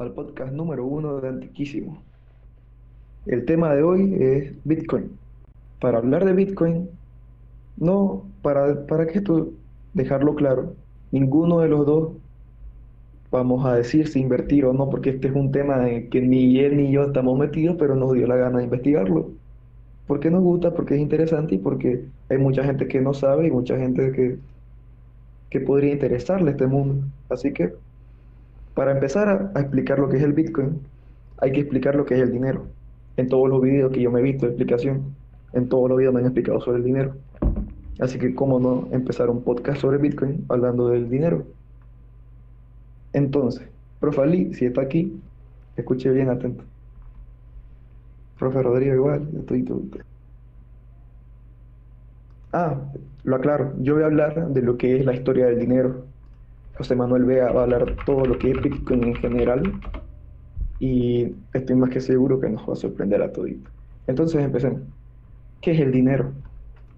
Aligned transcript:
al 0.00 0.12
podcast 0.12 0.50
número 0.52 0.86
uno 0.86 1.20
de 1.20 1.28
Antiquísimo. 1.28 2.02
El 3.26 3.44
tema 3.44 3.74
de 3.74 3.82
hoy 3.82 4.16
es 4.18 4.54
Bitcoin. 4.64 5.10
Para 5.78 5.98
hablar 5.98 6.24
de 6.24 6.32
Bitcoin, 6.32 6.88
no, 7.76 8.24
para, 8.40 8.86
para 8.86 9.06
que 9.06 9.18
esto 9.18 9.50
dejarlo 9.92 10.34
claro, 10.34 10.74
ninguno 11.10 11.60
de 11.60 11.68
los 11.68 11.84
dos 11.84 12.12
vamos 13.30 13.64
a 13.66 13.74
decir 13.74 14.08
si 14.08 14.20
invertir 14.20 14.64
o 14.64 14.72
no, 14.72 14.88
porque 14.88 15.10
este 15.10 15.28
es 15.28 15.34
un 15.34 15.52
tema 15.52 15.84
que 16.10 16.20
ni 16.22 16.58
él 16.58 16.78
ni 16.78 16.90
yo 16.90 17.02
estamos 17.02 17.38
metidos, 17.38 17.76
pero 17.78 17.94
nos 17.94 18.14
dio 18.14 18.26
la 18.26 18.36
gana 18.36 18.58
de 18.58 18.64
investigarlo. 18.64 19.30
Porque 20.06 20.30
nos 20.30 20.42
gusta, 20.42 20.72
porque 20.72 20.94
es 20.94 21.00
interesante 21.00 21.56
y 21.56 21.58
porque 21.58 22.06
hay 22.30 22.38
mucha 22.38 22.64
gente 22.64 22.88
que 22.88 23.00
no 23.02 23.12
sabe 23.12 23.48
y 23.48 23.50
mucha 23.50 23.76
gente 23.76 24.12
que, 24.12 24.38
que 25.50 25.60
podría 25.60 25.92
interesarle 25.92 26.52
este 26.52 26.66
mundo. 26.66 27.06
Así 27.28 27.52
que 27.52 27.74
para 28.80 28.92
empezar 28.92 29.52
a, 29.54 29.60
explicar 29.60 29.98
lo 29.98 30.08
que 30.08 30.16
es 30.16 30.22
el 30.22 30.32
Bitcoin, 30.32 30.80
hay 31.36 31.52
que 31.52 31.60
explicar 31.60 31.96
lo 31.96 32.06
que 32.06 32.14
es 32.14 32.20
el 32.22 32.32
dinero. 32.32 32.64
En 33.18 33.28
todos 33.28 33.46
los 33.46 33.60
videos 33.60 33.92
que 33.92 34.00
yo 34.00 34.10
me 34.10 34.20
he 34.20 34.22
visto 34.22 34.46
de 34.46 34.52
explicación, 34.52 35.14
en 35.52 35.68
todos 35.68 35.90
los 35.90 35.98
videos 35.98 36.14
me 36.14 36.20
han 36.20 36.26
explicado 36.28 36.62
sobre 36.62 36.78
el 36.78 36.84
dinero. 36.84 37.14
Así 37.98 38.18
que, 38.18 38.34
¿cómo 38.34 38.58
no 38.58 38.88
empezar 38.90 39.28
un 39.28 39.42
podcast 39.42 39.82
sobre 39.82 39.98
Bitcoin 39.98 40.46
hablando 40.48 40.88
del 40.88 41.10
dinero? 41.10 41.44
Entonces, 43.12 43.68
profe 43.98 44.22
Ali, 44.22 44.54
si 44.54 44.64
está 44.64 44.80
aquí, 44.80 45.20
escuche 45.76 46.10
bien 46.10 46.30
atento. 46.30 46.64
Profe 48.38 48.62
Rodrigo 48.62 48.94
igual, 48.94 49.28
estoy 49.40 49.62
todo. 49.62 49.82
Ah, 52.54 52.80
lo 53.24 53.36
aclaro, 53.36 53.74
yo 53.80 53.92
voy 53.92 54.04
a 54.04 54.06
hablar 54.06 54.48
de 54.48 54.62
lo 54.62 54.78
que 54.78 54.96
es 54.96 55.04
la 55.04 55.12
historia 55.12 55.44
del 55.44 55.58
dinero, 55.58 56.06
José 56.80 56.96
Manuel 56.96 57.26
Vea 57.26 57.52
va 57.52 57.60
a 57.60 57.64
hablar 57.64 57.94
todo 58.06 58.24
lo 58.24 58.38
que 58.38 58.52
es 58.52 58.62
Bitcoin 58.62 59.04
en 59.04 59.14
general 59.16 59.70
y 60.78 61.34
estoy 61.52 61.76
más 61.76 61.90
que 61.90 62.00
seguro 62.00 62.40
que 62.40 62.48
nos 62.48 62.66
va 62.66 62.72
a 62.72 62.76
sorprender 62.76 63.20
a 63.20 63.30
todos. 63.30 63.50
Entonces 64.06 64.42
empecemos. 64.42 64.80
¿Qué 65.60 65.72
es 65.72 65.80
el 65.80 65.92
dinero? 65.92 66.32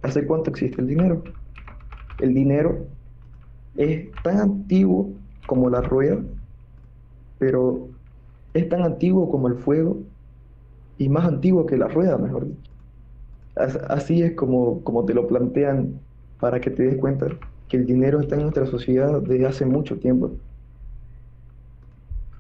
¿Hace 0.02 0.24
cuánto 0.24 0.50
existe 0.50 0.80
el 0.80 0.86
dinero? 0.86 1.24
El 2.20 2.32
dinero 2.32 2.86
es 3.76 4.08
tan 4.22 4.38
antiguo 4.38 5.10
como 5.48 5.68
la 5.68 5.80
rueda, 5.80 6.20
pero 7.40 7.88
es 8.54 8.68
tan 8.68 8.82
antiguo 8.82 9.28
como 9.32 9.48
el 9.48 9.56
fuego 9.56 9.98
y 10.96 11.08
más 11.08 11.26
antiguo 11.26 11.66
que 11.66 11.76
la 11.76 11.88
rueda, 11.88 12.16
mejor 12.18 12.46
dicho. 12.46 12.70
Así 13.88 14.22
es 14.22 14.34
como, 14.36 14.84
como 14.84 15.04
te 15.04 15.12
lo 15.12 15.26
plantean 15.26 15.98
para 16.38 16.60
que 16.60 16.70
te 16.70 16.84
des 16.84 16.98
cuenta 16.98 17.26
que 17.72 17.78
el 17.78 17.86
dinero 17.86 18.20
está 18.20 18.34
en 18.34 18.42
nuestra 18.42 18.66
sociedad 18.66 19.22
desde 19.22 19.46
hace 19.46 19.64
mucho 19.64 19.96
tiempo. 19.96 20.32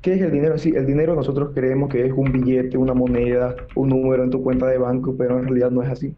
¿Qué 0.02 0.12
es 0.12 0.20
el 0.20 0.30
dinero? 0.30 0.58
Sí, 0.58 0.74
el 0.76 0.84
dinero 0.84 1.14
nosotros 1.14 1.52
creemos 1.54 1.88
que 1.88 2.04
es 2.04 2.12
un 2.12 2.30
billete, 2.30 2.76
una 2.76 2.92
moneda, 2.92 3.56
un 3.74 3.88
número 3.88 4.24
en 4.24 4.28
tu 4.28 4.42
cuenta 4.42 4.66
de 4.66 4.76
banco, 4.76 5.14
pero 5.16 5.38
en 5.38 5.44
realidad 5.44 5.70
no 5.70 5.82
es 5.82 5.88
así. 5.88 6.14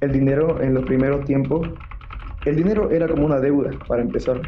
El 0.00 0.10
dinero 0.10 0.60
en 0.60 0.74
los 0.74 0.84
primeros 0.86 1.24
tiempos, 1.24 1.68
el 2.46 2.56
dinero 2.56 2.90
era 2.90 3.06
como 3.06 3.26
una 3.26 3.38
deuda, 3.38 3.70
para 3.86 4.02
empezar. 4.02 4.42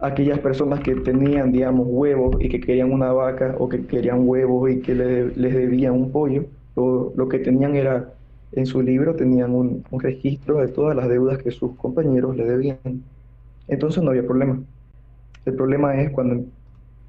Aquellas 0.00 0.38
personas 0.38 0.80
que 0.80 0.94
tenían, 0.94 1.52
digamos, 1.52 1.88
huevos 1.90 2.36
y 2.40 2.48
que 2.48 2.58
querían 2.58 2.90
una 2.90 3.12
vaca 3.12 3.54
o 3.58 3.68
que 3.68 3.84
querían 3.84 4.26
huevos 4.26 4.70
y 4.70 4.80
que 4.80 4.94
les 4.94 5.54
debían 5.54 5.92
un 5.92 6.10
pollo, 6.10 6.46
lo 6.74 7.28
que 7.28 7.38
tenían 7.40 7.76
era 7.76 8.14
en 8.52 8.66
su 8.66 8.82
libro 8.82 9.14
tenían 9.14 9.54
un, 9.54 9.84
registro 9.92 10.58
de 10.58 10.68
todas 10.68 10.96
las 10.96 11.08
deudas 11.08 11.42
que 11.42 11.50
sus 11.50 11.74
compañeros 11.76 12.36
le 12.36 12.44
debían. 12.44 12.78
Entonces 13.66 14.02
no 14.02 14.10
había 14.10 14.26
problema. 14.26 14.60
El 15.44 15.54
problema 15.54 16.00
es 16.00 16.10
cuando, 16.10 16.44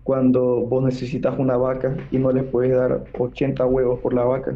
cuando 0.04 0.62
vos 0.62 0.84
necesitas 0.84 1.38
una 1.40 1.58
vaca 1.58 1.96
y 2.12 2.18
no 2.18 2.32
le 2.32 2.44
puedes 2.44 2.76
dar 2.76 3.06
80 3.18 3.66
huevos 3.66 4.00
por 4.00 4.14
la 4.14 4.26
vaca. 4.26 4.56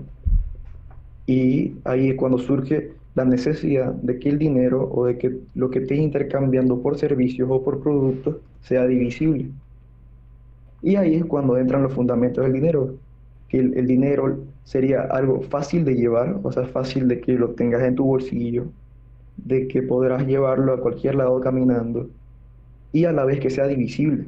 Y 1.26 1.76
ahí 1.86 2.10
es 2.10 2.16
cuando 2.16 2.38
surge 2.38 2.92
la 3.16 3.24
necesidad 3.24 3.94
de 3.94 4.20
que 4.20 4.30
el 4.30 4.40
dinero 4.40 4.90
o 4.92 5.06
de 5.06 5.18
que 5.18 5.38
lo 5.56 5.70
que 5.70 5.80
estés 5.80 6.00
intercambiando 6.00 6.82
por 6.82 6.98
servicios 6.98 7.48
o 7.50 7.64
por 7.64 7.82
productos 7.82 8.38
sea 8.62 8.86
divisible. 8.88 9.48
Y 10.82 10.96
ahí 10.98 11.16
es 11.16 11.26
cuando 11.26 11.58
entran 11.58 11.84
los 11.84 11.94
fundamentos 11.94 12.44
del 12.44 12.54
dinero, 12.54 12.96
que 13.48 13.60
el 13.60 13.88
dinero 13.88 14.38
sería 14.64 15.02
algo 15.02 15.42
fácil 15.42 15.86
de 15.86 15.96
llevar, 15.96 16.40
o 16.44 16.52
sea, 16.52 16.66
fácil 16.66 17.08
de 17.08 17.20
que 17.20 17.34
lo 17.34 17.50
tengas 17.52 17.84
en 17.84 17.96
tu 17.96 18.06
bolsillo, 18.06 18.66
de 19.38 19.68
que 19.68 19.82
podrás 19.82 20.26
llevarlo 20.26 20.74
a 20.74 20.80
cualquier 20.80 21.16
lado 21.16 21.40
caminando 21.42 22.10
y 22.92 23.06
a 23.06 23.12
la 23.12 23.26
vez 23.26 23.40
que 23.40 23.50
sea 23.50 23.68
divisible 23.68 24.26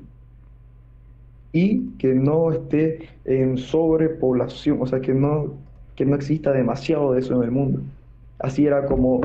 y 1.54 1.92
que 1.98 2.14
no 2.14 2.52
esté 2.52 3.08
en 3.24 3.58
sobrepoblación, 3.58 4.82
o 4.82 4.88
sea, 4.88 5.00
que 5.00 5.14
no, 5.14 5.54
que 5.96 6.06
no 6.06 6.16
exista 6.16 6.52
demasiado 6.52 7.14
de 7.14 7.22
eso 7.22 7.36
en 7.38 7.44
el 7.44 7.52
mundo. 7.52 7.80
Así 8.40 8.66
era 8.66 8.86
como 8.86 9.22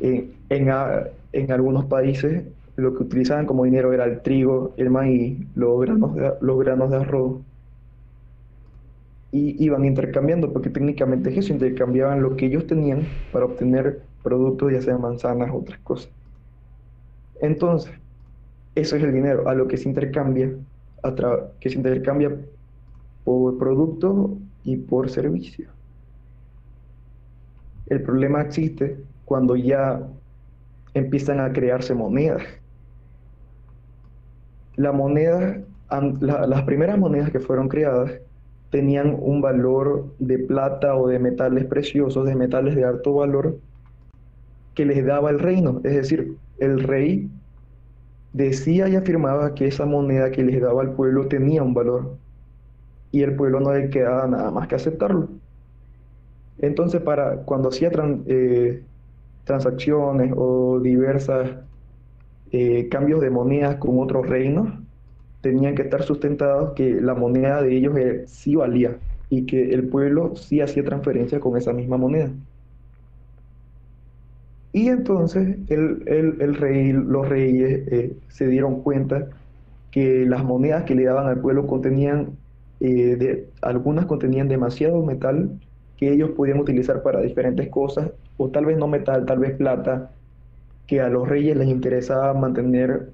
en, 0.00 0.30
en 0.50 1.52
algunos 1.52 1.86
países 1.86 2.44
lo 2.76 2.94
que 2.94 3.04
utilizaban 3.04 3.46
como 3.46 3.64
dinero 3.64 3.92
era 3.92 4.04
el 4.04 4.20
trigo, 4.20 4.74
el 4.76 4.90
maíz, 4.90 5.38
los 5.54 5.80
granos 5.80 6.12
los 6.40 6.58
granos 6.58 6.90
de 6.90 6.96
arroz 6.96 7.40
y 9.32 9.62
iban 9.64 9.84
intercambiando, 9.84 10.52
porque 10.52 10.70
técnicamente 10.70 11.36
eso, 11.38 11.52
intercambiaban 11.52 12.22
lo 12.22 12.36
que 12.36 12.46
ellos 12.46 12.66
tenían 12.66 13.06
para 13.32 13.44
obtener 13.44 14.02
productos, 14.22 14.72
ya 14.72 14.82
sean 14.82 15.00
manzanas 15.00 15.50
otras 15.52 15.78
cosas. 15.80 16.10
Entonces, 17.40 17.92
eso 18.74 18.96
es 18.96 19.02
el 19.02 19.12
dinero, 19.12 19.48
a 19.48 19.54
lo 19.54 19.68
que 19.68 19.76
se 19.76 19.88
intercambia, 19.88 20.52
que 21.60 21.70
se 21.70 21.76
intercambia 21.76 22.36
por 23.24 23.56
productos 23.58 24.32
y 24.64 24.76
por 24.76 25.10
servicios. 25.10 25.70
El 27.86 28.02
problema 28.02 28.42
existe 28.42 28.98
cuando 29.24 29.56
ya 29.56 30.06
empiezan 30.94 31.40
a 31.40 31.52
crearse 31.52 31.94
monedas. 31.94 32.42
La 34.76 34.92
moneda, 34.92 35.60
las 36.20 36.62
primeras 36.62 36.98
monedas 36.98 37.30
que 37.30 37.40
fueron 37.40 37.68
creadas 37.68 38.12
tenían 38.70 39.16
un 39.20 39.40
valor 39.40 40.14
de 40.18 40.38
plata 40.38 40.94
o 40.96 41.08
de 41.08 41.18
metales 41.18 41.64
preciosos, 41.66 42.24
de 42.26 42.36
metales 42.36 42.76
de 42.76 42.84
alto 42.84 43.14
valor, 43.14 43.58
que 44.74 44.84
les 44.84 45.04
daba 45.04 45.30
el 45.30 45.38
reino. 45.38 45.80
Es 45.84 45.94
decir, 45.94 46.36
el 46.58 46.82
rey 46.82 47.28
decía 48.32 48.88
y 48.88 48.96
afirmaba 48.96 49.54
que 49.54 49.66
esa 49.66 49.86
moneda 49.86 50.30
que 50.30 50.44
les 50.44 50.60
daba 50.60 50.82
al 50.82 50.92
pueblo 50.92 51.26
tenía 51.26 51.62
un 51.62 51.74
valor 51.74 52.16
y 53.10 53.22
el 53.22 53.34
pueblo 53.34 53.58
no 53.60 53.74
le 53.74 53.90
quedaba 53.90 54.26
nada 54.28 54.50
más 54.50 54.68
que 54.68 54.76
aceptarlo. 54.76 55.28
Entonces, 56.58 57.00
para 57.00 57.38
cuando 57.38 57.70
hacía 57.70 57.90
eh, 58.26 58.84
transacciones 59.44 60.32
o 60.36 60.78
diversas 60.80 61.50
eh, 62.52 62.88
cambios 62.88 63.20
de 63.20 63.30
monedas 63.30 63.76
con 63.76 63.98
otros 63.98 64.28
reinos, 64.28 64.68
tenían 65.40 65.74
que 65.74 65.82
estar 65.82 66.02
sustentados 66.02 66.72
que 66.74 67.00
la 67.00 67.14
moneda 67.14 67.62
de 67.62 67.76
ellos 67.76 67.96
eh, 67.96 68.24
sí 68.26 68.56
valía 68.56 68.98
y 69.30 69.46
que 69.46 69.72
el 69.72 69.88
pueblo 69.88 70.36
sí 70.36 70.60
hacía 70.60 70.84
transferencia 70.84 71.40
con 71.40 71.56
esa 71.56 71.72
misma 71.72 71.96
moneda. 71.96 72.30
Y 74.72 74.88
entonces 74.88 75.56
el, 75.68 76.04
el, 76.06 76.54
rey, 76.54 76.92
los 76.92 77.28
reyes 77.28 77.88
eh, 77.90 78.16
se 78.28 78.46
dieron 78.46 78.82
cuenta 78.82 79.28
que 79.90 80.24
las 80.26 80.44
monedas 80.44 80.84
que 80.84 80.94
le 80.94 81.04
daban 81.04 81.26
al 81.26 81.40
pueblo 81.40 81.66
contenían, 81.66 82.36
eh, 82.80 83.16
de, 83.16 83.48
algunas 83.62 84.06
contenían 84.06 84.48
demasiado 84.48 85.02
metal 85.04 85.58
que 85.96 86.12
ellos 86.12 86.30
podían 86.30 86.60
utilizar 86.60 87.02
para 87.02 87.20
diferentes 87.20 87.68
cosas, 87.68 88.10
o 88.36 88.48
tal 88.50 88.66
vez 88.66 88.78
no 88.78 88.88
metal, 88.88 89.26
tal 89.26 89.40
vez 89.40 89.56
plata, 89.56 90.12
que 90.86 91.00
a 91.00 91.08
los 91.08 91.28
reyes 91.28 91.56
les 91.56 91.68
interesaba 91.68 92.32
mantener 92.34 93.10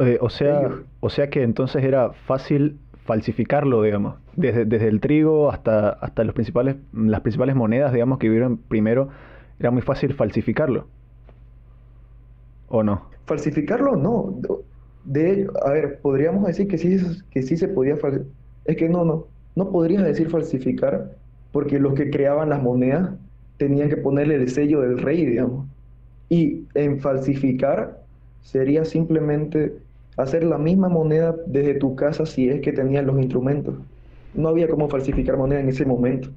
eh, 0.00 0.18
o, 0.20 0.30
sea, 0.30 0.70
o 1.00 1.10
sea 1.10 1.30
que 1.30 1.42
entonces 1.42 1.84
era 1.84 2.12
fácil 2.12 2.78
falsificarlo, 3.04 3.82
digamos. 3.82 4.16
Desde, 4.36 4.64
desde 4.64 4.88
el 4.88 5.00
trigo 5.00 5.50
hasta, 5.50 5.90
hasta 5.90 6.24
los 6.24 6.34
principales, 6.34 6.76
las 6.92 7.20
principales 7.20 7.54
monedas, 7.54 7.92
digamos, 7.92 8.18
que 8.18 8.28
vivieron 8.28 8.56
primero, 8.56 9.10
era 9.58 9.70
muy 9.70 9.82
fácil 9.82 10.14
falsificarlo. 10.14 10.86
¿O 12.68 12.82
no? 12.82 13.10
Falsificarlo 13.26 13.96
no. 13.96 14.40
De, 15.04 15.48
a 15.64 15.70
ver, 15.70 15.98
podríamos 16.00 16.46
decir 16.46 16.68
que 16.68 16.78
sí, 16.78 16.98
que 17.30 17.42
sí 17.42 17.56
se 17.56 17.68
podía 17.68 17.96
Es 18.64 18.76
que 18.76 18.88
no, 18.88 19.04
no. 19.04 19.26
No 19.56 19.70
podrías 19.70 20.04
decir 20.04 20.30
falsificar 20.30 21.10
porque 21.52 21.78
los 21.78 21.94
que 21.94 22.10
creaban 22.10 22.48
las 22.48 22.62
monedas 22.62 23.10
tenían 23.56 23.88
que 23.88 23.96
ponerle 23.96 24.36
el 24.36 24.48
sello 24.48 24.80
del 24.80 24.98
rey, 24.98 25.26
digamos. 25.26 25.66
Y 26.28 26.64
en 26.74 27.00
falsificar 27.00 28.00
sería 28.42 28.84
simplemente 28.84 29.74
hacer 30.22 30.44
la 30.44 30.58
misma 30.58 30.88
moneda 30.88 31.34
desde 31.46 31.74
tu 31.74 31.94
casa 31.96 32.26
si 32.26 32.48
es 32.48 32.60
que 32.60 32.72
tenías 32.72 33.04
los 33.04 33.16
instrumentos. 33.18 33.74
No 34.34 34.48
había 34.48 34.68
cómo 34.68 34.88
falsificar 34.88 35.36
moneda 35.36 35.60
en 35.60 35.68
ese 35.68 35.84
momento. 35.84 36.28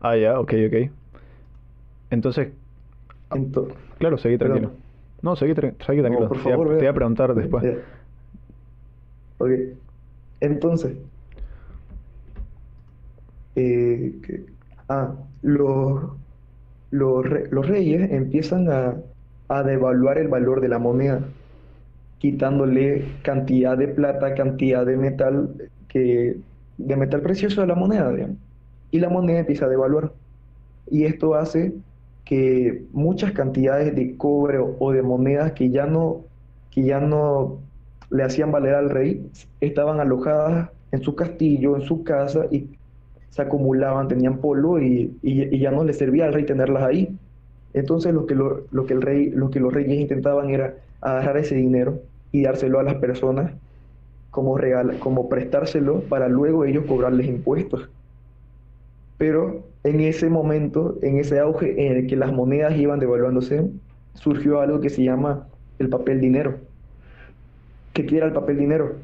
Ah, 0.00 0.16
ya, 0.16 0.38
ok, 0.38 0.52
ok. 0.68 0.90
Entonces, 2.10 2.48
claro, 3.98 4.18
seguí 4.18 4.38
tranquilo. 4.38 4.72
No, 5.22 5.34
seguí, 5.34 5.54
tranquilo. 5.54 6.28
te, 6.28 6.54
voy 6.54 6.86
a 6.86 6.92
preguntar 6.92 7.34
después. 7.34 7.64
Ok. 9.38 9.50
Entonces, 10.40 10.96
eh, 13.56 14.14
ah, 14.88 15.14
los, 15.42 16.04
los, 16.90 17.66
reyes 17.66 18.10
empiezan 18.12 18.70
a, 18.70 18.96
a 19.48 19.62
devaluar 19.62 20.18
el 20.18 20.28
valor 20.28 20.60
de 20.60 20.68
la 20.68 20.78
moneda, 20.78 21.20
quitándole 22.18 23.04
cantidad 23.22 23.76
de 23.76 23.88
plata, 23.88 24.34
cantidad 24.34 24.86
de 24.86 24.96
metal, 24.96 25.50
que, 25.88 26.36
de 26.78 26.96
metal 26.96 27.20
precioso 27.20 27.62
a 27.62 27.66
la 27.66 27.74
moneda, 27.74 28.12
y 28.90 29.00
la 29.00 29.08
moneda 29.08 29.40
empieza 29.40 29.66
a 29.66 29.68
devaluar. 29.68 30.12
Y 30.90 31.04
esto 31.04 31.34
hace 31.34 31.74
que 32.24 32.84
muchas 32.92 33.32
cantidades 33.32 33.94
de 33.94 34.16
cobre 34.16 34.58
o, 34.58 34.92
de 34.92 35.02
monedas 35.02 35.52
que 35.52 35.70
ya 35.70 35.86
no, 35.86 36.24
que 36.70 36.82
ya 36.82 37.00
no 37.00 37.58
le 38.10 38.22
hacían 38.22 38.52
valer 38.52 38.74
al 38.74 38.90
rey 38.90 39.28
estaban 39.60 40.00
alojadas 40.00 40.70
en 40.92 41.02
su 41.02 41.14
castillo, 41.14 41.76
en 41.76 41.82
su 41.82 42.04
casa 42.04 42.46
y 42.50 42.68
se 43.30 43.42
acumulaban, 43.42 44.08
tenían 44.08 44.38
polvo 44.38 44.80
y, 44.80 45.16
ya 45.22 45.70
no 45.70 45.84
le 45.84 45.92
servía 45.92 46.26
al 46.26 46.32
rey 46.32 46.44
tenerlas 46.44 46.82
ahí. 46.82 47.16
Entonces 47.74 48.14
lo 48.14 48.26
que, 48.26 48.34
lo, 48.34 48.86
que 48.86 48.94
el 48.94 49.02
rey, 49.02 49.30
lo 49.30 49.50
que 49.50 49.60
los 49.60 49.72
reyes 49.72 50.00
intentaban 50.00 50.50
era 50.50 50.74
agarrar 51.00 51.36
ese 51.38 51.54
dinero 51.54 52.00
y 52.32 52.42
dárselo 52.42 52.80
a 52.80 52.82
las 52.82 52.96
personas 52.96 53.52
como 54.30 54.58
regal, 54.58 54.98
como 54.98 55.28
prestárselo 55.28 56.00
para 56.00 56.28
luego 56.28 56.64
ellos 56.64 56.84
cobrarles 56.86 57.26
impuestos. 57.26 57.88
Pero 59.18 59.64
en 59.82 60.00
ese 60.00 60.28
momento, 60.28 60.98
en 61.02 61.18
ese 61.18 61.38
auge 61.38 61.86
en 61.86 61.96
el 61.96 62.06
que 62.06 62.16
las 62.16 62.32
monedas 62.32 62.76
iban 62.76 63.00
devaluándose, 63.00 63.70
surgió 64.14 64.60
algo 64.60 64.80
que 64.80 64.90
se 64.90 65.04
llama 65.04 65.46
el 65.78 65.88
papel 65.88 66.20
dinero. 66.20 66.58
¿Qué 67.92 68.06
era 68.14 68.26
el 68.26 68.32
papel 68.32 68.58
dinero? 68.58 68.96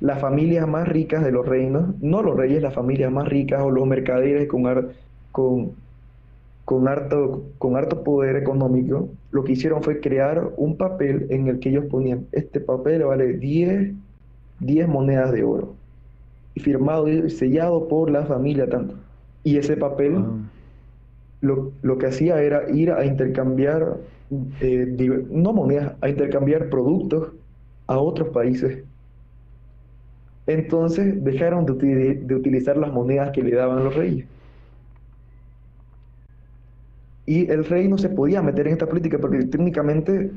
Las 0.00 0.20
familias 0.20 0.66
más 0.66 0.88
ricas 0.88 1.22
de 1.24 1.30
los 1.30 1.46
reinos, 1.46 1.94
no 2.00 2.22
los 2.22 2.36
reyes, 2.36 2.62
las 2.62 2.74
familias 2.74 3.12
más 3.12 3.28
ricas 3.28 3.62
o 3.62 3.70
los 3.70 3.86
mercaderes 3.86 4.48
con, 4.48 4.92
con, 5.30 5.72
con, 6.70 6.86
harto, 6.86 7.42
con 7.58 7.74
harto 7.74 8.04
poder 8.04 8.36
económico, 8.36 9.08
lo 9.32 9.42
que 9.42 9.54
hicieron 9.54 9.82
fue 9.82 9.98
crear 9.98 10.52
un 10.56 10.76
papel 10.76 11.26
en 11.30 11.48
el 11.48 11.58
que 11.58 11.70
ellos 11.70 11.86
ponían, 11.86 12.28
este 12.30 12.60
papel 12.60 13.02
vale 13.02 13.32
10, 13.32 13.92
10 14.60 14.88
monedas 14.88 15.32
de 15.32 15.42
oro, 15.42 15.74
y 16.54 16.60
firmado 16.60 17.08
y 17.08 17.28
sellado 17.28 17.88
por 17.88 18.08
la 18.08 18.24
familia 18.24 18.68
tanto. 18.68 18.94
Y 19.42 19.56
ese 19.56 19.76
papel 19.76 20.14
ah. 20.18 20.30
lo, 21.40 21.72
lo, 21.82 21.98
que 21.98 22.06
hacía 22.06 22.40
era 22.40 22.70
ir 22.70 22.92
a 22.92 23.04
intercambiar, 23.04 23.96
eh, 24.60 25.26
no 25.28 25.52
monedas, 25.52 25.94
a 26.00 26.08
intercambiar 26.08 26.68
productos 26.70 27.32
a 27.88 27.98
otros 27.98 28.28
países. 28.28 28.84
Entonces 30.46 31.24
dejaron 31.24 31.66
de, 31.66 32.14
de 32.14 32.34
utilizar 32.36 32.76
las 32.76 32.92
monedas 32.92 33.32
que 33.32 33.42
le 33.42 33.56
daban 33.56 33.82
los 33.82 33.96
reyes. 33.96 34.24
Y 37.26 37.50
el 37.50 37.64
rey 37.64 37.88
no 37.88 37.98
se 37.98 38.08
podía 38.08 38.42
meter 38.42 38.66
en 38.66 38.74
esta 38.74 38.86
política 38.86 39.18
porque 39.18 39.44
técnicamente 39.44 40.32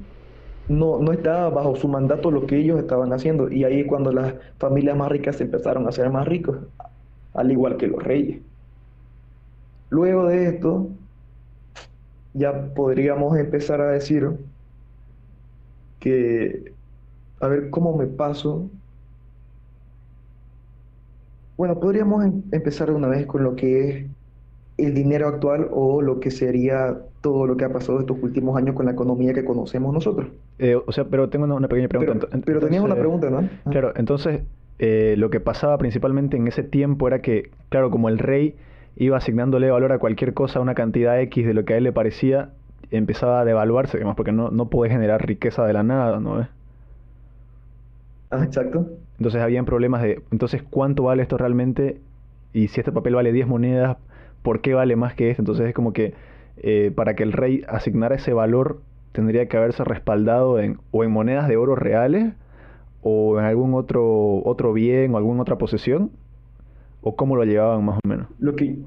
no, 0.68 1.00
no 1.00 1.12
estaba 1.12 1.50
bajo 1.50 1.76
su 1.76 1.88
mandato 1.88 2.32
lo 2.32 2.46
que 2.46 2.58
ellos 2.58 2.80
estaban 2.80 3.14
haciendo. 3.14 3.52
Y 3.52 3.64
ahí 3.64 3.82
es 3.82 3.88
cuando 3.88 4.12
las 4.12 4.36
familias 4.60 4.98
más 4.98 5.12
ricas 5.12 5.42
empezaron 5.42 5.88
a 5.88 5.92
ser 5.92 6.10
más 6.10 6.28
ricos, 6.28 6.58
al 7.34 7.52
igual 7.52 7.78
que 7.78 7.88
los 7.88 8.04
reyes. 8.04 8.42
Luego 9.90 10.28
de 10.28 10.50
esto, 10.50 10.90
ya 12.34 12.74
podríamos 12.74 13.38
empezar 13.38 13.82
a 13.82 13.92
decir 13.92 14.30
que, 16.00 16.74
a 17.40 17.48
ver 17.48 17.70
cómo 17.70 17.96
me 17.98 18.08
paso. 18.08 18.72
Bueno, 21.58 21.80
podríamos 21.80 22.26
em-, 22.26 22.44
empezar 22.52 22.92
una 22.92 23.08
vez 23.08 23.26
con 23.26 23.44
lo 23.44 23.56
que 23.56 23.90
es 23.90 24.13
el 24.78 24.94
dinero 24.94 25.28
actual 25.28 25.68
o 25.72 26.02
lo 26.02 26.20
que 26.20 26.32
sería 26.32 26.98
todo 27.22 27.46
lo 27.46 27.58
que 27.58 27.66
ha 27.66 27.70
pasado 27.70 28.00
estos 28.00 28.18
últimos 28.22 28.58
años 28.58 28.76
con 28.76 28.86
la 28.86 28.92
economía 28.92 29.34
que 29.34 29.46
conocemos 29.46 29.94
nosotros. 29.94 30.30
Eh, 30.60 30.76
o 30.76 30.92
sea, 30.92 31.06
pero 31.06 31.30
tengo 31.30 31.46
una, 31.46 31.68
pequeña 31.68 31.88
pregunta. 31.88 32.28
Pero, 32.30 32.44
pero 32.44 32.60
tenías 32.60 32.84
una 32.84 32.96
pregunta, 32.96 33.30
¿no? 33.30 33.48
Claro, 33.70 33.94
entonces 33.96 34.42
eh, 34.80 35.16
lo 35.18 35.30
que 35.30 35.40
pasaba 35.40 35.78
principalmente 35.78 36.38
en 36.38 36.48
ese 36.48 36.64
tiempo 36.64 37.08
era 37.08 37.20
que, 37.20 37.52
claro, 37.70 37.92
como 37.92 38.10
el 38.10 38.18
rey 38.18 38.56
iba 38.96 39.18
asignándole 39.18 39.70
valor 39.70 39.92
a 39.92 40.00
cualquier 40.00 40.34
cosa, 40.34 40.60
una 40.60 40.76
cantidad 40.76 41.20
X 41.22 41.46
de 41.46 41.54
lo 41.54 41.66
que 41.66 41.74
a 41.74 41.78
él 41.78 41.84
le 41.84 41.92
parecía, 41.92 42.50
empezaba 42.92 43.42
a 43.42 43.46
devaluarse, 43.46 43.98
además, 43.98 44.16
porque 44.16 44.32
no, 44.32 44.50
no 44.52 44.70
puede 44.70 44.92
generar 44.92 45.26
riqueza 45.26 45.66
de 45.66 45.74
la 45.74 45.84
nada, 45.84 46.20
¿no 46.20 46.48
Ah, 48.30 48.44
exacto. 48.44 48.88
Entonces 49.20 49.42
habían 49.42 49.66
problemas 49.66 50.02
de, 50.02 50.22
entonces, 50.32 50.64
¿cuánto 50.64 51.04
vale 51.04 51.22
esto 51.22 51.38
realmente? 51.38 52.02
Y 52.52 52.68
si 52.68 52.80
este 52.80 52.92
papel 52.92 53.16
vale 53.16 53.32
10 53.32 53.48
monedas, 53.48 53.98
¿por 54.44 54.62
qué 54.62 54.76
vale 54.76 54.96
más 54.96 55.16
que 55.16 55.32
esto? 55.32 55.42
Entonces 55.42 55.68
es 55.68 55.74
como 55.74 55.94
que 55.94 56.14
eh, 56.58 56.92
para 56.96 57.16
que 57.16 57.24
el 57.24 57.32
rey 57.32 57.64
asignara 57.68 58.16
ese 58.16 58.34
valor, 58.34 58.82
tendría 59.12 59.48
que 59.48 59.58
haberse 59.58 59.84
respaldado 59.84 60.60
en, 60.60 60.78
o 60.92 61.04
en 61.04 61.12
monedas 61.12 61.48
de 61.48 61.58
oro 61.58 61.76
reales, 61.76 62.34
o 63.02 63.40
en 63.40 63.46
algún 63.46 63.74
otro, 63.74 64.44
otro 64.46 64.72
bien 64.74 65.14
o 65.14 65.18
alguna 65.18 65.42
otra 65.42 65.58
posesión, 65.58 66.12
¿O 67.04 67.16
cómo 67.16 67.36
lo 67.36 67.44
llevaban 67.44 67.84
más 67.84 68.00
o 68.04 68.08
menos? 68.08 68.28
Lo 68.40 68.56
que, 68.56 68.78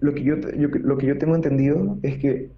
lo 0.00 0.14
que, 0.14 0.24
yo, 0.24 0.36
lo 0.36 0.96
que 0.96 1.06
yo 1.06 1.18
tengo 1.18 1.34
entendido 1.34 1.98
es 2.02 2.16
que 2.16 2.50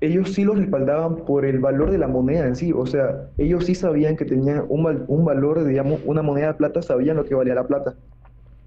ellos 0.00 0.32
sí 0.32 0.44
los 0.44 0.58
respaldaban 0.58 1.16
por 1.26 1.44
el 1.44 1.58
valor 1.58 1.90
de 1.90 1.98
la 1.98 2.08
moneda 2.08 2.46
en 2.46 2.56
sí. 2.56 2.72
O 2.72 2.86
sea, 2.86 3.28
ellos 3.36 3.66
sí 3.66 3.74
sabían 3.74 4.16
que 4.16 4.24
tenían 4.24 4.64
un, 4.68 5.04
un 5.06 5.24
valor, 5.26 5.62
digamos, 5.64 6.00
una 6.06 6.22
moneda 6.22 6.48
de 6.48 6.54
plata, 6.54 6.80
sabían 6.80 7.18
lo 7.18 7.26
que 7.26 7.34
valía 7.34 7.54
la 7.54 7.66
plata. 7.66 7.96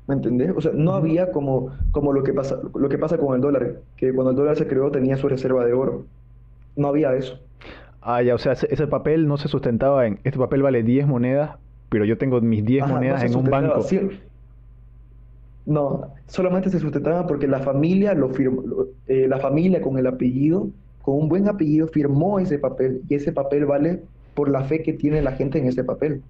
¿Me 0.08 0.16
entendés? 0.16 0.52
O 0.56 0.62
sea, 0.62 0.72
no 0.74 0.94
había 0.94 1.32
como, 1.32 1.72
como 1.92 2.12
lo, 2.12 2.24
que 2.24 2.34
pasa, 2.34 2.60
lo 2.76 2.90
que 2.90 2.98
pasa 2.98 3.18
con 3.18 3.36
el 3.36 3.42
dólar, 3.42 3.78
que 3.96 4.14
cuando 4.14 4.32
el 4.32 4.36
dólar 4.36 4.58
se 4.58 4.68
creó 4.68 4.92
tenía 4.92 5.16
su 5.16 5.30
reserva 5.30 5.66
de 5.66 5.74
oro. 5.74 6.06
No 6.76 6.90
había 6.90 7.14
eso. 7.14 7.40
Ah, 8.02 8.22
ya, 8.22 8.36
o 8.36 8.38
sea, 8.38 8.52
ese, 8.52 8.88
papel 8.88 9.28
no 9.28 9.38
se 9.38 9.48
sustentaba 9.48 10.06
en, 10.06 10.20
este 10.26 10.38
papel 10.38 10.62
vale 10.62 10.84
10 10.84 11.08
monedas, 11.08 11.52
pero 11.90 12.04
yo 12.04 12.18
tengo 12.18 12.42
mis 12.42 12.66
10 12.66 12.88
monedas 12.88 13.24
en 13.24 13.36
un 13.36 13.46
banco. 13.46 13.82
Sí, 13.82 14.00
no, 15.66 16.14
solamente 16.28 16.70
se 16.70 16.80
sustentaba 16.80 17.26
porque 17.26 17.48
la 17.48 17.60
familia 17.60 18.14
lo 18.14 18.30
firmó, 18.30 18.64
eh, 19.08 19.28
la 19.30 19.40
familia 19.40 19.82
con 19.82 19.98
el 19.98 20.08
apellido, 20.08 20.68
con 21.02 21.16
un 21.16 21.30
buen 21.30 21.48
apellido, 21.48 21.88
firmó 21.88 22.40
ese 22.40 22.60
papel 22.60 23.02
y 23.08 23.16
ese 23.16 23.32
papel 23.32 23.66
vale 23.66 24.02
por 24.34 24.50
la 24.50 24.64
fe 24.64 24.84
que 24.84 24.92
tiene 24.92 25.22
la 25.22 25.32
gente 25.32 25.60
en 25.60 25.68
ese 25.68 25.84
papel. 25.84 26.22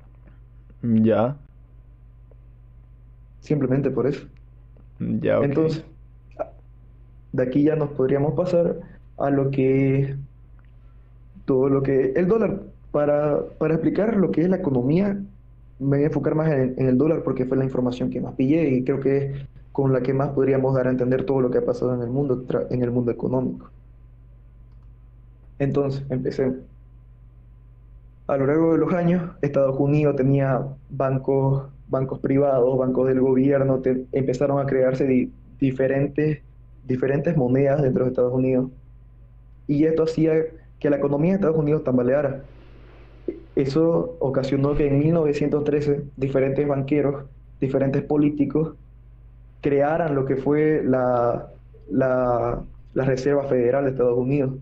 Ya. 0.83 1.36
Simplemente 3.43 3.91
por 3.91 4.07
eso. 4.07 4.25
Ya, 5.00 5.38
Entonces, 5.38 5.83
de 7.33 7.43
aquí 7.43 7.63
ya 7.63 7.75
nos 7.75 7.89
podríamos 7.89 8.33
pasar 8.33 8.77
a 9.17 9.29
lo 9.29 9.51
que 9.51 10.15
todo 11.45 11.67
lo 11.67 11.83
que 11.83 12.13
el 12.15 12.27
dólar 12.27 12.62
para, 12.91 13.41
para 13.57 13.73
explicar 13.73 14.15
lo 14.15 14.31
que 14.31 14.41
es 14.41 14.50
la 14.50 14.57
economía 14.57 15.19
me 15.79 15.97
voy 15.97 16.03
a 16.03 16.07
enfocar 16.07 16.35
más 16.35 16.50
en, 16.51 16.75
el 16.77 16.97
dólar 16.97 17.23
porque 17.23 17.45
fue 17.45 17.57
la 17.57 17.65
información 17.65 18.09
que 18.09 18.21
más 18.21 18.33
pillé 18.35 18.69
y 18.69 18.83
creo 18.83 19.00
que 19.00 19.17
es 19.17 19.47
con 19.71 19.91
la 19.91 20.01
que 20.01 20.13
más 20.13 20.29
podríamos 20.29 20.73
dar 20.75 20.88
a 20.88 20.91
entender 20.91 21.25
todo 21.25 21.41
lo 21.41 21.51
que 21.51 21.57
ha 21.57 21.65
pasado 21.65 21.95
en 21.95 22.01
el 22.01 22.09
mundo, 22.09 22.45
en 22.69 22.81
el 22.81 22.91
mundo 22.91 23.12
económico. 23.12 23.69
Entonces, 25.59 26.03
empecemos. 26.09 26.57
A 28.27 28.38
lo 28.38 28.45
largo 28.45 28.73
de 28.73 28.77
los 28.77 28.93
años, 28.93 29.31
Estados 29.41 29.75
Unidos 29.79 30.15
tenía 30.15 30.62
bancos, 30.89 31.72
bancos 31.93 32.19
privados, 32.19 32.77
bancos 32.77 33.07
del 33.07 33.21
gobierno, 33.21 33.81
empezaron 34.12 34.59
a 34.59 34.65
crearse 34.65 35.29
diferentes, 35.59 36.41
diferentes 36.85 37.38
monedas 37.38 37.81
dentro 37.81 38.03
de 38.03 38.09
Estados 38.09 38.33
Unidos. 38.33 38.69
Y 39.67 39.85
esto 39.85 40.03
hacía 40.03 40.33
que 40.79 40.89
la 40.89 40.97
economía 40.97 41.31
de 41.31 41.35
Estados 41.35 41.57
Unidos 41.57 41.83
tambaleara. 41.85 42.41
Eso 43.55 44.17
ocasionó 44.19 44.75
que 44.75 44.88
en 44.88 45.00
1913 45.00 46.03
diferentes 46.17 46.67
banqueros, 46.67 47.25
diferentes 47.62 48.01
políticos, 48.01 48.75
crearan 49.62 50.15
lo 50.15 50.25
que 50.25 50.35
fue 50.35 50.81
la, 50.83 51.47
la, 51.89 52.63
Reserva 52.95 53.43
Federal 53.43 53.85
de 53.85 53.91
Estados 53.91 54.17
Unidos. 54.17 54.55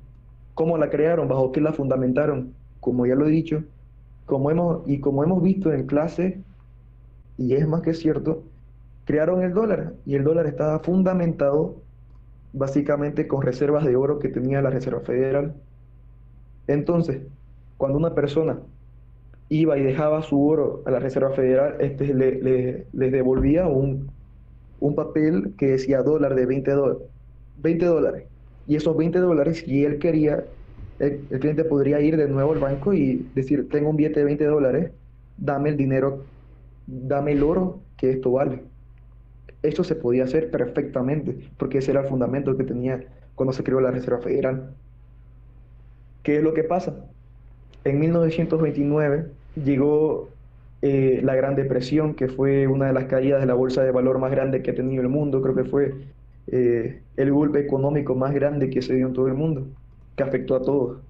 ¿Cómo 0.54 0.78
la 0.78 0.90
crearon? 0.90 1.28
¿Bajo 1.28 1.52
qué 1.52 1.62
la 1.62 1.74
fundamentaron? 1.74 2.54
Como 2.82 3.06
ya 3.06 3.16
lo 3.16 3.26
he 3.26 3.32
dicho, 3.32 3.64
como 4.26 4.52
hemos, 4.52 4.82
y 4.86 5.00
como 5.00 5.24
hemos 5.24 5.42
visto 5.42 5.72
en 5.72 5.88
clase, 5.88 6.40
y 7.38 7.54
es 7.56 7.68
más 7.68 7.82
que 7.82 7.94
cierto, 7.94 8.44
crearon 9.06 9.42
el 9.44 9.54
dólar 9.54 9.94
y 10.06 10.16
el 10.16 10.24
dólar 10.24 10.46
estaba 10.46 10.80
fundamentado 10.80 11.76
básicamente 12.54 13.28
con 13.28 13.42
reservas 13.42 13.86
de 13.86 13.96
oro 13.96 14.20
que 14.20 14.30
tenía 14.30 14.62
la 14.62 14.70
Reserva 14.70 15.02
Federal. 15.02 15.54
Entonces, 16.68 17.22
cuando 17.78 17.98
una 17.98 18.14
persona 18.14 18.60
iba 19.50 19.78
y 19.78 19.84
dejaba 19.84 20.22
su 20.22 20.48
oro 20.48 20.82
a 20.86 20.92
la 20.92 21.00
Reserva 21.00 21.32
Federal, 21.32 21.76
este 21.80 22.14
le, 22.14 22.86
les 22.92 23.12
devolvía 23.12 23.68
un, 23.68 24.10
un, 24.80 24.96
papel 24.96 25.54
que 25.58 25.68
decía 25.68 26.04
dólar 26.04 26.36
de 26.36 26.46
20, 26.46 26.72
20 27.62 27.86
dólares. 27.86 28.24
Y 28.68 28.76
esos 28.76 28.96
20 28.96 29.20
dólares, 29.20 29.64
si 29.66 29.84
él 29.84 30.00
quería, 30.00 30.46
el, 31.00 31.20
cliente 31.40 31.64
podría 31.64 32.00
ir 32.00 32.16
de 32.16 32.28
nuevo 32.28 32.54
al 32.54 32.60
banco 32.60 32.94
y 32.94 33.28
decir, 33.36 33.68
tengo 33.70 33.90
un 33.90 33.98
billete 33.98 34.20
de 34.20 34.26
20 34.26 34.46
dólares, 34.46 34.92
dame 35.38 35.70
el 35.70 35.78
dinero 35.78 36.24
dame 36.92 37.32
el 37.32 37.44
oro 37.44 37.80
que 37.98 38.12
esto 38.12 38.32
vale. 38.32 38.64
Esto 39.64 39.84
se 39.84 39.96
podía 39.96 40.26
hacer 40.26 40.52
perfectamente, 40.52 41.50
porque 41.58 41.78
ese 41.78 41.92
era 41.92 42.02
el 42.02 42.08
fundamento 42.08 42.58
que 42.58 42.64
tenía 42.64 43.04
cuando 43.36 43.54
se 43.54 43.64
creó 43.64 43.80
la 43.80 43.92
Reserva 43.92 44.20
Federal. 44.20 44.74
¿Qué 46.24 46.38
es 46.38 46.44
lo 46.44 46.54
que 46.54 46.64
pasa? 46.64 47.06
En 47.84 48.00
1929 48.00 49.28
llegó 49.64 50.30
eh, 50.82 51.22
la 51.24 51.36
Gran 51.36 51.56
Depresión, 51.56 52.14
que 52.14 52.28
fue 52.28 52.68
una 52.68 52.88
de 52.88 52.94
las 52.94 53.06
caídas 53.06 53.40
de 53.40 53.48
la 53.48 53.54
bolsa 53.54 53.84
de 53.84 53.92
valor 53.92 54.20
más 54.20 54.32
grande 54.32 54.62
que 54.62 54.72
ha 54.72 54.76
tenido 54.76 55.02
el 55.02 55.10
mundo. 55.10 55.42
Creo 55.42 55.56
que 55.56 55.64
fue 55.64 55.96
eh, 56.48 57.02
el 57.18 57.32
golpe 57.32 57.60
económico 57.60 58.16
más 58.16 58.34
grande 58.34 58.70
que 58.70 58.82
se 58.82 58.96
dio 58.96 59.08
en 59.08 59.14
todo 59.14 59.28
el 59.28 59.36
mundo, 59.36 59.68
que 60.16 60.24
afectó 60.24 60.56
a 60.56 60.62
todos. 60.62 61.02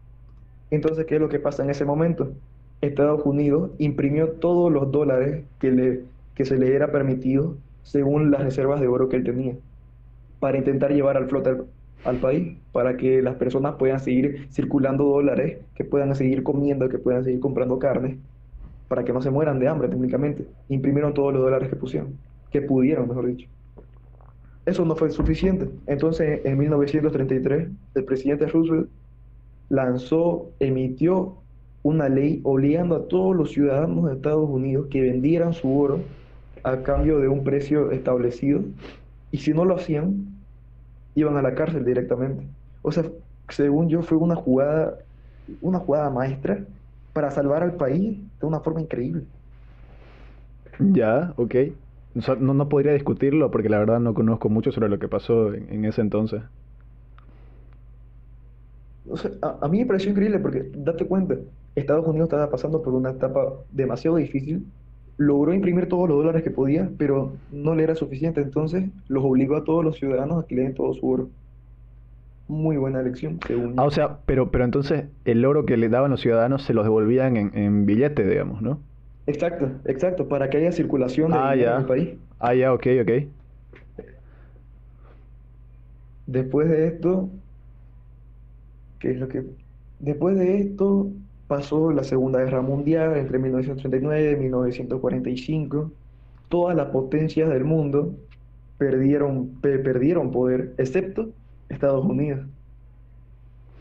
Entonces, 0.69 1.05
¿qué 1.05 1.15
es 1.15 1.21
lo 1.21 1.29
que 1.29 1.39
pasa 1.39 1.63
en 1.63 1.69
ese 1.69 1.85
momento? 1.85 2.33
Estados 2.81 3.21
Unidos 3.25 3.71
imprimió 3.77 4.29
todos 4.29 4.71
los 4.71 4.91
dólares 4.91 5.43
que, 5.59 5.71
le, 5.71 6.01
que 6.35 6.45
se 6.45 6.57
le 6.57 6.75
era 6.75 6.91
permitido 6.91 7.55
según 7.83 8.31
las 8.31 8.43
reservas 8.43 8.81
de 8.81 8.87
oro 8.87 9.09
que 9.09 9.17
él 9.17 9.23
tenía, 9.23 9.55
para 10.39 10.57
intentar 10.57 10.91
llevar 10.91 11.17
al 11.17 11.27
flote 11.27 11.57
al, 12.03 12.17
país, 12.17 12.57
para 12.71 12.97
que 12.97 13.21
las 13.21 13.35
personas 13.35 13.75
puedan 13.75 13.99
seguir 13.99 14.47
circulando 14.51 15.05
dólares, 15.05 15.59
que 15.75 15.83
puedan 15.83 16.15
seguir 16.15 16.43
comiendo, 16.43 16.89
que 16.89 16.97
puedan 16.97 17.23
seguir 17.23 17.39
comprando 17.39 17.77
carne, 17.79 18.17
para 18.87 19.03
que 19.03 19.13
no 19.13 19.21
se 19.21 19.29
mueran 19.29 19.59
de 19.59 19.67
hambre 19.67 19.87
técnicamente. 19.87 20.45
Imprimieron 20.69 21.13
todos 21.13 21.33
los 21.33 21.41
dólares 21.43 21.69
que 21.69 21.75
pusieron, 21.75 22.17
que 22.51 22.61
pudieron, 22.61 23.07
mejor 23.07 23.27
dicho. 23.27 23.47
Eso 24.65 24.85
no 24.85 24.95
fue 24.95 25.11
suficiente. 25.11 25.69
Entonces, 25.87 26.41
en 26.43 26.57
1933, 26.57 27.69
el 27.95 28.03
presidente 28.03 28.47
Roosevelt 28.47 28.89
lanzó, 29.69 30.51
emitió 30.59 31.40
una 31.83 32.09
ley 32.09 32.41
obligando 32.43 32.95
a 32.95 33.07
todos 33.07 33.35
los 33.35 33.51
ciudadanos 33.51 34.05
de 34.05 34.13
Estados 34.13 34.47
Unidos 34.49 34.87
que 34.89 35.01
vendieran 35.01 35.53
su 35.53 35.79
oro 35.79 36.01
a 36.63 36.77
cambio 36.83 37.19
de 37.19 37.27
un 37.27 37.43
precio 37.43 37.91
establecido 37.91 38.61
y 39.31 39.37
si 39.37 39.53
no 39.53 39.65
lo 39.65 39.75
hacían, 39.75 40.27
iban 41.15 41.37
a 41.37 41.41
la 41.41 41.55
cárcel 41.55 41.85
directamente. 41.85 42.45
O 42.81 42.91
sea, 42.91 43.05
según 43.49 43.89
yo, 43.89 44.01
fue 44.01 44.17
una 44.17 44.35
jugada, 44.35 44.97
una 45.61 45.79
jugada 45.79 46.09
maestra 46.09 46.59
para 47.13 47.31
salvar 47.31 47.63
al 47.63 47.73
país 47.73 48.17
de 48.39 48.47
una 48.47 48.59
forma 48.59 48.81
increíble. 48.81 49.23
Ya, 50.79 51.33
ok. 51.37 51.55
No, 52.39 52.53
no 52.53 52.69
podría 52.69 52.93
discutirlo 52.93 53.51
porque 53.51 53.69
la 53.69 53.79
verdad 53.79 53.99
no 53.99 54.13
conozco 54.13 54.49
mucho 54.49 54.71
sobre 54.71 54.89
lo 54.89 54.99
que 54.99 55.07
pasó 55.07 55.53
en, 55.53 55.85
ese 55.85 56.01
entonces. 56.01 56.41
O 59.09 59.17
sea, 59.17 59.31
a, 59.41 59.57
a, 59.61 59.67
mí 59.67 59.79
me 59.79 59.85
pareció 59.85 60.11
increíble 60.11 60.39
porque, 60.39 60.69
date 60.73 61.05
cuenta, 61.05 61.35
Estados 61.75 62.05
Unidos 62.07 62.27
estaba 62.27 62.49
pasando 62.49 62.81
por 62.81 62.93
una 62.93 63.11
etapa 63.11 63.53
demasiado 63.71 64.17
difícil 64.17 64.65
logró 65.21 65.53
imprimir 65.53 65.87
todos 65.87 66.09
los 66.09 66.17
dólares 66.17 66.43
que 66.43 66.49
podía, 66.49 66.89
pero 66.97 67.33
no 67.51 67.75
le 67.75 67.83
era 67.83 67.95
suficiente, 67.95 68.41
entonces 68.41 68.89
los 69.07 69.23
obligó 69.23 69.55
a 69.55 69.63
todos 69.63 69.83
los 69.83 69.97
ciudadanos 69.97 70.43
a 70.43 70.47
que 70.47 70.55
le 70.55 70.63
den 70.63 70.73
todo 70.73 70.93
su 70.93 71.07
oro. 71.07 71.29
Muy 72.47 72.75
buena 72.77 72.99
elección, 72.99 73.39
según 73.47 73.75
Ah, 73.77 73.83
o 73.83 73.91
sea, 73.91 74.17
pero, 74.25 74.51
pero 74.51 74.65
entonces 74.65 75.05
el 75.25 75.45
oro 75.45 75.65
que 75.65 75.77
le 75.77 75.89
daban 75.89 76.11
los 76.11 76.21
ciudadanos 76.21 76.63
se 76.63 76.73
los 76.73 76.83
devolvían 76.83 77.37
en, 77.37 77.55
en 77.55 77.85
billete, 77.85 78.27
digamos, 78.27 78.61
¿no? 78.61 78.79
Exacto, 79.27 79.69
exacto, 79.85 80.27
para 80.27 80.49
que 80.49 80.57
haya 80.57 80.71
circulación 80.71 81.31
de 81.31 81.37
ah, 81.37 81.51
dinero 81.51 81.73
en 81.73 81.79
el 81.81 81.85
país. 81.85 82.09
Ah, 82.39 82.55
ya, 82.55 82.73
ok, 82.73 82.87
ok. 83.03 83.11
Después 86.25 86.67
de 86.67 86.87
esto, 86.87 87.29
¿qué 88.99 89.11
es 89.11 89.19
lo 89.19 89.27
que...? 89.27 89.43
Después 89.99 90.35
de 90.35 90.57
esto, 90.61 91.11
pasó 91.51 91.91
la 91.91 92.05
Segunda 92.05 92.39
Guerra 92.39 92.61
Mundial 92.61 93.17
entre 93.17 93.37
1939 93.37 94.31
y 94.31 94.35
1945. 94.37 95.91
Todas 96.47 96.77
las 96.77 96.87
potencias 96.91 97.49
del 97.49 97.65
mundo 97.65 98.15
perdieron, 98.77 99.49
perdieron 99.59 100.31
poder, 100.31 100.73
excepto 100.77 101.27
Estados 101.67 102.05
Unidos. 102.05 102.47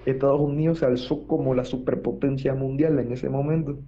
Estados 0.05 0.41
Unidos 0.41 0.81
se 0.81 0.87
alzó 0.87 1.29
como 1.29 1.55
la 1.55 1.65
superpotencia 1.65 2.57
mundial 2.57 2.99
en 2.99 3.13
ese 3.13 3.29
momento. 3.29 3.79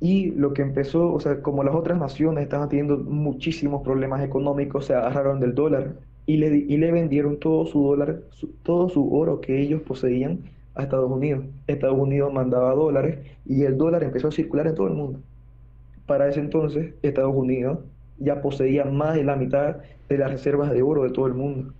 Y 0.00 0.32
lo 0.32 0.52
que 0.52 0.60
empezó, 0.60 1.14
o 1.14 1.18
sea, 1.18 1.40
como 1.40 1.64
las 1.64 1.74
otras 1.74 1.98
naciones 1.98 2.44
estaban 2.44 2.68
teniendo 2.68 2.98
muchísimos 2.98 3.82
problemas 3.82 4.22
económicos, 4.22 4.84
se 4.84 4.92
agarraron 4.92 5.40
del 5.40 5.54
dólar 5.54 5.94
y 6.26 6.36
le, 6.36 6.54
y 6.54 6.76
le 6.76 6.92
vendieron 6.92 7.38
todo 7.38 7.64
su 7.64 7.82
dólar, 7.82 8.20
todo 8.62 8.90
su 8.90 9.14
oro 9.14 9.40
que 9.40 9.62
ellos 9.62 9.80
poseían 9.80 10.40
a 10.74 10.82
Estados 10.82 11.10
Unidos. 11.10 11.44
Estados 11.66 11.98
Unidos 11.98 12.32
mandaba 12.32 12.74
dólares 12.74 13.18
y 13.46 13.62
el 13.62 13.76
dólar 13.76 14.02
empezó 14.02 14.28
a 14.28 14.32
circular 14.32 14.66
en 14.66 14.74
todo 14.74 14.88
el 14.88 14.94
mundo. 14.94 15.20
Para 16.06 16.28
ese 16.28 16.40
entonces, 16.40 16.94
Estados 17.02 17.34
Unidos 17.34 17.78
ya 18.18 18.42
poseía 18.42 18.84
más 18.84 19.14
de 19.14 19.24
la 19.24 19.36
mitad 19.36 19.76
de 20.08 20.18
las 20.18 20.30
reservas 20.30 20.70
de 20.70 20.82
oro 20.82 21.04
de 21.04 21.10
todo 21.10 21.26
el 21.26 21.34
mundo. 21.34 21.72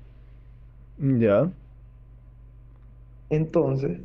Ya. 0.98 1.50
Entonces, 3.30 4.00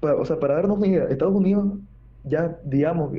o 0.00 0.24
sea, 0.24 0.38
para 0.38 0.54
darnos 0.54 0.78
una 0.78 0.86
idea, 0.86 1.04
Estados 1.04 1.34
Unidos 1.34 1.66
ya, 2.24 2.58
digamos, 2.64 3.12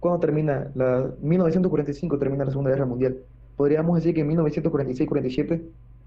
cuando 0.00 0.20
termina 0.20 0.70
la 0.74 1.10
1945 1.20 2.18
termina 2.18 2.44
la 2.44 2.50
Segunda 2.50 2.70
Guerra 2.70 2.86
Mundial. 2.86 3.18
Podríamos 3.56 3.96
decir 3.96 4.14
que 4.14 4.22
en 4.22 4.30
1946-47 4.30 5.62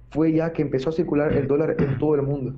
fue 0.10 0.34
ya 0.34 0.52
que 0.52 0.62
empezó 0.64 0.90
a 0.90 0.94
circular 0.94 1.34
el 1.34 1.48
dólar 1.48 1.76
en 1.80 1.98
todo 1.98 2.16
el 2.16 2.24
mundo 2.24 2.56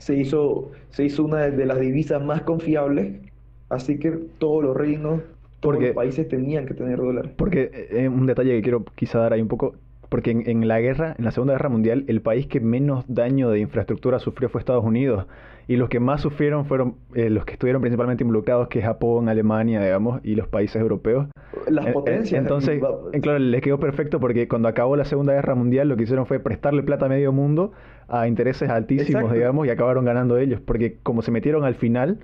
se 0.00 0.16
hizo, 0.16 0.70
se 0.90 1.04
hizo 1.04 1.24
una 1.24 1.50
de 1.50 1.66
las 1.66 1.78
divisas 1.78 2.22
más 2.24 2.42
confiables, 2.42 3.20
así 3.68 3.98
que 3.98 4.12
todos 4.38 4.64
los 4.64 4.74
reinos, 4.76 5.20
todos 5.60 5.80
los 5.80 5.92
países 5.92 6.26
tenían 6.26 6.64
que 6.66 6.72
tener 6.72 6.96
dólares. 6.96 7.32
Porque 7.36 7.70
eh, 7.90 8.08
un 8.08 8.26
detalle 8.26 8.56
que 8.56 8.62
quiero 8.62 8.84
quizá 8.94 9.18
dar 9.18 9.34
ahí 9.34 9.42
un 9.42 9.48
poco, 9.48 9.74
porque 10.08 10.30
en, 10.30 10.66
la 10.66 10.80
guerra, 10.80 11.14
en 11.18 11.26
la 11.26 11.32
Segunda 11.32 11.52
Guerra 11.52 11.68
Mundial, 11.68 12.04
el 12.08 12.22
país 12.22 12.46
que 12.46 12.60
menos 12.60 13.04
daño 13.08 13.50
de 13.50 13.60
infraestructura 13.60 14.18
sufrió 14.18 14.48
fue 14.48 14.60
Estados 14.60 14.84
Unidos. 14.84 15.26
Y 15.70 15.76
los 15.76 15.88
que 15.88 16.00
más 16.00 16.20
sufrieron 16.20 16.66
fueron 16.66 16.96
eh, 17.14 17.30
los 17.30 17.44
que 17.44 17.52
estuvieron 17.52 17.80
principalmente 17.80 18.24
involucrados, 18.24 18.66
que 18.66 18.80
es 18.80 18.84
Japón, 18.84 19.28
Alemania, 19.28 19.80
digamos, 19.80 20.20
y 20.24 20.34
los 20.34 20.48
países 20.48 20.82
europeos. 20.82 21.28
Las 21.68 21.86
potencias. 21.92 22.40
entonces, 22.40 22.82
claro, 23.22 23.38
les 23.38 23.62
quedó 23.62 23.78
perfecto 23.78 24.18
porque 24.18 24.48
cuando 24.48 24.66
acabó 24.66 24.96
la 24.96 25.04
Segunda 25.04 25.32
Guerra 25.32 25.54
Mundial 25.54 25.88
lo 25.88 25.96
que 25.96 26.02
hicieron 26.02 26.26
fue 26.26 26.40
prestarle 26.40 26.82
plata 26.82 27.06
a 27.06 27.08
medio 27.08 27.30
mundo 27.30 27.70
a 28.08 28.26
intereses 28.26 28.68
altísimos, 28.68 29.32
digamos, 29.32 29.64
y 29.64 29.70
acabaron 29.70 30.04
ganando 30.04 30.38
ellos. 30.38 30.60
Porque 30.60 30.96
como 31.04 31.22
se 31.22 31.30
metieron 31.30 31.62
al 31.62 31.76
final, 31.76 32.18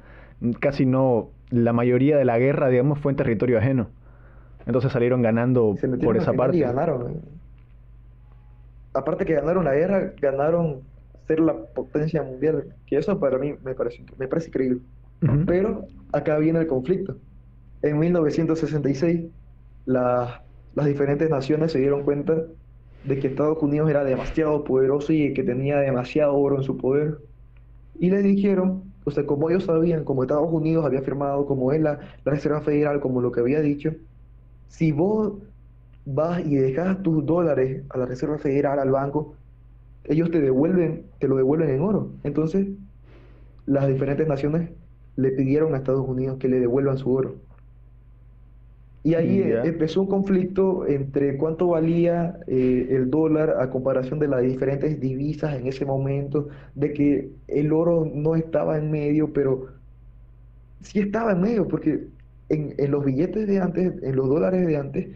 casi 0.58 0.84
no, 0.84 1.30
la 1.48 1.72
mayoría 1.72 2.16
de 2.16 2.24
la 2.24 2.40
guerra, 2.40 2.68
digamos, 2.68 2.98
fue 2.98 3.12
en 3.12 3.16
territorio 3.16 3.58
ajeno. 3.58 3.90
Entonces 4.66 4.90
salieron 4.90 5.22
ganando 5.22 5.76
por 6.02 6.16
esa 6.16 6.32
parte. 6.32 6.56
Y 6.56 6.62
ganaron. 6.62 7.12
Eh. 7.12 7.20
Aparte 8.92 9.24
que 9.24 9.34
ganaron 9.34 9.64
la 9.64 9.74
guerra, 9.74 10.14
ganaron 10.20 10.80
ser 11.26 11.40
la 11.40 11.54
potencia 11.56 12.22
mundial. 12.22 12.74
Que 12.86 12.96
eso 12.98 13.18
para 13.18 13.38
mí 13.38 13.54
me 13.64 13.74
parece, 13.74 14.04
me 14.18 14.28
parece 14.28 14.48
increíble. 14.48 14.80
Pero 15.46 15.86
acá 16.12 16.38
viene 16.38 16.60
el 16.60 16.66
conflicto. 16.66 17.16
En 17.82 17.98
1966, 17.98 19.26
las 19.86 20.40
diferentes 20.84 21.28
naciones 21.30 21.72
se 21.72 21.78
dieron 21.78 22.04
cuenta 22.04 22.42
de 23.04 23.18
que 23.18 23.28
Estados 23.28 23.62
Unidos 23.62 23.88
era 23.90 24.04
demasiado 24.04 24.64
poderoso 24.64 25.12
y 25.12 25.32
que 25.32 25.42
tenía 25.42 25.78
demasiado 25.78 26.34
oro 26.34 26.56
en 26.56 26.62
su 26.62 26.76
poder. 26.76 27.18
Y 27.98 28.10
le 28.10 28.22
dijeron, 28.22 28.82
o 29.04 29.10
sea, 29.10 29.24
como 29.24 29.48
ellos 29.48 29.64
sabían, 29.64 30.04
como 30.04 30.22
Estados 30.22 30.52
Unidos 30.52 30.84
había 30.84 31.00
firmado, 31.02 31.46
como 31.46 31.72
es 31.72 31.80
la, 31.80 31.98
la 32.24 32.32
Reserva 32.32 32.60
Federal, 32.60 33.00
como 33.00 33.20
lo 33.20 33.32
que 33.32 33.40
había 33.40 33.60
dicho, 33.60 33.92
si 34.68 34.92
vos 34.92 35.34
vas 36.04 36.44
y 36.44 36.56
dejas 36.56 37.02
tus 37.02 37.24
dólares 37.24 37.82
a 37.90 37.98
la 37.98 38.06
Reserva 38.06 38.38
Federal, 38.38 38.78
al 38.78 38.90
banco, 38.90 39.34
ellos 40.08 40.30
te 40.30 40.40
devuelven, 40.40 41.06
te 41.18 41.28
lo 41.28 41.36
devuelven 41.36 41.70
en 41.70 41.80
oro. 41.80 42.12
Entonces, 42.24 42.68
las 43.66 43.88
diferentes 43.88 44.26
naciones 44.26 44.70
le 45.16 45.30
pidieron 45.32 45.74
a 45.74 45.78
Estados 45.78 46.06
Unidos 46.06 46.38
que 46.38 46.48
le 46.48 46.60
devuelvan 46.60 46.98
su 46.98 47.12
oro. 47.12 47.36
Y 49.02 49.14
ahí 49.14 49.40
empezó 49.64 50.00
un 50.00 50.08
conflicto 50.08 50.84
entre 50.84 51.36
cuánto 51.36 51.68
valía 51.68 52.40
eh, 52.48 52.88
el 52.90 53.08
dólar 53.08 53.54
a 53.60 53.70
comparación 53.70 54.18
de 54.18 54.26
las 54.26 54.42
diferentes 54.42 54.98
divisas 54.98 55.54
en 55.54 55.68
ese 55.68 55.84
momento, 55.84 56.48
de 56.74 56.92
que 56.92 57.30
el 57.46 57.72
oro 57.72 58.10
no 58.12 58.34
estaba 58.34 58.76
en 58.78 58.90
medio, 58.90 59.32
pero 59.32 59.68
sí 60.80 60.98
estaba 60.98 61.32
en 61.32 61.40
medio, 61.40 61.68
porque 61.68 62.08
en, 62.48 62.74
en 62.78 62.90
los 62.90 63.04
billetes 63.04 63.46
de 63.46 63.60
antes, 63.60 64.02
en 64.02 64.16
los 64.16 64.28
dólares 64.28 64.66
de 64.66 64.76
antes, 64.76 65.08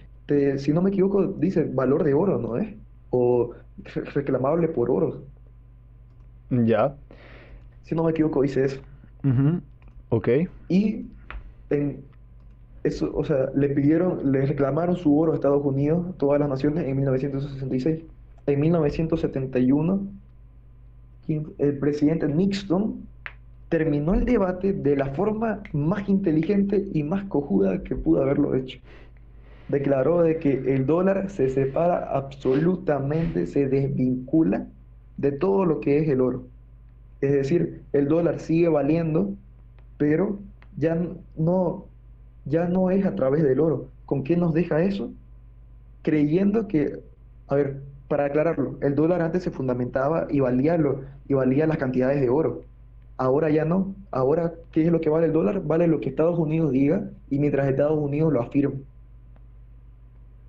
si 0.62 0.72
no 0.72 0.82
me 0.82 0.90
equivoco, 0.90 1.26
dice 1.26 1.64
valor 1.64 2.04
de 2.04 2.14
oro, 2.14 2.38
¿no 2.38 2.58
es? 2.58 2.68
O 3.10 3.50
reclamable 4.14 4.68
por 4.68 4.90
oro. 4.90 5.22
Ya. 6.50 6.94
Si 7.82 7.94
no 7.94 8.04
me 8.04 8.10
equivoco, 8.10 8.42
dice 8.42 8.64
eso. 8.64 8.80
Ok. 10.08 10.28
Y 10.68 11.06
en, 11.70 12.02
eso, 12.82 13.10
o 13.14 13.24
sea, 13.24 13.50
le 13.54 13.68
pidieron, 13.68 14.32
le 14.32 14.46
reclamaron 14.46 14.96
su 14.96 15.18
oro 15.18 15.32
a 15.32 15.34
Estados 15.34 15.64
Unidos, 15.64 16.16
todas 16.18 16.40
las 16.40 16.48
naciones, 16.48 16.86
en 16.86 16.96
1966. 16.96 18.00
En 18.46 18.60
1971, 18.60 20.06
el 21.58 21.78
presidente 21.78 22.26
Nixon 22.26 23.06
terminó 23.68 24.14
el 24.14 24.24
debate 24.24 24.72
de 24.72 24.96
la 24.96 25.06
forma 25.10 25.62
más 25.72 26.08
inteligente 26.08 26.88
y 26.92 27.02
más 27.04 27.24
cojuda 27.24 27.82
que 27.82 27.94
pudo 27.94 28.22
haberlo 28.22 28.54
hecho. 28.54 28.78
Declaró 29.70 30.22
de 30.22 30.38
que 30.40 30.50
el 30.74 30.84
dólar 30.86 31.30
se 31.30 31.48
separa 31.48 31.98
absolutamente, 32.16 33.46
se 33.46 33.68
desvincula 33.68 34.66
de 35.16 35.32
todo 35.32 35.64
lo 35.64 35.80
que 35.80 35.98
es 35.98 36.08
el 36.08 36.20
oro. 36.20 36.48
Es 37.20 37.32
decir, 37.32 37.82
el 37.92 38.08
dólar 38.08 38.40
sigue 38.40 38.68
valiendo, 38.68 39.36
pero 39.96 40.40
ya 40.76 40.98
no, 41.36 41.86
ya 42.46 42.66
no 42.66 42.90
es 42.90 43.06
a 43.06 43.14
través 43.14 43.44
del 43.44 43.60
oro. 43.60 43.92
¿Con 44.06 44.24
qué 44.24 44.36
nos 44.36 44.54
deja 44.54 44.82
eso? 44.82 45.12
Creyendo 46.02 46.66
que, 46.66 47.00
a 47.46 47.54
ver, 47.54 47.82
para 48.08 48.24
aclararlo, 48.24 48.76
el 48.82 48.96
dólar 48.96 49.22
antes 49.22 49.44
se 49.44 49.52
fundamentaba 49.52 50.26
y 50.30 50.40
valía, 50.40 50.76
lo, 50.78 51.02
y 51.28 51.34
valía 51.34 51.66
las 51.66 51.78
cantidades 51.78 52.20
de 52.20 52.28
oro. 52.28 52.66
Ahora 53.18 53.50
ya 53.50 53.64
no. 53.64 53.94
Ahora, 54.10 54.54
¿qué 54.72 54.82
es 54.82 54.90
lo 54.92 55.00
que 55.00 55.10
vale 55.10 55.26
el 55.26 55.32
dólar? 55.32 55.62
Vale 55.64 55.86
lo 55.86 56.00
que 56.00 56.08
Estados 56.08 56.38
Unidos 56.38 56.72
diga 56.72 57.10
y 57.28 57.38
mientras 57.38 57.68
Estados 57.68 57.98
Unidos 57.98 58.32
lo 58.32 58.42
afirme. 58.42 58.89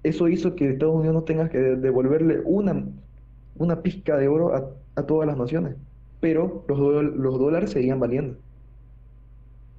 Eso 0.03 0.27
hizo 0.27 0.55
que 0.55 0.69
Estados 0.69 0.95
Unidos 0.95 1.13
no 1.13 1.23
tenga 1.23 1.49
que 1.49 1.57
devolverle 1.57 2.41
una, 2.45 2.85
una 3.55 3.81
pizca 3.81 4.17
de 4.17 4.27
oro 4.27 4.55
a, 4.55 4.69
a 4.95 5.03
todas 5.03 5.27
las 5.27 5.37
naciones. 5.37 5.75
Pero 6.19 6.65
los, 6.67 6.79
los 6.79 7.39
dólares 7.39 7.71
seguían 7.71 7.99
valiendo. 7.99 8.37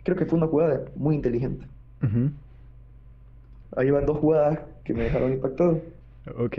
Creo 0.04 0.16
que 0.16 0.26
fue 0.26 0.38
una 0.38 0.48
jugada 0.48 0.84
muy 0.96 1.14
inteligente. 1.14 1.66
Ahí 3.76 3.90
van 3.90 4.06
dos 4.06 4.18
jugadas 4.18 4.60
que 4.84 4.94
me 4.94 5.04
dejaron 5.04 5.32
impactado. 5.32 5.80
Ok. 6.38 6.58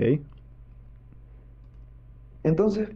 Entonces, 2.43 2.89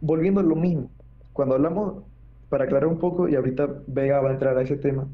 volviendo 0.00 0.40
a 0.40 0.44
lo 0.44 0.56
mismo, 0.56 0.90
cuando 1.32 1.54
hablamos, 1.54 2.04
para 2.48 2.64
aclarar 2.64 2.88
un 2.88 2.98
poco, 2.98 3.28
y 3.28 3.34
ahorita 3.34 3.82
Vega 3.86 4.20
va 4.20 4.30
a 4.30 4.32
entrar 4.32 4.56
a 4.58 4.62
ese 4.62 4.76
tema, 4.76 5.08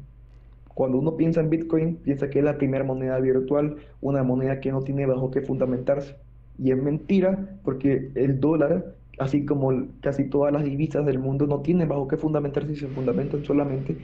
cuando 0.79 0.97
uno 0.97 1.17
piensa 1.17 1.41
en 1.41 1.49
Bitcoin, 1.49 1.97
piensa 1.97 2.29
que 2.29 2.39
es 2.39 2.45
la 2.45 2.57
primera 2.57 2.85
moneda 2.85 3.19
virtual, 3.19 3.75
una 3.99 4.23
moneda 4.23 4.61
que 4.61 4.71
no 4.71 4.81
tiene 4.81 5.05
bajo 5.05 5.29
qué 5.29 5.41
fundamentarse. 5.41 6.15
Y 6.57 6.71
es 6.71 6.81
mentira, 6.81 7.59
porque 7.65 8.13
el 8.15 8.39
dólar, 8.39 8.95
así 9.17 9.45
como 9.45 9.73
casi 9.99 10.29
todas 10.29 10.53
las 10.53 10.63
divisas 10.63 11.05
del 11.05 11.19
mundo, 11.19 11.47
no 11.47 11.59
tienen 11.59 11.89
bajo 11.89 12.07
qué 12.07 12.15
fundamentarse 12.15 12.71
y 12.71 12.75
se 12.77 12.87
fundamentan 12.87 13.43
solamente 13.43 13.97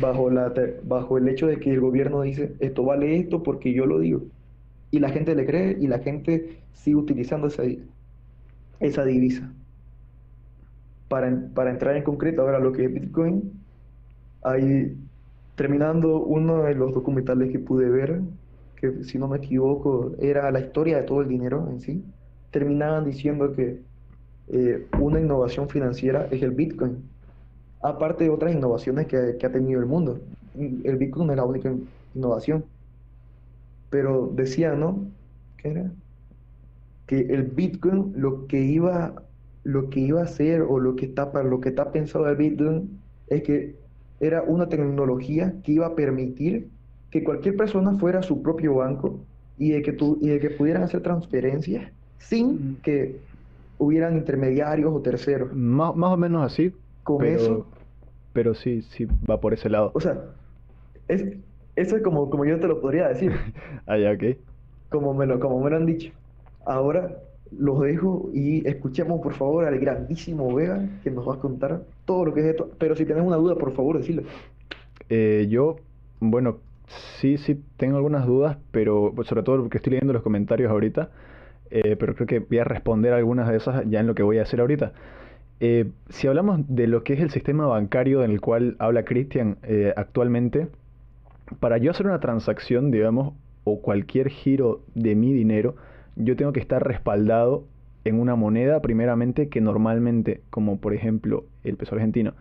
bajo, 0.00 0.30
la, 0.30 0.54
bajo 0.84 1.18
el 1.18 1.28
hecho 1.28 1.48
de 1.48 1.58
que 1.60 1.70
el 1.70 1.80
gobierno 1.80 2.22
dice, 2.22 2.54
esto 2.60 2.82
vale 2.82 3.18
esto 3.18 3.42
porque 3.42 3.74
yo 3.74 3.84
lo 3.84 3.98
digo. 3.98 4.22
Y 4.90 5.00
la 5.00 5.10
gente 5.10 5.34
le 5.34 5.44
cree 5.44 5.76
y 5.78 5.86
la 5.86 5.98
gente 5.98 6.60
sigue 6.72 6.96
utilizando 6.96 7.48
esa, 7.48 7.64
esa 8.80 9.04
divisa. 9.04 9.52
Para, 11.08 11.30
para 11.52 11.70
entrar 11.72 11.94
en 11.94 12.04
concreto 12.04 12.40
ahora 12.40 12.58
lo 12.58 12.72
que 12.72 12.86
es 12.86 12.94
Bitcoin, 12.94 13.52
ahí 14.42 14.96
terminando 15.62 16.18
uno 16.18 16.64
de 16.64 16.74
los 16.74 16.92
documentales 16.92 17.52
que 17.52 17.60
pude 17.60 17.88
ver, 17.88 18.20
que 18.74 19.04
si 19.04 19.16
no 19.16 19.28
me 19.28 19.36
equivoco 19.36 20.10
era 20.18 20.50
la 20.50 20.58
historia 20.58 20.96
de 20.96 21.04
todo 21.04 21.20
el 21.20 21.28
dinero 21.28 21.68
en 21.70 21.80
sí, 21.80 22.04
terminaban 22.50 23.04
diciendo 23.04 23.52
que 23.52 23.80
eh, 24.48 24.88
una 24.98 25.20
innovación 25.20 25.68
financiera 25.68 26.26
es 26.32 26.42
el 26.42 26.50
Bitcoin, 26.50 27.04
aparte 27.80 28.24
de 28.24 28.30
otras 28.30 28.52
innovaciones 28.52 29.06
que, 29.06 29.38
ha 29.40 29.52
tenido 29.52 29.78
el 29.78 29.86
mundo. 29.86 30.18
El 30.58 30.96
Bitcoin 30.96 31.30
es 31.30 31.36
la 31.36 31.44
única 31.44 31.72
innovación. 32.12 32.64
Pero 33.88 34.32
decía, 34.34 34.74
¿no? 34.74 35.06
¿Qué 35.58 35.68
era? 35.68 35.92
que 37.06 37.20
el 37.20 37.44
Bitcoin 37.44 38.14
lo 38.16 38.48
que 38.48 38.60
iba 38.60 39.14
lo 39.62 39.90
que 39.90 40.00
iba 40.00 40.22
a 40.22 40.24
hacer 40.24 40.62
o 40.62 40.80
lo 40.80 40.96
que 40.96 41.06
está 41.06 41.30
para 41.30 41.48
lo 41.48 41.60
que 41.60 41.68
está 41.68 41.92
pensado 41.92 42.28
el 42.28 42.34
Bitcoin 42.34 42.98
es 43.28 43.42
que 43.42 43.81
era 44.22 44.42
una 44.42 44.68
tecnología 44.68 45.52
que 45.64 45.72
iba 45.72 45.86
a 45.86 45.94
permitir 45.96 46.68
que 47.10 47.24
cualquier 47.24 47.56
persona 47.56 47.98
fuera 47.98 48.20
a 48.20 48.22
su 48.22 48.40
propio 48.40 48.76
banco 48.76 49.18
y 49.58 49.72
de 49.72 49.82
que 49.82 49.96
y 50.20 50.28
de 50.28 50.38
que 50.38 50.50
pudieran 50.50 50.84
hacer 50.84 51.02
transferencias 51.02 51.90
sin 52.18 52.76
que 52.82 53.18
hubieran 53.78 54.16
intermediarios 54.16 54.94
o 54.94 55.00
terceros. 55.00 55.52
Más, 55.52 55.94
más 55.96 56.12
o 56.12 56.16
menos 56.16 56.44
así. 56.44 56.72
Con 57.02 57.18
pero, 57.18 57.40
eso. 57.40 57.66
Pero 58.32 58.54
sí, 58.54 58.82
sí 58.82 59.08
va 59.28 59.40
por 59.40 59.54
ese 59.54 59.68
lado. 59.68 59.90
O 59.92 60.00
sea, 60.00 60.22
es, 61.08 61.24
eso 61.74 61.96
es 61.96 62.02
como, 62.02 62.30
como 62.30 62.44
yo 62.44 62.60
te 62.60 62.68
lo 62.68 62.80
podría 62.80 63.08
decir. 63.08 63.32
ah, 63.86 63.98
ya, 63.98 64.12
ok. 64.12 64.38
Como 64.88 65.14
me 65.14 65.26
lo, 65.26 65.40
como 65.40 65.60
me 65.60 65.68
lo 65.68 65.76
han 65.76 65.86
dicho. 65.86 66.12
Ahora 66.64 67.18
los 67.58 67.80
dejo 67.80 68.30
y 68.32 68.66
escuchemos 68.66 69.20
por 69.20 69.34
favor 69.34 69.64
al 69.64 69.78
grandísimo 69.78 70.54
Vega 70.54 70.88
que 71.02 71.10
nos 71.10 71.28
va 71.28 71.34
a 71.34 71.38
contar 71.38 71.82
todo 72.04 72.26
lo 72.26 72.34
que 72.34 72.40
es 72.40 72.46
esto. 72.46 72.70
Pero 72.78 72.96
si 72.96 73.04
tienes 73.04 73.24
una 73.24 73.36
duda, 73.36 73.54
por 73.56 73.72
favor, 73.72 73.98
decirlo. 73.98 74.22
Eh, 75.08 75.46
yo, 75.48 75.76
bueno, 76.20 76.58
sí, 77.20 77.36
sí 77.36 77.60
tengo 77.76 77.96
algunas 77.96 78.26
dudas, 78.26 78.58
pero 78.70 79.14
sobre 79.24 79.42
todo 79.42 79.60
porque 79.62 79.78
estoy 79.78 79.92
leyendo 79.92 80.12
los 80.12 80.22
comentarios 80.22 80.70
ahorita. 80.70 81.10
Eh, 81.70 81.96
pero 81.98 82.14
creo 82.14 82.26
que 82.26 82.38
voy 82.40 82.58
a 82.58 82.64
responder 82.64 83.14
algunas 83.14 83.48
de 83.48 83.56
esas 83.56 83.88
ya 83.88 84.00
en 84.00 84.06
lo 84.06 84.14
que 84.14 84.22
voy 84.22 84.38
a 84.38 84.42
hacer 84.42 84.60
ahorita. 84.60 84.92
Eh, 85.60 85.90
si 86.10 86.26
hablamos 86.26 86.60
de 86.68 86.86
lo 86.86 87.04
que 87.04 87.14
es 87.14 87.20
el 87.20 87.30
sistema 87.30 87.66
bancario 87.66 88.24
en 88.24 88.30
el 88.30 88.40
cual 88.40 88.76
habla 88.78 89.04
Cristian 89.04 89.58
actualmente, 89.96 90.68
para 91.60 91.78
yo 91.78 91.90
hacer 91.90 92.06
una 92.06 92.20
transacción, 92.20 92.90
digamos, 92.90 93.34
o 93.64 93.80
cualquier 93.80 94.28
giro 94.28 94.82
de 94.94 95.14
mi 95.14 95.32
dinero, 95.32 95.76
yo 96.16 96.36
tengo 96.36 96.52
que 96.52 96.60
estar 96.60 96.86
respaldado 96.86 97.64
en 98.04 98.20
una 98.20 98.34
moneda, 98.34 98.80
primeramente, 98.82 99.48
que 99.48 99.60
normalmente, 99.60 100.40
como 100.50 100.78
por 100.80 100.94
ejemplo 100.94 101.44
el 101.64 101.76
peso 101.76 101.94
argentino, 101.94 102.34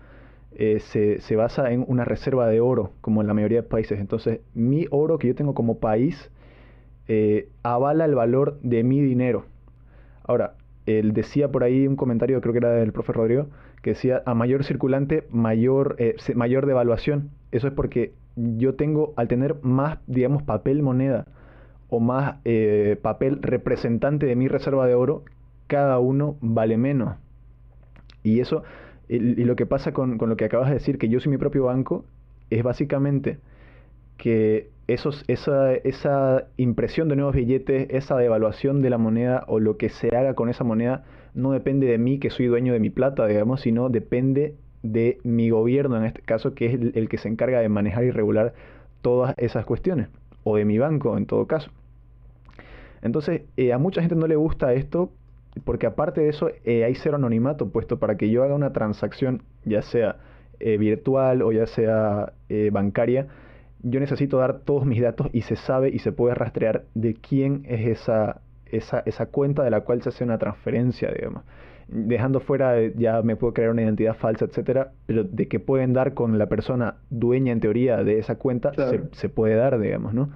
eh, 0.54 0.80
se, 0.80 1.36
basa 1.36 1.72
en 1.72 1.86
una 1.88 2.04
reserva 2.04 2.48
de 2.48 2.60
oro, 2.60 2.92
como 3.02 3.22
en 3.22 3.28
la 3.28 3.34
mayoría 3.34 3.62
de 3.62 3.68
países. 3.68 4.00
Entonces, 4.00 4.42
mi 4.54 4.88
oro 4.92 5.18
que 5.18 5.28
yo 5.28 5.36
tengo 5.36 5.54
como 5.54 5.80
país 5.80 6.30
eh, 7.08 7.50
avala 7.64 8.06
el 8.06 8.16
valor 8.16 8.60
de 8.62 8.84
mi 8.84 9.02
dinero. 9.02 9.46
Ahora, 10.24 10.56
él 10.86 11.14
decía 11.14 11.52
por 11.52 11.64
ahí 11.64 11.88
un 11.88 11.96
comentario, 11.96 12.42
creo 12.42 12.54
que 12.54 12.60
era 12.60 12.72
del 12.72 12.92
profe 12.92 13.14
Rodrigo, 13.14 13.48
que 13.82 13.92
decía, 13.92 14.24
a 14.26 14.34
mayor 14.34 14.64
circulante, 14.64 15.26
mayor, 15.32 15.96
eh, 16.00 16.16
mayor 16.36 16.66
devaluación. 16.66 17.30
Eso 17.52 17.68
es 17.68 17.74
porque 17.74 18.14
yo 18.36 18.76
tengo, 18.76 19.14
al 19.16 19.28
tener 19.28 19.56
más, 19.62 20.00
digamos, 20.08 20.44
papel 20.44 20.84
moneda, 20.84 21.28
o 21.92 22.00
más 22.00 22.38
eh, 22.46 22.98
papel 23.02 23.40
representante 23.42 24.26
de 24.26 24.36
mi 24.38 24.48
reserva 24.48 24.88
de 24.88 24.96
oro, 24.96 25.24
cada 25.68 26.00
uno 26.00 26.38
vale 26.40 26.78
menos. 26.78 27.18
Y 28.24 28.40
eso, 28.40 28.64
y, 29.10 29.20
lo 29.20 29.58
que 29.58 29.66
pasa 29.66 29.92
con, 29.92 30.18
lo 30.18 30.38
que 30.38 30.46
acabas 30.46 30.70
de 30.70 30.76
decir, 30.76 30.98
que 30.98 31.10
yo 31.10 31.20
soy 31.20 31.32
mi 31.32 31.38
propio 31.38 31.66
banco, 31.66 32.06
es 32.50 32.64
básicamente 32.64 33.40
que 34.16 34.70
esos, 34.88 35.26
esa, 35.28 35.74
esa 35.74 36.48
impresión 36.56 37.10
de 37.10 37.18
nuevos 37.18 37.36
billetes, 37.36 37.88
esa 37.90 38.16
devaluación 38.16 38.82
de 38.82 38.90
la 38.90 38.98
moneda 38.98 39.44
o 39.48 39.60
lo 39.60 39.76
que 39.76 39.90
se 39.90 40.16
haga 40.16 40.34
con 40.34 40.48
esa 40.48 40.64
moneda, 40.64 41.04
no 41.34 41.52
depende 41.52 41.88
de 41.88 41.98
mí, 41.98 42.20
que 42.20 42.30
soy 42.30 42.46
dueño 42.46 42.72
de 42.72 42.80
mi 42.80 42.90
plata, 42.90 43.28
digamos, 43.28 43.60
sino 43.62 43.90
depende 43.90 44.56
de 44.82 45.18
mi 45.24 45.50
gobierno, 45.50 45.98
en 45.98 46.06
este 46.06 46.22
caso, 46.22 46.56
que 46.56 46.68
es 46.68 46.96
el 46.96 47.10
que 47.10 47.18
se 47.18 47.28
encarga 47.28 47.60
de 47.60 47.68
manejar 47.68 48.06
y 48.06 48.12
regular 48.12 48.54
todas 49.02 49.34
esas 49.38 49.66
cuestiones, 49.66 50.08
o 50.46 50.56
de 50.56 50.64
mi 50.64 50.78
banco 50.78 51.18
en 51.18 51.26
todo 51.26 51.48
caso. 51.48 51.70
Entonces, 53.02 53.44
eh, 53.58 53.74
a 53.74 53.78
mucha 53.78 54.02
gente 54.02 54.16
no 54.16 54.28
le 54.28 54.36
gusta 54.36 54.74
esto 54.74 55.12
porque 55.66 55.86
aparte 55.86 56.22
de 56.22 56.30
eso 56.30 56.50
eh, 56.64 56.86
hay 56.86 56.96
cero 56.96 57.18
anonimato, 57.18 57.70
puesto 57.70 58.00
para 58.00 58.16
que 58.16 58.30
yo 58.30 58.44
haga 58.44 58.56
una 58.56 58.72
transacción, 58.72 59.42
ya 59.66 59.82
sea 59.82 60.18
eh, 60.60 60.78
virtual 60.78 61.42
o 61.42 61.52
ya 61.52 61.68
sea 61.68 62.34
bancaria, 62.72 63.28
yo 63.84 64.00
necesito 64.00 64.38
dar 64.38 64.60
todos 64.60 64.86
mis 64.86 65.02
datos 65.02 65.28
y 65.34 65.42
se 65.42 65.56
sabe 65.56 65.90
y 65.90 66.00
se 66.00 66.12
puede 66.12 66.36
rastrear 66.36 66.86
de 66.94 67.16
quién 67.16 67.66
es 67.68 68.00
esa, 68.00 68.42
esa, 68.68 69.02
esa 69.06 69.26
cuenta 69.28 69.64
de 69.64 69.72
la 69.72 69.82
cual 69.82 70.02
se 70.02 70.10
hace 70.10 70.24
una 70.24 70.38
transferencia, 70.38 71.12
digamos. 71.12 71.44
Dejando 71.88 72.40
fuera, 72.40 72.76
ya 72.96 73.22
me 73.22 73.36
puedo 73.36 73.54
crear 73.54 73.72
una 73.72 73.82
identidad 73.82 74.16
falsa, 74.16 74.46
etcétera, 74.46 74.92
pero 75.08 75.24
de 75.24 75.48
que 75.48 75.60
pueden 75.60 75.94
dar 75.94 76.14
con 76.14 76.38
la 76.38 76.46
persona 76.46 76.96
dueña 77.10 77.52
en 77.52 77.60
teoría 77.60 78.04
de 78.04 78.20
esa 78.20 78.36
cuenta, 78.36 78.72
se, 78.74 79.02
se, 79.12 79.30
puede 79.30 79.56
dar, 79.56 79.80
digamos, 79.80 80.14
¿no? 80.14 80.30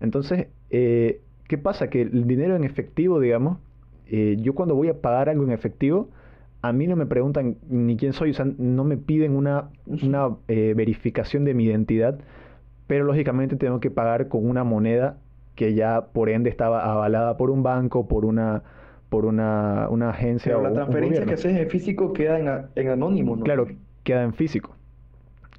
Entonces, 0.00 0.46
eh, 0.70 1.20
¿Qué 1.48 1.58
pasa? 1.58 1.88
Que 1.88 2.02
el 2.02 2.26
dinero 2.26 2.56
en 2.56 2.64
efectivo, 2.64 3.20
digamos, 3.20 3.58
eh, 4.08 4.36
yo 4.40 4.54
cuando 4.54 4.74
voy 4.74 4.88
a 4.88 5.00
pagar 5.00 5.28
algo 5.28 5.44
en 5.44 5.52
efectivo, 5.52 6.08
a 6.62 6.72
mí 6.72 6.86
no 6.86 6.96
me 6.96 7.06
preguntan 7.06 7.56
ni 7.68 7.96
quién 7.96 8.12
soy, 8.12 8.30
o 8.30 8.34
sea, 8.34 8.46
no 8.58 8.84
me 8.84 8.96
piden 8.96 9.36
una, 9.36 9.68
una 9.86 10.36
eh, 10.48 10.74
verificación 10.76 11.44
de 11.44 11.54
mi 11.54 11.64
identidad, 11.64 12.18
pero 12.86 13.04
lógicamente 13.04 13.56
tengo 13.56 13.80
que 13.80 13.90
pagar 13.90 14.28
con 14.28 14.48
una 14.48 14.64
moneda 14.64 15.18
que 15.54 15.74
ya 15.74 16.06
por 16.12 16.28
ende 16.28 16.50
estaba 16.50 16.84
avalada 16.90 17.36
por 17.36 17.50
un 17.50 17.62
banco, 17.62 18.06
por 18.06 18.24
una 18.24 18.62
por 19.08 19.24
una, 19.24 19.86
una 19.88 20.10
agencia 20.10 20.52
pero 20.52 20.68
la 20.68 20.72
transferencia 20.72 21.24
que 21.24 21.34
haces 21.34 21.56
en 21.56 21.70
físico 21.70 22.12
queda 22.12 22.40
en, 22.40 22.66
en 22.74 22.90
anónimo, 22.90 23.36
¿no? 23.36 23.44
Claro, 23.44 23.68
queda 24.02 24.24
en 24.24 24.34
físico. 24.34 24.74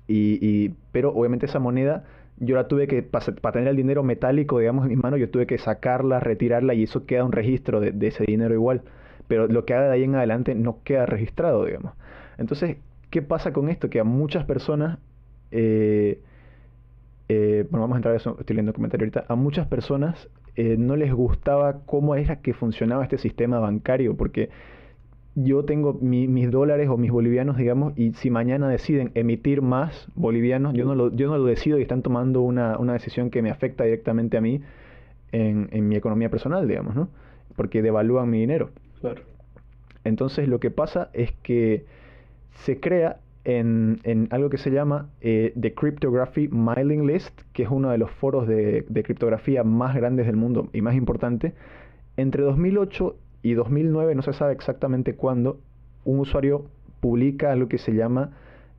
Y, 0.06 0.38
y, 0.42 0.76
pero 0.92 1.14
obviamente 1.14 1.46
esa 1.46 1.60
moneda 1.60 2.04
yo 2.40 2.56
la 2.56 2.68
tuve 2.68 2.88
que, 2.88 3.02
para 3.04 3.54
tener 3.54 3.68
el 3.68 3.76
dinero 3.76 4.04
metálico, 4.04 4.60
digamos, 4.60 4.84
en 4.86 4.90
mis 4.90 4.98
manos, 4.98 5.20
yo 5.20 5.30
tuve 5.30 5.48
que 5.48 5.58
sacarla, 5.58 6.20
retirarla 6.20 6.74
y 6.74 6.84
eso 6.84 7.06
queda 7.06 7.24
un 7.24 7.32
registro 7.32 7.80
de, 7.80 8.08
ese 8.08 8.26
dinero 8.26 8.54
igual. 8.54 8.84
Pero 9.28 9.48
lo 9.48 9.66
que 9.66 9.74
haga 9.74 9.88
de 9.88 9.94
ahí 9.94 10.04
en 10.04 10.16
adelante 10.16 10.56
no 10.56 10.84
queda 10.84 11.06
registrado, 11.06 11.66
digamos. 11.66 11.94
Entonces, 12.38 12.78
¿qué 13.10 13.22
pasa 13.22 13.54
con 13.54 13.70
esto? 13.70 13.90
Que 13.90 14.00
a 14.00 14.04
muchas 14.04 14.46
personas, 14.46 15.00
eh, 15.52 16.22
eh, 17.28 17.66
bueno, 17.72 17.82
vamos 17.82 17.96
a 17.96 17.98
entrar 17.98 18.14
a 18.14 18.18
eso, 18.18 18.38
estoy 18.40 18.56
leyendo 18.56 18.72
un 18.72 18.76
comentario 18.76 19.06
ahorita, 19.06 19.26
a 19.28 19.36
muchas 19.36 19.68
personas 19.68 20.30
no 20.60 20.96
les 20.96 21.14
gustaba 21.14 21.82
cómo 21.86 22.16
era 22.16 22.38
que 22.38 22.56
funcionaba 22.56 23.04
este 23.04 23.20
sistema 23.20 23.60
bancario, 23.60 24.18
porque 24.18 24.50
yo 25.40 25.66
tengo 25.66 25.94
mis 25.94 26.50
dólares 26.50 26.90
o 26.90 26.98
mis 26.98 27.12
bolivianos, 27.12 27.58
digamos, 27.58 27.94
y 27.96 28.14
si 28.14 28.32
mañana 28.32 28.68
deciden 28.70 29.12
emitir 29.14 29.62
más 29.62 30.08
bolivianos, 30.16 30.74
yo 30.74 30.84
no 30.86 30.96
lo, 30.96 31.16
yo 31.16 31.28
no 31.28 31.38
lo 31.38 31.46
decido 31.46 31.78
y 31.78 31.84
están 31.84 32.02
tomando 32.02 32.42
una, 32.42 32.76
decisión 32.94 33.30
que 33.30 33.44
me 33.44 33.52
afecta 33.52 33.84
directamente 33.84 34.38
a 34.38 34.42
mí 34.42 34.62
en, 35.32 35.70
en, 35.72 35.88
mi 35.88 35.96
economía 35.96 36.32
personal, 36.32 36.68
digamos, 36.68 36.96
¿no? 36.96 37.10
Porque 37.56 37.84
devalúan 37.84 38.32
mi 38.32 38.40
dinero. 38.40 38.72
Claro. 39.00 39.22
Entonces 40.04 40.48
lo 40.48 40.60
que 40.60 40.72
pasa 40.72 41.12
es 41.14 41.32
que 41.44 41.86
se 42.64 42.80
crea 42.80 43.20
en, 43.44 44.00
en 44.06 44.30
algo 44.32 44.50
que 44.50 44.58
se 44.58 44.72
llama 44.72 45.12
eh, 45.22 45.54
The 45.60 45.76
Cryptography 45.76 46.48
Mailing 46.48 47.06
List, 47.06 47.42
que 47.54 47.62
es 47.62 47.70
uno 47.70 47.92
de 47.92 48.00
los 48.00 48.10
foros 48.10 48.48
de, 48.48 48.86
de 48.90 49.04
criptografía 49.04 49.64
más 49.64 49.96
grandes 49.96 50.26
del 50.26 50.36
mundo 50.36 50.68
y 50.74 50.82
más 50.82 50.96
importante. 50.96 51.54
Entre 52.16 52.42
2008 52.42 53.16
y 53.42 53.54
2009, 53.54 54.16
no 54.16 54.22
se 54.22 54.34
sabe 54.34 54.54
exactamente 54.54 55.16
cuándo, 55.16 55.60
un 56.06 56.20
usuario 56.20 56.66
publica 57.00 57.52
algo 57.52 57.68
que 57.68 57.78
se 57.78 57.94
llama 57.94 58.32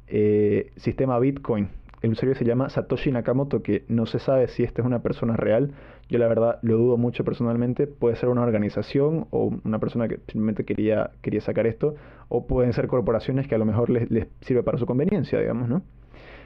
eh, 0.07 0.73
sistema 0.77 1.19
Bitcoin. 1.19 1.69
El 2.01 2.13
usuario 2.13 2.35
se 2.37 2.45
llama 2.45 2.71
Satoshi 2.71 3.11
Nakamoto, 3.11 3.63
que 3.63 3.85
no 3.89 4.07
se 4.07 4.19
sabe 4.21 4.47
si 4.49 4.63
esta 4.63 4.83
es 4.83 4.87
una 4.87 5.01
persona 5.01 5.37
real. 5.37 5.73
Yo 6.09 6.19
la 6.19 6.29
verdad 6.29 6.59
lo 6.63 6.77
dudo 6.77 6.97
mucho 6.97 7.25
personalmente. 7.25 7.89
Puede 7.89 8.15
ser 8.17 8.29
una 8.29 8.43
organización 8.43 9.27
o 9.31 9.53
una 9.65 9.81
persona 9.81 10.07
que 10.07 10.17
simplemente 10.29 10.65
quería, 10.65 11.11
quería 11.23 11.41
sacar 11.41 11.67
esto. 11.67 11.97
O 12.29 12.47
pueden 12.47 12.73
ser 12.73 12.87
corporaciones 12.87 13.49
que 13.49 13.57
a 13.57 13.59
lo 13.59 13.65
mejor 13.65 13.91
les, 13.91 14.09
les 14.11 14.29
sirve 14.43 14.63
para 14.63 14.79
su 14.79 14.87
conveniencia, 14.87 15.41
digamos, 15.41 15.69
¿no? 15.69 15.83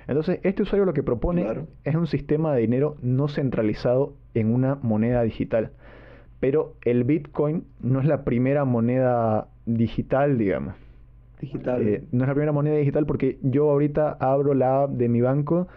Entonces, 0.08 0.40
este 0.42 0.62
usuario 0.62 0.84
lo 0.84 0.94
que 0.94 1.02
propone 1.02 1.46
es 1.84 1.94
un 1.94 2.06
sistema 2.06 2.54
de 2.54 2.62
dinero 2.62 2.96
no 3.02 3.28
centralizado 3.28 4.14
en 4.34 4.52
una 4.52 4.76
moneda 4.76 5.22
digital. 5.22 5.70
Pero 6.42 6.74
el 6.84 7.04
Bitcoin 7.04 7.62
no 7.82 8.00
es 8.00 8.04
la 8.04 8.24
primera 8.24 8.64
moneda 8.64 9.46
digital, 9.64 10.38
digamos. 10.38 10.74
Digital. 11.40 11.86
Eh, 11.86 12.02
no 12.10 12.24
es 12.24 12.28
la 12.28 12.34
primera 12.34 12.50
moneda 12.50 12.74
digital 12.74 13.06
porque 13.06 13.38
yo 13.42 13.70
ahorita 13.70 14.16
abro 14.18 14.52
la 14.52 14.82
app 14.82 14.90
de 14.90 15.08
mi 15.08 15.20
banco, 15.20 15.68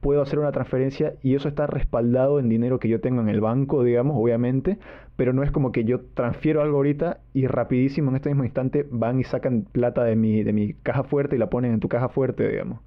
puedo 0.00 0.20
hacer 0.20 0.40
una 0.40 0.50
transferencia 0.50 1.14
y 1.22 1.36
eso 1.36 1.46
está 1.46 1.68
respaldado 1.68 2.40
en 2.40 2.48
dinero 2.48 2.80
que 2.80 2.88
yo 2.88 3.00
tengo 3.00 3.20
en 3.20 3.28
el 3.28 3.40
banco, 3.40 3.84
digamos, 3.84 4.16
obviamente, 4.18 4.78
pero 5.14 5.32
no 5.32 5.44
es 5.44 5.52
como 5.52 5.70
que 5.70 5.84
yo 5.84 6.00
transfiero 6.14 6.62
algo 6.62 6.78
ahorita 6.78 7.20
y 7.32 7.46
rapidísimo 7.46 8.10
en 8.10 8.16
este 8.16 8.30
mismo 8.30 8.42
instante 8.42 8.88
van 8.90 9.20
y 9.20 9.22
sacan 9.22 9.66
plata 9.70 10.02
de 10.02 10.16
mi, 10.16 10.42
de 10.42 10.52
mi 10.52 10.74
caja 10.74 11.04
fuerte 11.04 11.36
y 11.36 11.38
la 11.38 11.48
ponen 11.48 11.74
en 11.74 11.78
tu 11.78 11.86
caja 11.86 12.08
fuerte, 12.08 12.48
digamos. 12.48 12.80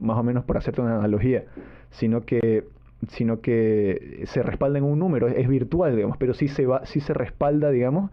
Más 0.00 0.18
o 0.18 0.24
menos 0.24 0.42
por 0.42 0.56
hacerte 0.56 0.80
una 0.80 0.96
analogía. 0.98 1.44
Sino 1.90 2.22
que 2.22 2.64
sino 3.08 3.40
que 3.40 4.22
se 4.26 4.42
respalda 4.42 4.78
en 4.78 4.84
un 4.84 4.98
número, 4.98 5.28
es, 5.28 5.48
virtual, 5.48 5.96
digamos, 5.96 6.16
pero 6.18 6.34
sí 6.34 6.48
se, 6.48 6.66
va, 6.66 6.86
sí 6.86 7.00
se 7.00 7.14
respalda, 7.14 7.70
digamos, 7.70 8.10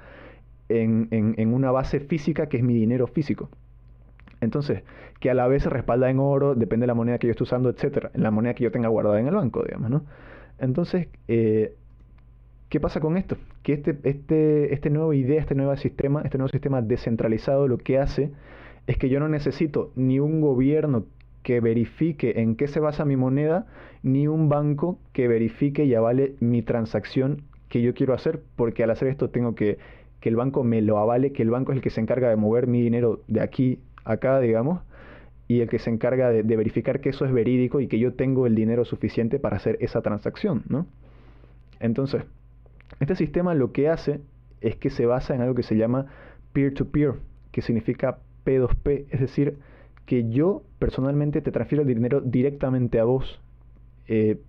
en, 0.67 1.07
en, 1.11 1.53
una 1.53 1.71
base 1.71 1.99
física 1.99 2.47
que 2.47 2.57
es 2.57 2.63
mi 2.63 2.73
dinero 2.73 3.07
físico. 3.07 3.49
Entonces, 4.41 4.83
que 5.19 5.29
a 5.29 5.33
la 5.33 5.47
vez 5.47 5.63
se 5.63 5.69
respalda 5.69 6.09
en 6.09 6.19
oro, 6.19 6.55
depende 6.55 6.83
de 6.83 6.87
la 6.87 6.93
moneda 6.93 7.17
que 7.17 7.27
yo 7.27 7.31
esté 7.31 7.43
usando, 7.43 7.69
etcétera, 7.69 8.11
en 8.13 8.23
la 8.23 8.31
moneda 8.31 8.53
que 8.53 8.63
yo 8.63 8.71
tenga 8.71 8.87
guardada 8.87 9.19
en 9.19 9.27
el 9.27 9.35
banco, 9.35 9.63
digamos, 9.63 9.89
¿no? 9.89 10.05
Entonces, 10.59 11.07
eh, 11.27 11.75
¿qué 12.69 12.79
pasa 12.79 12.99
con 12.99 13.17
esto? 13.17 13.37
Que 13.63 13.73
este, 13.73 13.97
este, 14.03 14.73
este 14.73 14.89
nuevo 14.89 15.13
idea, 15.13 15.39
este 15.39 15.55
nuevo 15.55 15.75
sistema, 15.75 16.21
este 16.23 16.37
nuevo 16.37 16.49
sistema 16.49 16.81
descentralizado 16.81 17.67
lo 17.67 17.77
que 17.77 17.97
hace 17.97 18.31
es 18.87 18.97
que 18.97 19.09
yo 19.09 19.19
no 19.19 19.29
necesito 19.29 19.91
ni 19.95 20.19
un 20.19 20.41
gobierno 20.41 21.05
que 21.49 21.61
verifique 21.61 22.41
en 22.41 22.55
qué 22.55 22.67
se 22.67 22.79
basa 22.79 23.05
mi 23.05 23.15
moneda, 23.15 23.65
ni 24.03 24.27
un 24.27 24.49
banco 24.49 24.99
que 25.13 25.27
verifique 25.27 25.83
y 25.83 25.95
avale 25.95 26.35
mi 26.39 26.61
transacción 26.61 27.41
que 27.69 27.81
yo 27.81 27.95
quiero 27.95 28.13
hacer, 28.13 28.43
porque 28.55 28.83
al 28.83 28.91
hacer 28.91 29.07
esto 29.07 29.31
tengo 29.31 29.55
que 29.55 29.79
que 30.19 30.29
el 30.29 30.35
banco 30.35 30.63
me 30.63 30.83
lo 30.83 30.99
avale, 30.99 31.31
que 31.31 31.41
el 31.41 31.49
banco 31.49 31.71
es 31.71 31.77
el 31.77 31.81
que 31.81 31.89
se 31.89 32.01
encarga 32.01 32.29
de 32.29 32.35
mover 32.35 32.67
mi 32.67 32.83
dinero 32.83 33.21
de 33.27 33.41
aquí 33.41 33.79
a 34.05 34.13
acá, 34.13 34.39
digamos, 34.39 34.83
y 35.47 35.61
el 35.61 35.69
que 35.69 35.79
se 35.79 35.89
encarga 35.89 36.29
de, 36.29 36.43
verificar 36.43 37.01
que 37.01 37.09
eso 37.09 37.25
es 37.25 37.31
verídico 37.31 37.79
y 37.81 37.87
que 37.87 37.97
yo 37.97 38.13
tengo 38.13 38.45
el 38.45 38.53
dinero 38.53 38.85
suficiente 38.85 39.39
para 39.39 39.57
hacer 39.57 39.75
esa 39.81 40.01
transacción, 40.03 40.65
¿no? 40.69 40.85
Entonces, 41.79 42.25
este 42.99 43.15
sistema 43.15 43.55
lo 43.55 43.71
que 43.71 43.89
hace 43.89 44.19
es 44.61 44.75
que 44.75 44.91
se 44.91 45.07
basa 45.07 45.33
en 45.33 45.41
algo 45.41 45.55
que 45.55 45.63
se 45.63 45.77
llama 45.77 46.05
peer-to-peer, 46.53 47.13
que 47.51 47.63
significa 47.63 48.19
P2P, 48.45 49.05
es 49.09 49.19
decir, 49.19 49.57
que 50.09 50.27
yo 50.27 50.63
personalmente 50.79 51.39
te 51.39 51.51
transfiero 51.51 51.83
el 51.83 51.87
dinero 51.87 52.19
directamente 52.19 52.99
a 52.99 53.03
vos, 53.03 53.39
eh, 54.07 54.39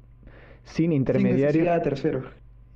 sin 0.64 0.90
intermediario. 0.90 1.70
Sin. 1.96 2.12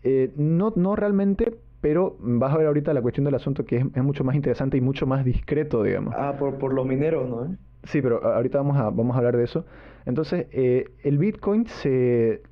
Eh, 0.03 0.31
no, 0.37 0.71
no 0.77 0.95
realmente, 0.95 1.55
pero 1.81 2.19
vas 2.21 2.53
a 2.53 2.59
ver 2.59 2.67
ahorita 2.67 2.93
la 2.93 3.01
cuestión 3.01 3.25
del 3.25 3.37
asunto 3.37 3.65
que 3.65 3.77
es, 3.77 4.05
mucho 4.05 4.23
más 4.23 4.37
interesante 4.37 4.77
y 4.77 4.83
mucho 4.83 5.07
más 5.07 5.25
discreto, 5.25 5.83
digamos. 5.83 6.13
Ah, 6.15 6.37
por, 6.39 6.59
por 6.59 6.75
los 6.75 6.85
mineros, 6.85 7.27
¿no? 7.27 7.57
Sí, 7.85 8.03
pero 8.03 8.23
ahorita 8.23 8.59
vamos 8.59 8.77
a, 8.77 8.91
vamos 8.91 9.15
a 9.15 9.19
hablar 9.21 9.39
de 9.39 9.45
eso. 9.45 9.65
Entonces, 10.05 10.47
eh, 10.53 10.91
el 11.05 11.17
Bitcoin 11.17 11.67
se, 11.67 12.43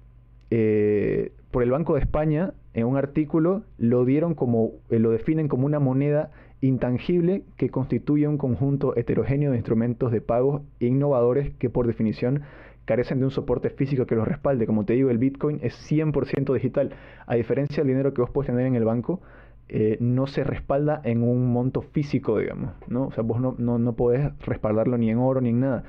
por 1.50 1.62
el 1.62 1.70
Banco 1.70 1.92
de 1.92 2.00
España, 2.00 2.54
en 2.72 2.86
un 2.86 2.96
artículo, 2.96 3.64
lo 3.76 4.06
dieron 4.06 4.34
como, 4.34 4.70
lo 4.88 5.10
definen 5.10 5.48
como 5.48 5.66
una 5.66 5.78
moneda 5.78 6.30
intangible 6.62 7.42
que 7.56 7.70
constituye 7.70 8.26
un 8.28 8.38
conjunto 8.38 8.96
heterogéneo 8.96 9.50
de 9.50 9.58
instrumentos 9.58 10.12
de 10.12 10.20
pago 10.20 10.64
innovadores 10.78 11.52
que 11.58 11.68
por 11.68 11.86
definición 11.86 12.42
carecen 12.84 13.18
de 13.18 13.26
un 13.26 13.30
soporte 13.30 13.68
físico 13.70 14.06
que 14.06 14.14
los 14.14 14.26
respalde. 14.26 14.66
Como 14.66 14.84
te 14.84 14.94
digo, 14.94 15.10
el 15.10 15.18
Bitcoin 15.18 15.58
es 15.62 15.74
100% 15.90 16.54
digital. 16.54 16.94
A 17.26 17.34
diferencia 17.34 17.78
del 17.78 17.88
dinero 17.88 18.14
que 18.14 18.22
vos 18.22 18.30
puedes 18.30 18.46
tener 18.46 18.66
en 18.66 18.76
el 18.76 18.84
banco, 18.84 19.20
eh, 19.68 19.96
no 20.00 20.26
se 20.26 20.44
respalda 20.44 21.00
en 21.04 21.22
un 21.22 21.52
monto 21.52 21.82
físico, 21.82 22.38
digamos. 22.38 22.74
¿no? 22.88 23.06
O 23.06 23.12
sea, 23.12 23.24
vos 23.24 23.40
no, 23.40 23.56
no, 23.58 23.92
podés 23.94 24.30
respaldarlo 24.40 24.96
ni 24.98 25.10
en 25.10 25.18
oro 25.18 25.40
ni 25.40 25.50
en 25.50 25.60
nada. 25.60 25.84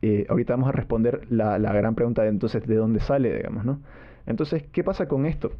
Eh, 0.00 0.26
ahorita 0.28 0.54
vamos 0.54 0.70
a 0.70 0.72
responder 0.72 1.26
la, 1.30 1.58
la, 1.58 1.72
gran 1.72 1.94
pregunta 1.94 2.22
de 2.22 2.28
entonces 2.28 2.66
de 2.66 2.74
dónde 2.74 3.00
sale, 3.00 3.36
digamos, 3.36 3.64
¿no? 3.64 3.80
Entonces, 4.26 4.64
¿qué 4.72 4.82
pasa 4.82 5.06
con 5.06 5.26
esto? 5.26 5.52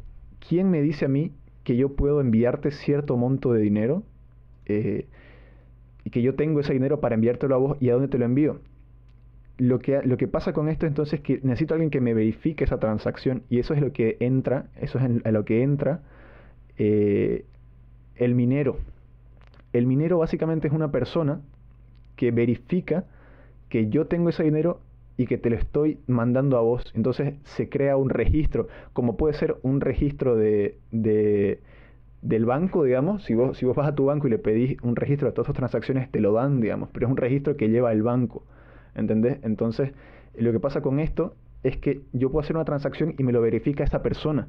¿Quién 0.47 0.69
me 0.69 0.81
dice 0.81 1.05
a 1.05 1.07
mí 1.07 1.31
que 1.63 1.77
yo 1.77 1.95
puedo 1.95 2.19
enviarte 2.19 2.71
cierto 2.71 3.15
monto 3.15 3.53
de 3.53 3.61
dinero 3.61 4.03
eh, 4.65 5.07
y 6.03 6.09
que 6.09 6.21
yo 6.21 6.35
tengo 6.35 6.59
ese 6.59 6.73
dinero 6.73 6.99
para 6.99 7.15
enviártelo 7.15 7.55
a 7.55 7.57
vos 7.57 7.77
y 7.79 7.89
a 7.89 7.93
dónde 7.93 8.07
te 8.07 8.17
lo 8.17 8.25
envío. 8.25 8.59
Lo 9.57 9.79
que, 9.79 10.01
lo 10.03 10.17
que 10.17 10.27
pasa 10.27 10.51
con 10.51 10.67
esto 10.67 10.87
entonces 10.87 11.15
es 11.15 11.21
que 11.21 11.39
necesito 11.43 11.73
a 11.73 11.75
alguien 11.75 11.91
que 11.91 12.01
me 12.01 12.13
verifique 12.13 12.63
esa 12.63 12.79
transacción 12.79 13.43
y 13.49 13.59
eso 13.59 13.73
es 13.73 13.81
lo 13.81 13.93
que 13.93 14.17
entra, 14.19 14.67
eso 14.81 14.97
es 14.97 15.05
en, 15.05 15.21
lo 15.23 15.45
que 15.45 15.61
entra 15.61 16.01
eh, 16.77 17.45
el 18.15 18.35
minero. 18.35 18.79
El 19.71 19.87
minero 19.87 20.17
básicamente 20.17 20.67
es 20.67 20.73
una 20.73 20.91
persona 20.91 21.41
que 22.15 22.31
verifica 22.31 23.05
que 23.69 23.89
yo 23.89 24.07
tengo 24.07 24.29
ese 24.29 24.43
dinero 24.43 24.81
y 25.17 25.27
que 25.27 25.37
te 25.37 25.49
lo 25.49 25.55
estoy 25.55 25.99
mandando 26.07 26.57
a 26.57 26.61
vos. 26.61 26.91
Entonces 26.95 27.35
se 27.43 27.69
crea 27.69 27.97
un 27.97 28.09
registro, 28.09 28.67
como 28.93 29.17
puede 29.17 29.35
ser 29.35 29.57
un 29.61 29.81
registro 29.81 30.35
de, 30.35 30.77
de 30.91 31.59
del 32.23 32.45
banco, 32.45 32.85
digamos, 32.85 33.23
si 33.23 33.35
vos, 33.35 33.57
si 33.57 33.65
vos 33.65 33.75
vas 33.75 33.87
a 33.87 33.95
tu 33.95 34.05
banco 34.05 34.27
y 34.27 34.31
le 34.31 34.39
pedís 34.39 34.81
un 34.81 34.95
registro 34.95 35.27
de 35.27 35.33
todas 35.33 35.47
tus 35.47 35.55
transacciones, 35.55 36.09
te 36.09 36.21
lo 36.21 36.31
dan, 36.31 36.61
digamos, 36.61 36.89
pero 36.93 37.05
es 37.05 37.11
un 37.11 37.17
registro 37.17 37.57
que 37.57 37.69
lleva 37.69 37.91
el 37.91 38.01
banco, 38.01 38.43
¿entendés? 38.95 39.39
Entonces, 39.43 39.91
lo 40.37 40.51
que 40.53 40.59
pasa 40.59 40.81
con 40.81 40.99
esto 40.99 41.35
es 41.63 41.77
que 41.77 42.01
yo 42.13 42.31
puedo 42.31 42.41
hacer 42.41 42.55
una 42.55 42.65
transacción 42.65 43.13
y 43.17 43.23
me 43.23 43.33
lo 43.33 43.41
verifica 43.41 43.83
esa 43.83 44.01
persona, 44.01 44.47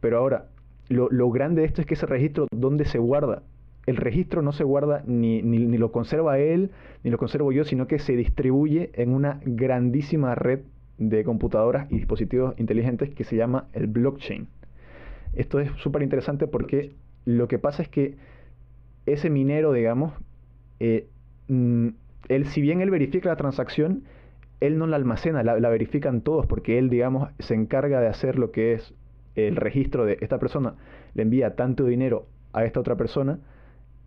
pero 0.00 0.16
ahora, 0.16 0.46
lo, 0.88 1.08
lo 1.10 1.30
grande 1.30 1.60
de 1.60 1.66
esto 1.66 1.82
es 1.82 1.86
que 1.86 1.94
ese 1.94 2.06
registro, 2.06 2.46
¿dónde 2.50 2.86
se 2.86 2.98
guarda? 2.98 3.42
El 3.86 3.96
registro 3.96 4.40
no 4.40 4.52
se 4.52 4.64
guarda 4.64 5.02
ni, 5.06 5.42
ni, 5.42 5.58
ni 5.66 5.76
lo 5.76 5.92
conserva 5.92 6.38
él, 6.38 6.70
ni 7.04 7.10
lo 7.10 7.18
conservo 7.18 7.52
yo, 7.52 7.64
sino 7.64 7.86
que 7.86 7.98
se 7.98 8.16
distribuye 8.16 8.90
en 8.94 9.12
una 9.12 9.40
grandísima 9.44 10.34
red 10.34 10.60
de 10.96 11.22
computadoras 11.24 11.90
y 11.90 11.96
dispositivos 11.96 12.58
inteligentes 12.58 13.10
que 13.10 13.24
se 13.24 13.36
llama 13.36 13.68
el 13.72 13.86
blockchain. 13.88 14.48
Esto 15.32 15.60
es 15.60 15.70
súper 15.76 16.02
interesante 16.02 16.46
porque 16.46 16.92
lo 17.24 17.48
que 17.48 17.58
pasa 17.58 17.82
es 17.82 17.88
que 17.88 18.16
ese 19.06 19.30
minero, 19.30 19.72
digamos, 19.72 20.12
eh, 20.78 21.08
mm, 21.48 21.88
él, 22.28 22.46
si 22.46 22.60
bien 22.60 22.80
él 22.80 22.90
verifica 22.90 23.28
la 23.28 23.36
transacción, 23.36 24.04
él 24.60 24.78
no 24.78 24.86
la 24.86 24.96
almacena, 24.96 25.42
la, 25.42 25.68
verifican 25.68 26.20
todos, 26.20 26.46
porque 26.46 26.78
él, 26.78 26.90
digamos, 26.90 27.30
se 27.38 27.54
encarga 27.54 28.00
de 28.00 28.08
hacer 28.08 28.38
lo 28.38 28.50
que 28.50 28.74
es 28.74 28.94
el 29.34 29.56
registro 29.56 30.04
de 30.04 30.18
esta 30.20 30.38
persona, 30.38 30.74
le 31.14 31.22
envía 31.22 31.56
tanto 31.56 31.84
dinero 31.86 32.26
a 32.52 32.64
esta 32.64 32.80
otra 32.80 32.96
persona, 32.96 33.38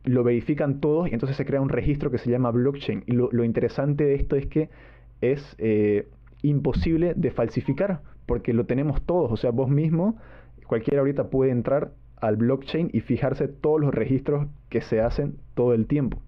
lo 0.03 0.23
verifican 0.23 0.79
todos 0.79 1.09
y 1.09 1.13
entonces 1.13 1.37
se 1.37 1.45
crea 1.45 1.61
un 1.61 1.69
registro 1.69 2.11
que 2.11 2.17
se 2.17 2.29
llama 2.29 2.51
blockchain. 2.51 3.03
Y 3.07 3.13
lo, 3.13 3.43
interesante 3.43 4.03
de 4.03 4.15
esto 4.15 4.35
es 4.35 4.45
que 4.45 4.69
es 5.21 5.55
eh, 5.57 6.07
imposible 6.41 7.13
de 7.15 7.31
falsificar, 7.31 8.01
porque 8.25 8.53
lo 8.53 8.65
tenemos 8.65 9.01
todos, 9.01 9.31
o 9.31 9.37
sea, 9.37 9.51
vos 9.51 9.69
mismo, 9.69 10.17
cualquiera 10.67 10.99
ahorita 10.99 11.29
puede 11.29 11.51
entrar 11.51 11.91
al 12.23 12.37
blockchain 12.37 12.89
y 12.93 13.01
fijarse 13.01 13.49
todos 13.49 13.81
los 13.81 13.93
registros 13.93 14.47
que 14.69 14.79
se 14.79 15.01
hacen 15.01 15.35
todo 15.55 15.73
el 15.73 15.87
tiempo. 15.87 16.19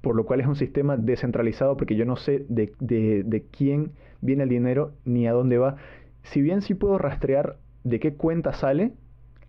por 0.00 0.14
lo 0.16 0.24
cual 0.24 0.40
es 0.40 0.46
un 0.46 0.54
sistema 0.56 0.96
descentralizado 0.96 1.76
porque 1.76 1.96
yo 1.96 2.04
no 2.06 2.16
sé 2.16 2.46
de, 2.48 2.72
de, 2.78 3.44
quién 3.50 3.90
viene 4.20 4.44
el 4.44 4.48
dinero 4.48 4.92
ni 5.04 5.26
a 5.26 5.32
dónde 5.32 5.58
va. 5.58 5.76
Si 6.22 6.40
bien 6.40 6.62
sí 6.62 6.74
puedo 6.74 6.96
rastrear 6.96 7.56
de 7.82 7.98
qué 7.98 8.14
cuenta 8.14 8.52
sale, 8.52 8.92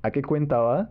a 0.02 0.10
qué 0.12 0.24
cuenta 0.24 0.58
va, 0.58 0.90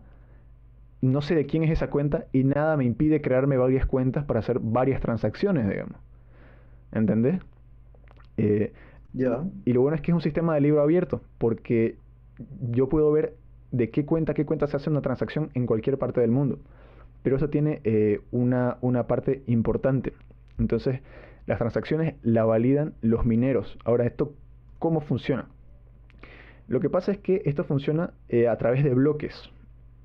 no 1.01 1.21
sé 1.21 1.35
de 1.35 1.45
quién 1.45 1.63
es 1.63 1.71
esa 1.71 1.89
cuenta 1.89 2.25
y 2.31 2.45
nada 2.45 2.77
me 2.77 2.85
impide 2.85 3.21
crearme 3.21 3.57
varias 3.57 3.85
cuentas 3.85 4.23
para 4.23 4.39
hacer 4.39 4.59
varias 4.59 5.01
transacciones, 5.01 5.67
digamos. 5.67 5.97
¿Entendés? 6.93 7.41
Eh, 8.37 8.71
ya. 9.13 9.43
Y 9.65 9.73
lo 9.73 9.81
bueno 9.81 9.95
es 9.95 10.01
que 10.01 10.11
es 10.11 10.15
un 10.15 10.21
sistema 10.21 10.55
de 10.55 10.61
libro 10.61 10.81
abierto, 10.81 11.21
porque 11.37 11.97
yo 12.71 12.87
puedo 12.87 13.11
ver 13.11 13.35
de 13.71 13.89
qué 13.89 14.05
cuenta, 14.05 14.33
qué 14.33 14.45
cuenta 14.45 14.67
se 14.67 14.77
hace 14.77 14.89
una 14.89 15.01
transacción 15.01 15.49
en 15.53 15.65
cualquier 15.65 15.97
parte 15.97 16.21
del 16.21 16.31
mundo. 16.31 16.59
Pero 17.23 17.37
eso 17.37 17.49
tiene 17.49 17.81
eh, 17.83 18.21
una, 18.31 18.77
una 18.81 19.07
parte 19.07 19.43
importante. 19.47 20.13
Entonces, 20.57 21.01
las 21.45 21.57
transacciones 21.59 22.15
la 22.23 22.45
validan 22.45 22.93
los 23.01 23.25
mineros. 23.25 23.77
Ahora, 23.85 24.05
¿esto 24.05 24.33
cómo 24.79 25.01
funciona? 25.01 25.47
Lo 26.67 26.79
que 26.79 26.89
pasa 26.89 27.11
es 27.11 27.17
que 27.17 27.41
esto 27.45 27.63
funciona 27.63 28.13
eh, 28.29 28.47
a 28.47 28.57
través 28.57 28.83
de 28.83 28.93
bloques. 28.93 29.49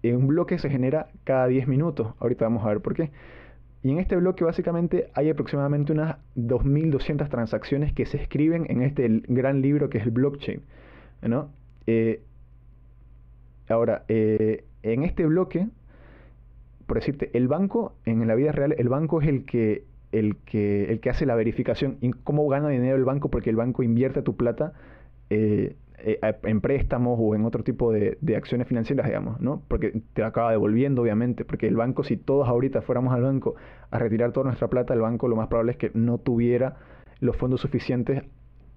un 0.04 0.28
bloque 0.28 0.58
se 0.58 0.70
genera 0.70 1.08
cada 1.24 1.46
10 1.46 1.66
minutos. 1.68 2.14
Ahorita 2.20 2.44
vamos 2.44 2.64
a 2.64 2.68
ver 2.68 2.80
por 2.80 2.94
qué. 2.94 3.10
Y 3.82 3.90
en 3.90 3.98
este 3.98 4.16
bloque 4.16 4.44
básicamente 4.44 5.10
hay 5.14 5.28
aproximadamente 5.30 5.92
unas 5.92 6.16
2.200 6.36 7.28
transacciones 7.28 7.92
que 7.92 8.06
se 8.06 8.16
escriben 8.16 8.66
en 8.68 8.82
este 8.82 9.22
gran 9.26 9.60
libro 9.60 9.90
que 9.90 9.98
es 9.98 10.04
el 10.04 10.12
blockchain. 10.12 10.62
¿no? 11.22 11.50
Eh, 11.86 12.22
ahora, 13.72 14.04
eh, 14.08 14.64
en 14.82 15.02
este 15.02 15.26
bloque, 15.26 15.68
por 16.86 16.98
decirte, 16.98 17.30
el 17.34 17.48
banco, 17.48 17.94
en 18.04 18.26
la 18.26 18.34
vida 18.34 18.52
real, 18.52 18.74
el 18.76 18.88
banco 18.88 19.20
es 19.20 19.28
el 19.28 19.44
que, 19.44 19.84
el 20.12 20.36
que, 20.36 20.84
el 20.84 21.00
que 21.00 21.10
hace 21.10 21.26
la 21.26 21.34
verificación. 21.34 21.96
¿Y 22.00 22.10
cómo 22.10 22.46
gana 22.48 22.68
dinero 22.68 22.96
el 22.96 23.04
banco? 23.04 23.30
Porque 23.30 23.50
el 23.50 23.56
banco 23.56 23.82
invierte 23.82 24.22
tu 24.22 24.36
plata 24.36 24.72
eh, 25.30 25.76
eh, 26.04 26.18
en 26.42 26.60
préstamos 26.60 27.16
o 27.20 27.34
en 27.36 27.44
otro 27.44 27.62
tipo 27.62 27.92
de, 27.92 28.18
acciones 28.36 28.66
financieras, 28.66 29.06
digamos, 29.06 29.40
¿no? 29.40 29.62
Porque 29.68 30.02
te 30.14 30.24
acaba 30.24 30.50
devolviendo, 30.50 31.02
obviamente, 31.02 31.44
porque 31.44 31.68
el 31.68 31.76
banco, 31.76 32.02
si 32.02 32.16
todos 32.16 32.48
ahorita 32.48 32.82
fuéramos 32.82 33.14
al 33.14 33.22
banco 33.22 33.54
a 33.90 33.98
retirar 34.00 34.32
toda 34.32 34.46
nuestra 34.46 34.68
plata, 34.68 34.94
el 34.94 35.00
banco 35.00 35.28
lo 35.28 35.36
más 35.36 35.46
probable 35.46 35.72
es 35.72 35.78
que 35.78 35.92
no 35.94 36.18
tuviera 36.18 36.76
los 37.20 37.36
fondos 37.36 37.60
suficientes 37.60 38.24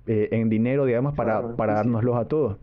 eh, 0.06 0.30
en 0.32 0.50
dinero, 0.50 0.86
digamos, 0.86 1.16
para, 1.16 1.56
para 1.56 1.74
dárnoslos 1.74 2.16
a 2.16 2.26
todos. 2.28 2.58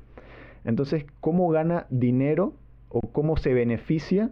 Entonces, 0.64 1.04
¿cómo 1.20 1.48
gana 1.48 1.86
dinero 1.90 2.54
o 2.88 3.00
cómo 3.00 3.36
se 3.36 3.54
beneficia 3.54 4.30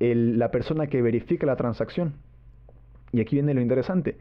la 0.00 0.50
persona 0.50 0.86
que 0.86 1.02
verifica 1.02 1.46
la 1.46 1.56
transacción? 1.56 2.14
Y 3.12 3.20
aquí 3.20 3.36
viene 3.36 3.54
lo 3.54 3.60
interesante, 3.60 4.16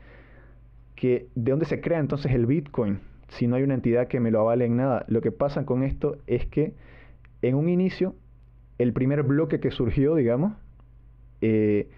que 0.96 1.28
de 1.36 1.52
dónde 1.52 1.66
se 1.66 1.82
crea 1.82 2.00
entonces 2.00 2.32
el 2.32 2.46
Bitcoin 2.46 3.00
si 3.30 3.48
no 3.48 3.56
hay 3.56 3.64
una 3.64 3.74
entidad 3.74 4.08
que 4.08 4.20
me 4.20 4.32
lo 4.32 4.42
avale 4.42 4.66
en 4.66 4.78
nada. 4.78 5.06
Lo 5.08 5.22
que 5.22 5.32
pasa 5.32 5.66
con 5.66 5.84
esto 5.84 6.18
es 6.28 6.46
que 6.46 6.74
en 7.42 7.56
un 7.56 7.70
inicio, 7.70 8.16
el 8.78 8.94
primer 8.94 9.24
bloque 9.24 9.60
que 9.60 9.72
surgió, 9.72 10.16
digamos, 10.16 10.54
eh, 11.42 11.90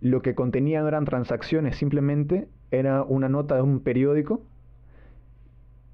lo 0.00 0.22
que 0.22 0.34
contenía 0.34 0.80
no 0.80 0.88
eran 0.88 1.04
transacciones, 1.04 1.76
simplemente 1.76 2.48
era 2.70 3.02
una 3.02 3.28
nota 3.28 3.56
de 3.56 3.62
un 3.62 3.80
periódico 3.80 4.42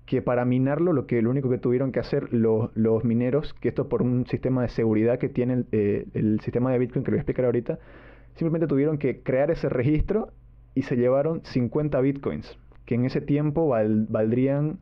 que 0.09 0.23
para 0.23 0.47
minarlo 0.47 0.94
lo 0.94 1.07
que 1.07 1.21
lo 1.21 1.29
único 1.29 1.51
que 1.51 1.59
tuvieron 1.59 1.92
que 1.92 2.01
hacer 2.01 2.33
los, 2.33 3.05
mineros, 3.05 3.53
que 3.53 3.68
esto 3.68 3.90
por 3.90 4.01
un 4.01 4.27
sistema 4.27 4.62
de 4.62 4.68
seguridad 4.68 5.18
que 5.18 5.29
tiene 5.29 5.64
eh, 5.71 6.07
el 6.14 6.40
sistema 6.40 6.73
de 6.73 6.79
Bitcoin 6.79 7.05
que 7.05 7.11
lo 7.11 7.16
voy 7.16 7.18
a 7.18 7.21
explicar 7.21 7.44
ahorita, 7.44 7.79
simplemente 8.35 8.66
tuvieron 8.66 8.97
que 8.97 9.23
crear 9.23 9.51
ese 9.51 9.68
registro 9.68 10.33
y 10.75 10.83
se 10.83 10.97
llevaron 10.97 11.42
50 11.44 12.01
Bitcoins 12.01 12.59
que 12.87 12.94
en 12.94 13.05
ese 13.05 13.21
tiempo 13.21 13.68
valdrían 13.68 14.79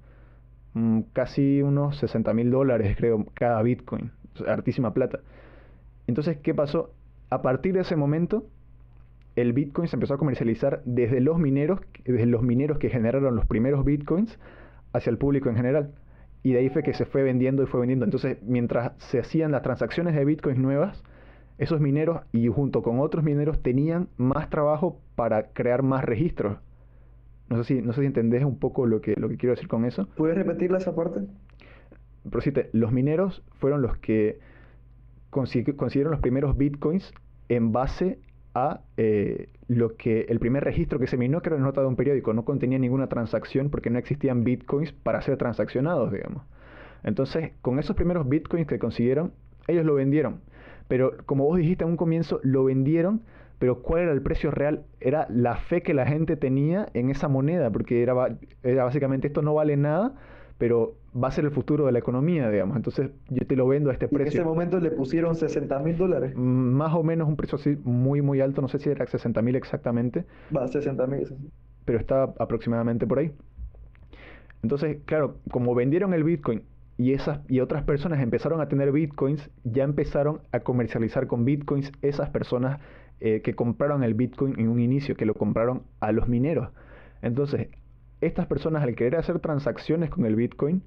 mm, 0.74 1.00
casi 1.12 1.60
unos 1.60 1.98
60 1.98 2.32
mil 2.32 2.52
dólares, 2.52 2.96
creo, 2.96 3.26
cada 3.34 3.60
Bitcoin. 3.62 4.12
hartísima 4.46 4.94
plata. 4.94 5.18
Entonces, 6.06 6.36
¿qué 6.36 6.54
pasó? 6.54 6.92
A 7.30 7.42
partir 7.42 7.74
de 7.74 7.80
ese 7.80 7.96
momento, 7.96 8.46
el 9.34 9.52
Bitcoin 9.52 9.88
se 9.88 9.96
empezó 9.96 10.14
a 10.14 10.18
comercializar 10.18 10.82
desde 10.84 11.20
los 11.20 11.40
mineros, 11.40 11.80
desde 12.04 12.26
los 12.26 12.42
mineros 12.42 12.78
que 12.78 12.90
generaron 12.90 13.34
los 13.34 13.44
primeros 13.44 13.84
Bitcoins 13.84 14.38
hacia 14.96 15.10
el 15.10 15.18
público 15.18 15.48
en 15.48 15.56
general. 15.56 15.92
Y 16.42 16.52
de 16.52 16.60
ahí 16.60 16.68
fue 16.68 16.82
que 16.82 16.94
se 16.94 17.06
fue 17.06 17.22
vendiendo 17.22 17.62
y 17.62 17.66
fue 17.66 17.80
vendiendo. 17.80 18.04
Entonces, 18.04 18.38
mientras 18.42 18.92
se 18.98 19.18
hacían 19.18 19.52
las 19.52 19.62
transacciones 19.62 20.14
de 20.14 20.24
Bitcoins 20.24 20.58
nuevas, 20.58 21.02
esos 21.58 21.80
mineros 21.80 22.20
y 22.32 22.46
junto 22.48 22.82
con 22.82 23.00
otros 23.00 23.24
mineros 23.24 23.62
tenían 23.62 24.08
más 24.16 24.50
trabajo 24.50 25.00
para 25.14 25.48
crear 25.52 25.82
más 25.82 26.04
registros. 26.04 26.58
No 27.48 27.62
sé 27.62 27.64
si, 27.64 27.82
no 27.82 27.92
sé 27.92 28.00
si 28.00 28.06
entendés 28.06 28.44
un 28.44 28.58
poco 28.58 28.86
lo 28.86 29.00
que, 29.00 29.14
lo 29.16 29.28
que 29.28 29.36
quiero 29.36 29.54
decir 29.54 29.68
con 29.68 29.84
eso. 29.84 30.08
¿Puedes 30.16 30.36
repetirla 30.36 30.78
esa 30.78 30.94
parte? 30.94 31.20
Pero 32.28 32.40
sí, 32.40 32.52
los 32.72 32.92
mineros 32.92 33.42
fueron 33.58 33.82
los 33.82 33.96
que 33.98 34.38
consiguieron 35.30 36.10
los 36.10 36.20
primeros 36.20 36.56
bitcoins 36.56 37.12
en 37.48 37.72
base 37.72 38.18
a 38.54 38.80
eh, 38.96 39.48
lo 39.68 39.96
que 39.96 40.26
el 40.28 40.38
primer 40.38 40.64
registro 40.64 40.98
que 40.98 41.06
se 41.06 41.16
minó, 41.16 41.42
que 41.42 41.48
era 41.48 41.56
una 41.56 41.66
nota 41.66 41.80
de 41.80 41.88
un 41.88 41.96
periódico, 41.96 42.32
no 42.32 42.44
contenía 42.44 42.78
ninguna 42.78 43.08
transacción 43.08 43.70
porque 43.70 43.90
no 43.90 43.98
existían 43.98 44.44
bitcoins 44.44 44.92
para 44.92 45.20
ser 45.22 45.36
transaccionados, 45.36 46.12
digamos. 46.12 46.42
Entonces, 47.02 47.52
con 47.62 47.78
esos 47.78 47.96
primeros 47.96 48.28
bitcoins 48.28 48.66
que 48.66 48.78
consiguieron, 48.78 49.32
ellos 49.66 49.84
lo 49.84 49.94
vendieron. 49.94 50.40
Pero 50.88 51.16
como 51.26 51.44
vos 51.44 51.58
dijiste 51.58 51.84
en 51.84 51.90
un 51.90 51.96
comienzo, 51.96 52.40
lo 52.42 52.64
vendieron 52.64 53.22
pero 53.58 53.82
¿cuál 53.82 54.02
era 54.02 54.12
el 54.12 54.22
precio 54.22 54.50
real? 54.50 54.84
Era 55.00 55.26
la 55.30 55.56
fe 55.56 55.82
que 55.82 55.94
la 55.94 56.06
gente 56.06 56.36
tenía 56.36 56.88
en 56.94 57.10
esa 57.10 57.28
moneda, 57.28 57.70
porque 57.70 58.02
era, 58.02 58.36
era 58.62 58.84
básicamente 58.84 59.28
esto 59.28 59.42
no 59.42 59.54
vale 59.54 59.76
nada, 59.76 60.14
pero 60.58 60.94
va 61.22 61.28
a 61.28 61.30
ser 61.30 61.44
el 61.44 61.50
futuro 61.50 61.86
de 61.86 61.92
la 61.92 61.98
economía, 61.98 62.50
digamos. 62.50 62.76
Entonces 62.76 63.10
yo 63.28 63.46
te 63.46 63.56
lo 63.56 63.66
vendo 63.66 63.90
a 63.90 63.92
este 63.92 64.08
precio. 64.08 64.40
En 64.40 64.40
ese 64.40 64.44
momento 64.44 64.80
le 64.80 64.90
pusieron 64.90 65.34
60 65.34 65.78
mil 65.80 65.96
dólares. 65.96 66.34
Más 66.36 66.94
o 66.94 67.02
menos 67.02 67.28
un 67.28 67.36
precio 67.36 67.56
así 67.56 67.76
muy, 67.84 68.22
muy 68.22 68.40
alto, 68.40 68.62
no 68.62 68.68
sé 68.68 68.78
si 68.78 68.88
era 68.88 69.06
60 69.06 69.42
mil 69.42 69.56
exactamente. 69.56 70.24
Va, 70.54 70.66
60 70.66 71.06
mil. 71.06 71.26
Pero 71.84 71.98
está 71.98 72.24
aproximadamente 72.38 73.06
por 73.06 73.18
ahí. 73.18 73.32
Entonces, 74.62 74.98
claro, 75.04 75.36
como 75.50 75.74
vendieron 75.74 76.14
el 76.14 76.24
Bitcoin 76.24 76.62
y, 76.96 77.12
esas, 77.12 77.40
y 77.48 77.60
otras 77.60 77.84
personas 77.84 78.20
empezaron 78.20 78.60
a 78.60 78.68
tener 78.68 78.90
Bitcoins, 78.90 79.50
ya 79.64 79.84
empezaron 79.84 80.40
a 80.52 80.60
comercializar 80.60 81.26
con 81.26 81.44
Bitcoins 81.44 81.92
esas 82.02 82.30
personas 82.30 82.80
eh, 83.20 83.42
que 83.42 83.54
compraron 83.54 84.02
el 84.02 84.14
Bitcoin 84.14 84.58
en 84.58 84.68
un 84.68 84.80
inicio, 84.80 85.14
que 85.14 85.26
lo 85.26 85.34
compraron 85.34 85.82
a 86.00 86.12
los 86.12 86.28
mineros. 86.28 86.70
Entonces, 87.22 87.68
estas 88.20 88.46
personas 88.46 88.82
al 88.82 88.94
querer 88.94 89.16
hacer 89.16 89.38
transacciones 89.40 90.10
con 90.10 90.24
el 90.26 90.36
Bitcoin, 90.36 90.82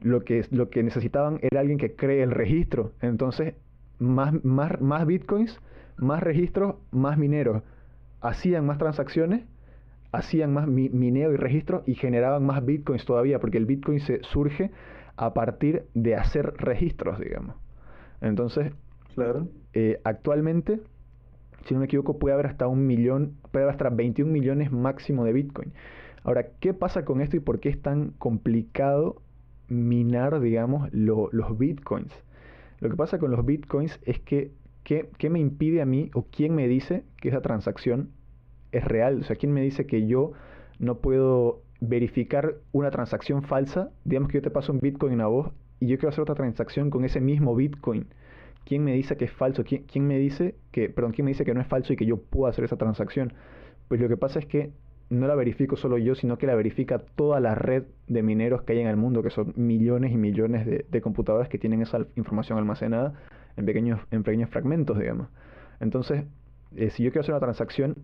lo 0.00 0.20
que, 0.24 0.44
lo 0.50 0.70
que 0.70 0.82
necesitaban 0.82 1.38
era 1.42 1.60
alguien 1.60 1.78
que 1.78 1.94
cree 1.94 2.22
el 2.22 2.30
registro. 2.30 2.92
Entonces, 3.00 3.54
más, 3.98 4.32
más, 4.44 4.80
más 4.80 5.06
Bitcoins, 5.06 5.60
más 5.96 6.22
registros, 6.22 6.76
más 6.90 7.18
mineros. 7.18 7.62
Hacían 8.20 8.66
más 8.66 8.78
transacciones, 8.78 9.44
hacían 10.12 10.52
más 10.52 10.66
mineo 10.66 11.32
y 11.32 11.36
registro 11.36 11.82
y 11.86 11.94
generaban 11.94 12.44
más 12.44 12.64
Bitcoins 12.64 13.04
todavía, 13.04 13.40
porque 13.40 13.58
el 13.58 13.66
Bitcoin 13.66 14.00
se 14.00 14.22
surge 14.22 14.70
a 15.16 15.34
partir 15.34 15.86
de 15.94 16.16
hacer 16.16 16.54
registros, 16.58 17.18
digamos. 17.18 17.56
Entonces, 18.20 18.72
claro. 19.14 19.48
Eh, 19.72 20.00
actualmente 20.04 20.80
si 21.68 21.74
no 21.74 21.80
me 21.80 21.86
equivoco, 21.86 22.18
puede 22.18 22.34
haber 22.34 22.46
hasta 22.46 22.66
un 22.66 22.86
millón, 22.86 23.36
puede 23.50 23.64
haber 23.64 23.74
hasta 23.74 23.90
21 23.90 24.32
millones 24.32 24.72
máximo 24.72 25.24
de 25.24 25.32
Bitcoin. 25.32 25.72
Ahora, 26.28 26.48
¿qué 26.60 26.74
pasa 26.74 27.06
con 27.06 27.22
esto 27.22 27.38
y 27.38 27.40
por 27.40 27.58
qué 27.58 27.70
es 27.70 27.80
tan 27.80 28.10
complicado 28.18 29.22
minar, 29.68 30.38
digamos, 30.40 30.92
los 30.92 31.56
Bitcoins? 31.56 32.12
Lo 32.80 32.90
que 32.90 32.96
pasa 32.96 33.18
con 33.18 33.30
los 33.30 33.46
Bitcoins 33.46 33.98
es 34.04 34.20
que, 34.20 34.52
¿qué, 34.84 35.08
¿qué 35.16 35.30
me 35.30 35.40
impide 35.40 35.80
a 35.80 35.86
mí 35.86 36.10
o 36.12 36.26
quién 36.30 36.54
me 36.54 36.68
dice 36.68 37.02
que 37.16 37.30
esa 37.30 37.40
transacción 37.40 38.10
es 38.72 38.84
real? 38.84 39.20
O 39.20 39.22
sea, 39.22 39.36
¿quién 39.36 39.54
me 39.54 39.62
dice 39.62 39.86
que 39.86 40.06
yo 40.06 40.32
no 40.78 40.98
puedo 40.98 41.62
verificar 41.80 42.56
una 42.72 42.90
transacción 42.90 43.42
falsa? 43.42 43.88
Digamos 44.04 44.28
que 44.28 44.36
yo 44.36 44.42
te 44.42 44.50
paso 44.50 44.70
un 44.70 44.80
Bitcoin 44.80 45.22
a 45.22 45.28
vos 45.28 45.50
y 45.80 45.86
yo 45.86 45.96
quiero 45.96 46.10
hacer 46.10 46.20
otra 46.20 46.34
transacción 46.34 46.90
con 46.90 47.06
ese 47.06 47.22
mismo 47.22 47.56
Bitcoin. 47.56 48.06
¿quién 48.66 48.84
me 48.84 48.92
dice 48.92 49.16
que 49.16 49.24
es 49.24 49.32
falso? 49.32 49.64
¿Quién, 49.64 50.06
me 50.06 50.18
dice 50.18 50.56
que, 50.72 50.90
perdón, 50.90 51.12
quién 51.12 51.24
me 51.24 51.30
dice 51.30 51.46
que 51.46 51.54
no 51.54 51.62
es 51.62 51.66
falso 51.66 51.94
y 51.94 51.96
que 51.96 52.04
yo 52.04 52.18
puedo 52.18 52.50
hacer 52.50 52.64
esa 52.64 52.76
transacción? 52.76 53.32
Pues 53.88 53.98
lo 53.98 54.08
que 54.08 54.18
pasa 54.18 54.40
es 54.40 54.44
que 54.44 54.72
no 55.10 55.26
la 55.26 55.34
verifico 55.34 55.76
solo 55.76 55.98
yo, 55.98 56.14
sino 56.14 56.36
que 56.36 56.46
la 56.46 56.54
verifica 56.54 56.98
toda 56.98 57.40
la 57.40 57.54
red 57.54 57.84
de 58.06 58.22
mineros 58.22 58.62
que 58.62 58.74
hay 58.74 58.80
en 58.80 58.88
el 58.88 58.96
mundo, 58.96 59.22
que 59.22 59.30
son 59.30 59.52
millones 59.56 60.12
y 60.12 60.16
millones 60.16 60.66
de, 60.66 61.00
computadoras 61.00 61.48
que 61.48 61.58
tienen 61.58 61.80
esa 61.80 62.06
información 62.16 62.58
almacenada 62.58 63.14
en 63.56 63.64
pequeños, 63.64 64.00
en 64.10 64.22
pequeños 64.22 64.50
fragmentos, 64.50 64.98
digamos. 64.98 65.28
Entonces, 65.80 66.24
eh, 66.76 66.90
si 66.90 67.02
yo 67.02 67.10
quiero 67.10 67.22
hacer 67.22 67.34
una 67.34 67.40
transacción, 67.40 67.96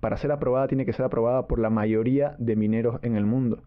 para 0.00 0.16
ser 0.16 0.32
aprobada 0.32 0.66
tiene 0.68 0.84
que 0.84 0.92
ser 0.92 1.04
aprobada 1.04 1.46
por 1.46 1.58
la 1.58 1.70
mayoría 1.70 2.34
de 2.38 2.56
mineros 2.56 2.98
en 3.02 3.16
el 3.16 3.26
mundo. 3.26 3.62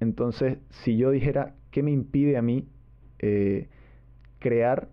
Entonces, 0.00 0.58
si 0.70 0.96
yo 0.96 1.10
dijera, 1.10 1.54
¿qué 1.70 1.82
me 1.82 1.90
impide 1.90 2.36
a 2.36 2.42
mí 2.42 2.66
eh, 3.18 3.68
crear 4.38 4.88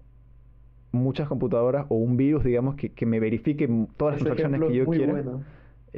muchas 0.92 1.28
computadoras 1.28 1.86
o 1.90 1.96
un 1.96 2.18
virus, 2.18 2.44
digamos, 2.44 2.76
que, 2.76 3.06
me 3.06 3.20
verifique 3.20 3.68
todas 3.98 4.22
las 4.22 4.36
transacciones 4.36 4.70
que 4.70 4.76
yo 4.76 4.86
quiera. 4.86 5.24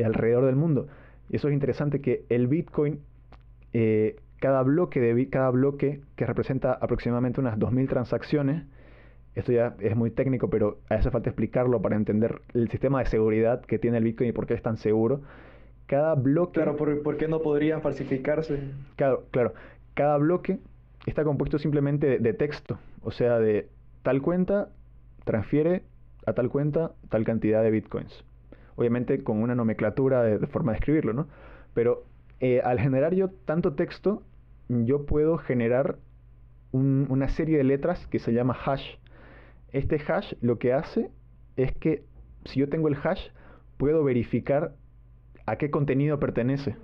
Alrededor 0.04 0.46
del 0.46 0.56
mundo. 0.56 0.88
Y 1.30 1.38
eso 1.38 1.48
es 1.48 1.54
interesante 1.54 2.02
que 2.02 2.26
el 2.30 2.48
Bitcoin, 2.48 3.00
eh, 3.74 4.18
cada, 4.40 4.62
bloque 4.64 5.00
de, 5.00 5.30
cada 5.30 5.50
bloque 5.50 6.02
que 6.16 6.26
representa 6.26 6.74
aproximadamente 6.74 7.40
unas 7.40 7.58
2.000 7.58 7.90
transacciones, 7.90 8.64
esto 9.36 9.52
ya 9.52 9.76
es 9.80 9.96
muy 9.96 10.12
técnico, 10.12 10.50
pero 10.50 10.80
hace 10.90 11.12
falta 11.12 11.30
explicarlo 11.30 11.82
para 11.82 11.96
entender 11.96 12.42
el 12.54 12.70
sistema 12.70 13.00
de 13.00 13.06
seguridad 13.08 13.62
que 13.62 13.80
tiene 13.80 13.98
el 13.98 14.04
Bitcoin 14.04 14.30
y 14.30 14.34
por 14.34 14.48
qué 14.48 14.54
es 14.54 14.62
tan 14.62 14.78
seguro. 14.78 15.22
Cada 15.88 16.16
bloque... 16.16 16.54
Claro, 16.54 16.78
¿por, 16.78 17.18
qué 17.18 17.28
no 17.28 17.42
podrían 17.42 17.82
falsificarse? 17.82 18.60
Claro, 18.96 19.26
claro. 19.32 19.54
Cada 19.94 20.18
bloque 20.18 20.60
está 21.06 21.24
compuesto 21.24 21.60
simplemente 21.60 22.18
de 22.18 22.34
texto, 22.34 22.80
o 23.04 23.12
sea, 23.12 23.40
de 23.40 23.70
tal 24.04 24.22
cuenta 24.22 24.70
transfiere 25.26 25.84
a 26.26 26.34
tal 26.34 26.50
cuenta 26.50 26.94
tal 27.10 27.24
cantidad 27.24 27.62
de 27.62 27.72
bitcoins. 27.72 28.24
Obviamente 28.76 29.24
con 29.24 29.42
una 29.42 29.56
nomenclatura 29.56 30.24
de, 30.24 30.48
forma 30.48 30.72
de 30.72 30.80
escribirlo, 30.80 31.14
¿no? 31.14 31.28
Pero 31.74 32.06
eh, 32.40 32.62
al 32.64 32.80
generar 32.80 33.14
yo 33.14 33.30
tanto 33.30 33.74
texto, 33.74 34.24
yo 34.68 35.06
puedo 35.06 35.38
generar 35.38 35.98
una 36.72 37.30
serie 37.30 37.58
de 37.58 37.64
letras 37.64 38.06
que 38.08 38.20
se 38.20 38.34
llama 38.34 38.58
hash. 38.66 38.98
Este 39.72 39.96
hash 39.96 40.34
lo 40.42 40.60
que 40.60 40.74
hace 40.74 41.10
es 41.56 41.72
que 41.74 42.04
si 42.44 42.60
yo 42.60 42.68
tengo 42.68 42.90
el 42.90 42.98
hash, 43.02 43.30
puedo 43.78 44.04
verificar 44.04 44.76
a 45.46 45.58
qué 45.58 45.70
contenido 45.72 46.20
pertenece. 46.20 46.76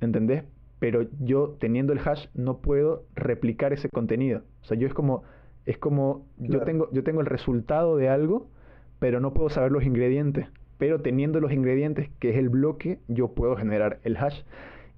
¿Entendés? 0.00 0.44
Pero 0.78 1.06
yo 1.20 1.56
teniendo 1.60 1.92
el 1.92 1.98
hash 1.98 2.28
no 2.34 2.58
puedo 2.58 3.04
replicar 3.14 3.74
ese 3.74 3.90
contenido. 3.90 4.42
O 4.62 4.64
sea, 4.64 4.78
yo 4.78 4.86
es 4.86 4.94
como 4.94 5.22
es 5.64 5.78
como 5.78 6.26
yo, 6.38 6.62
tengo, 6.62 6.90
yo 6.92 7.04
tengo 7.04 7.20
el 7.20 7.26
resultado 7.26 7.96
de 7.96 8.08
algo, 8.08 8.48
pero 8.98 9.20
no 9.20 9.32
puedo 9.32 9.48
saber 9.48 9.70
los 9.70 9.84
ingredientes. 9.84 10.48
Pero 10.82 11.00
teniendo 11.00 11.38
los 11.38 11.52
ingredientes, 11.52 12.10
que 12.18 12.30
es 12.30 12.36
el 12.36 12.48
bloque, 12.48 12.98
yo 13.06 13.28
puedo 13.28 13.54
generar 13.54 14.00
el 14.02 14.16
hash. 14.16 14.42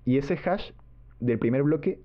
Y 0.06 0.16
ese 0.16 0.32
hash 0.42 0.70
del 1.20 1.38
primer 1.38 1.62
bloque 1.62 2.00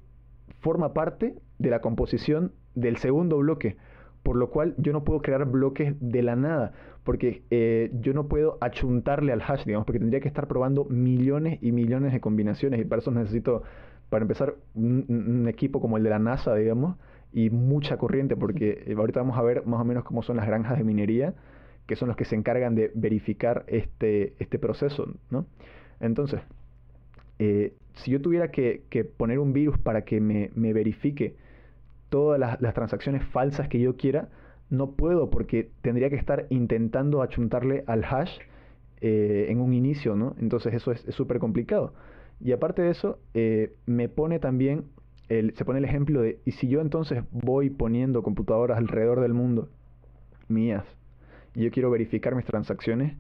forma 0.59 0.93
parte 0.93 1.35
de 1.59 1.69
la 1.69 1.79
composición 1.79 2.51
del 2.75 2.97
segundo 2.97 3.37
bloque. 3.37 3.77
Por 4.21 4.35
lo 4.35 4.49
cual 4.49 4.75
yo 4.79 4.91
no 4.91 5.05
puedo 5.05 5.21
crear 5.21 5.45
bloques 5.45 5.95
de 6.01 6.21
la 6.21 6.35
nada, 6.35 6.73
porque 7.05 7.43
eh, 7.51 7.89
yo 8.01 8.13
no 8.13 8.27
puedo 8.27 8.57
achuntarle 8.59 9.31
al 9.31 9.41
hash, 9.41 9.63
digamos, 9.63 9.85
porque 9.85 9.99
tendría 9.99 10.19
que 10.19 10.27
estar 10.27 10.49
probando 10.49 10.83
millones 10.83 11.59
y 11.61 11.71
millones 11.71 12.11
de 12.11 12.19
combinaciones 12.19 12.81
y 12.81 12.83
para 12.83 12.99
eso 12.99 13.11
necesito, 13.11 13.63
para 14.09 14.23
empezar, 14.23 14.55
un 14.75 15.45
equipo 15.47 15.79
como 15.79 15.95
el 15.95 16.03
de 16.03 16.09
la 16.09 16.19
NASA, 16.19 16.53
digamos, 16.53 16.97
y 17.31 17.49
mucha 17.49 17.95
corriente, 17.95 18.35
porque 18.35 18.83
eh, 18.87 18.95
ahorita 18.97 19.21
vamos 19.21 19.37
a 19.37 19.41
ver 19.41 19.65
más 19.65 19.79
o 19.79 19.85
menos 19.85 20.03
cómo 20.03 20.21
son 20.21 20.35
las 20.35 20.47
granjas 20.47 20.77
de 20.77 20.83
minería, 20.83 21.33
que 21.89 21.95
son 21.95 22.07
los 22.07 22.15
que 22.15 22.25
se 22.25 22.35
encargan 22.35 22.75
de 22.75 22.91
verificar 22.93 23.63
este, 23.65 24.35
este 24.37 24.59
proceso, 24.59 25.11
¿no? 25.31 25.47
Entonces, 25.99 26.39
eh, 27.39 27.73
si 27.95 28.11
yo 28.11 28.21
tuviera 28.21 28.51
que, 28.51 28.83
poner 29.17 29.39
un 29.39 29.53
virus 29.53 29.79
para 29.79 30.03
que 30.03 30.21
me, 30.21 30.51
verifique 30.55 31.35
todas 32.09 32.39
las, 32.39 32.73
transacciones 32.75 33.25
falsas 33.25 33.69
que 33.69 33.79
yo 33.79 33.97
quiera, 33.97 34.29
no 34.69 34.91
puedo 34.91 35.31
porque 35.31 35.71
tendría 35.81 36.11
que 36.11 36.15
estar 36.15 36.45
intentando 36.51 37.23
achuntarle 37.23 37.83
al 37.87 38.03
hash 38.03 38.37
eh, 39.01 39.47
en 39.49 39.59
un 39.59 39.73
inicio, 39.73 40.15
¿no? 40.15 40.35
Entonces 40.39 40.75
eso 40.75 40.91
es 40.91 41.01
súper 41.15 41.39
complicado. 41.39 41.95
Y 42.39 42.51
aparte 42.51 42.83
de 42.83 42.91
eso, 42.91 43.17
me 43.87 44.09
pone 44.09 44.37
también 44.37 44.85
se 45.27 45.65
pone 45.65 45.79
el 45.79 45.85
ejemplo 45.85 46.21
de, 46.21 46.39
¿y 46.45 46.51
si 46.51 46.67
yo 46.67 46.81
entonces 46.81 47.23
voy 47.31 47.71
poniendo 47.71 48.21
computadoras 48.21 48.77
alrededor 48.77 49.21
del 49.21 49.33
mundo, 49.33 49.69
mías, 50.47 50.85
y 51.59 51.63
yo 51.65 51.71
quiero 51.71 51.91
verificar 51.91 52.35
mis 52.35 52.45
transacciones? 52.45 53.17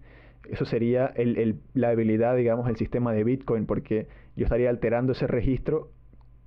Eso 0.49 0.63
sería 0.63 1.07
el, 1.07 1.59
la 1.73 1.89
habilidad, 1.89 2.37
digamos, 2.37 2.67
del 2.67 2.77
sistema 2.77 3.11
de 3.11 3.25
Bitcoin, 3.25 3.65
porque 3.65 4.07
yo 4.37 4.45
estaría 4.45 4.69
alterando 4.69 5.11
ese 5.11 5.27
registro 5.27 5.89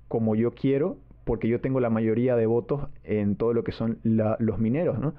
como 0.07 0.35
yo 0.35 0.51
quiero, 0.51 0.97
porque 1.23 1.47
yo 1.47 1.61
tengo 1.61 1.79
la 1.79 1.91
mayoría 1.91 2.35
de 2.35 2.47
votos 2.47 2.89
en 3.03 3.35
todo 3.35 3.53
lo 3.53 3.63
que 3.63 3.71
son 3.71 3.99
los 4.03 4.57
mineros, 4.57 4.97
¿no? 4.97 5.13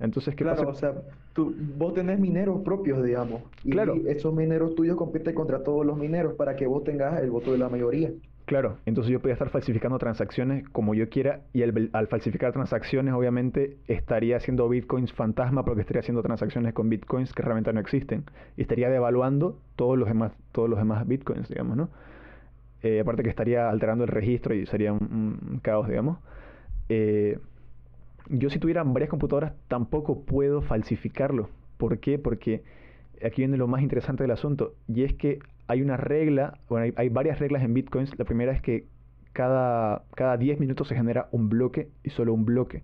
Entonces, 0.00 0.34
¿qué 0.36 0.44
claro, 0.44 0.68
o 0.68 0.74
sea, 0.74 0.94
tú, 1.32 1.54
vos 1.78 1.94
tenés 1.94 2.20
mineros 2.20 2.60
propios, 2.60 3.02
digamos. 3.02 3.42
Y 3.64 3.70
claro. 3.70 3.96
esos 4.06 4.34
mineros 4.34 4.74
tuyos 4.74 4.98
compiten 4.98 5.34
contra 5.34 5.64
todos 5.64 5.84
los 5.84 5.96
mineros 5.96 6.34
para 6.34 6.56
que 6.56 6.66
vos 6.66 6.84
tengas 6.84 7.20
el 7.22 7.30
voto 7.30 7.52
de 7.52 7.58
la 7.58 7.70
mayoría. 7.70 8.12
Claro, 8.48 8.78
entonces 8.86 9.12
yo 9.12 9.18
podría 9.18 9.34
estar 9.34 9.50
falsificando 9.50 9.98
transacciones 9.98 10.66
como 10.70 10.94
yo 10.94 11.10
quiera 11.10 11.42
y 11.52 11.62
al, 11.62 12.06
falsificar 12.06 12.50
transacciones 12.54 13.12
obviamente 13.12 13.76
estaría 13.88 14.38
haciendo 14.38 14.66
bitcoins 14.70 15.12
fantasma 15.12 15.66
porque 15.66 15.82
estaría 15.82 16.00
haciendo 16.00 16.22
transacciones 16.22 16.72
con 16.72 16.88
bitcoins 16.88 17.34
que 17.34 17.42
realmente 17.42 17.70
no 17.74 17.80
existen 17.80 18.24
y 18.56 18.62
estaría 18.62 18.88
devaluando 18.88 19.58
todos 19.76 19.98
los 19.98 20.08
demás, 20.08 20.32
todos 20.52 20.70
los 20.70 20.78
demás 20.78 21.06
bitcoins, 21.06 21.46
digamos, 21.50 21.76
¿no? 21.76 21.90
Eh, 22.82 23.00
aparte 23.00 23.22
que 23.22 23.28
estaría 23.28 23.68
alterando 23.68 24.04
el 24.04 24.08
registro 24.08 24.54
y 24.54 24.64
sería 24.64 24.94
un, 24.94 25.60
caos, 25.60 25.86
digamos. 25.86 26.16
Eh, 26.88 27.38
yo 28.30 28.48
si 28.48 28.58
tuviera 28.58 28.82
varias 28.82 29.10
computadoras 29.10 29.52
tampoco 29.68 30.22
puedo 30.22 30.62
falsificarlo. 30.62 31.50
¿Por 31.76 31.98
qué? 31.98 32.18
Porque 32.18 32.62
aquí 33.22 33.42
viene 33.42 33.58
lo 33.58 33.68
más 33.68 33.82
interesante 33.82 34.22
del 34.22 34.30
asunto 34.30 34.72
y 34.88 35.02
es 35.02 35.12
que 35.12 35.38
hay 35.68 35.82
una 35.82 35.96
regla, 35.98 36.58
bueno, 36.68 36.92
hay, 36.96 37.08
varias 37.10 37.38
reglas 37.38 37.62
en 37.62 37.74
bitcoins. 37.74 38.18
La 38.18 38.24
primera 38.24 38.52
es 38.52 38.62
que 38.62 38.86
cada, 39.34 40.02
cada 40.16 40.38
10 40.38 40.58
minutos 40.58 40.88
se 40.88 40.96
genera 40.96 41.28
un 41.30 41.50
bloque 41.50 41.90
y 42.02 42.10
solo 42.10 42.32
un 42.32 42.46
bloque, 42.46 42.82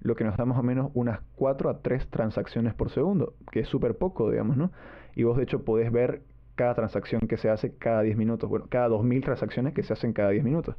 lo 0.00 0.16
que 0.16 0.24
nos 0.24 0.36
da 0.36 0.44
más 0.44 0.58
o 0.58 0.62
menos 0.62 0.90
unas 0.94 1.20
4 1.36 1.70
a 1.70 1.78
3 1.80 2.08
transacciones 2.08 2.74
por 2.74 2.90
segundo, 2.90 3.34
que 3.52 3.60
es 3.60 3.68
súper 3.68 3.96
poco, 3.96 4.30
digamos, 4.30 4.56
¿no? 4.56 4.72
Y 5.14 5.22
vos 5.22 5.36
de 5.36 5.44
hecho 5.44 5.64
podés 5.64 5.92
ver 5.92 6.22
cada 6.56 6.74
transacción 6.74 7.22
que 7.22 7.36
se 7.36 7.48
hace 7.48 7.76
cada 7.76 8.02
10 8.02 8.16
minutos, 8.16 8.50
bueno, 8.50 8.66
cada 8.68 8.88
2000 8.88 9.22
transacciones 9.22 9.72
que 9.72 9.84
se 9.84 9.92
hacen 9.92 10.12
cada 10.12 10.30
10 10.30 10.42
minutos. 10.42 10.74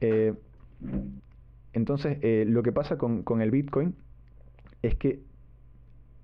Eh, 0.00 0.32
entonces, 1.74 2.18
eh, 2.22 2.44
lo 2.48 2.62
que 2.62 2.72
pasa 2.72 2.96
con, 2.96 3.22
con 3.22 3.42
el 3.42 3.50
Bitcoin 3.50 3.94
es 4.80 4.94
que 4.96 5.20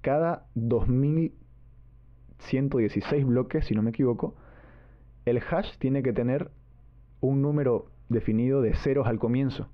cada 0.00 0.46
2000 0.54 1.34
116 2.38 3.24
bloques, 3.24 3.66
si 3.66 3.74
no 3.74 3.82
me 3.82 3.90
equivoco, 3.90 4.34
el 5.24 5.38
hash 5.38 5.76
tiene 5.78 6.02
que 6.02 6.12
tener 6.12 6.50
un 7.20 7.42
número 7.42 7.86
definido 8.08 8.62
de 8.62 8.74
ceros 8.74 9.06
al 9.06 9.18
comienzo. 9.18 9.68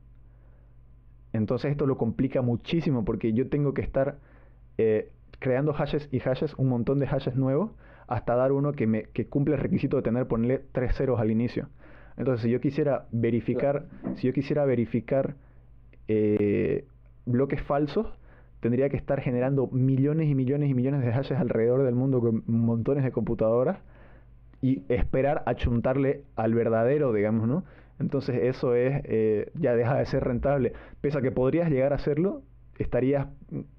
Entonces 1.33 1.73
esto 1.73 1.87
lo 1.87 1.97
complica 1.97 2.43
muchísimo 2.43 3.05
porque 3.05 3.33
yo 3.33 3.49
tengo 3.49 3.75
que 3.75 3.83
estar 3.83 4.19
eh, 4.79 5.11
creando 5.39 5.73
hashes 5.73 6.09
y 6.13 6.21
hashes, 6.21 6.55
un 6.55 6.69
montón 6.69 6.99
de 6.99 7.07
hashes 7.07 7.37
nuevos, 7.37 7.73
hasta 8.07 8.35
dar 8.37 8.53
uno 8.53 8.73
que, 8.73 8.87
me, 8.87 9.05
que 9.05 9.27
cumple 9.27 9.55
el 9.55 9.61
requisito 9.61 9.97
de 9.97 10.03
tener, 10.03 10.27
ponerle 10.27 10.63
tres 10.73 10.95
ceros 10.97 11.21
al 11.21 11.31
inicio. 11.31 11.69
Entonces 12.17 12.45
si 12.45 12.51
yo 12.51 12.61
quisiera 12.61 13.07
verificar, 13.11 13.87
si 14.17 14.27
yo 14.27 14.33
quisiera 14.33 14.65
verificar 14.65 15.35
eh, 16.07 16.87
bloques 17.27 17.63
falsos, 17.63 18.07
tendría 18.65 18.89
que 18.89 18.97
estar 18.97 19.21
generando 19.21 19.67
millones 19.67 20.27
y 20.27 20.35
millones 20.35 20.71
y 20.71 20.75
millones 20.75 21.03
de 21.03 21.13
hashes 21.13 21.39
alrededor 21.39 21.83
del 21.83 21.95
mundo 21.95 22.23
con 22.23 22.45
montones 22.47 23.05
de 23.05 23.13
computadoras 23.13 23.77
y 24.63 24.85
esperar 24.89 25.43
achuntarle 25.45 26.23
al 26.35 26.55
verdadero, 26.55 27.13
digamos, 27.13 27.47
¿no? 27.47 27.65
Entonces 28.01 28.37
eso 28.43 28.75
es, 28.75 29.03
eh, 29.05 29.51
ya 29.53 29.75
deja 29.77 29.99
de 29.99 30.07
ser 30.07 30.25
rentable. 30.25 30.73
Pese 31.03 31.19
a 31.19 31.21
que 31.21 31.31
podrías 31.31 31.69
llegar 31.69 31.93
a 31.93 31.97
hacerlo, 31.97 32.41
estarías 32.79 33.27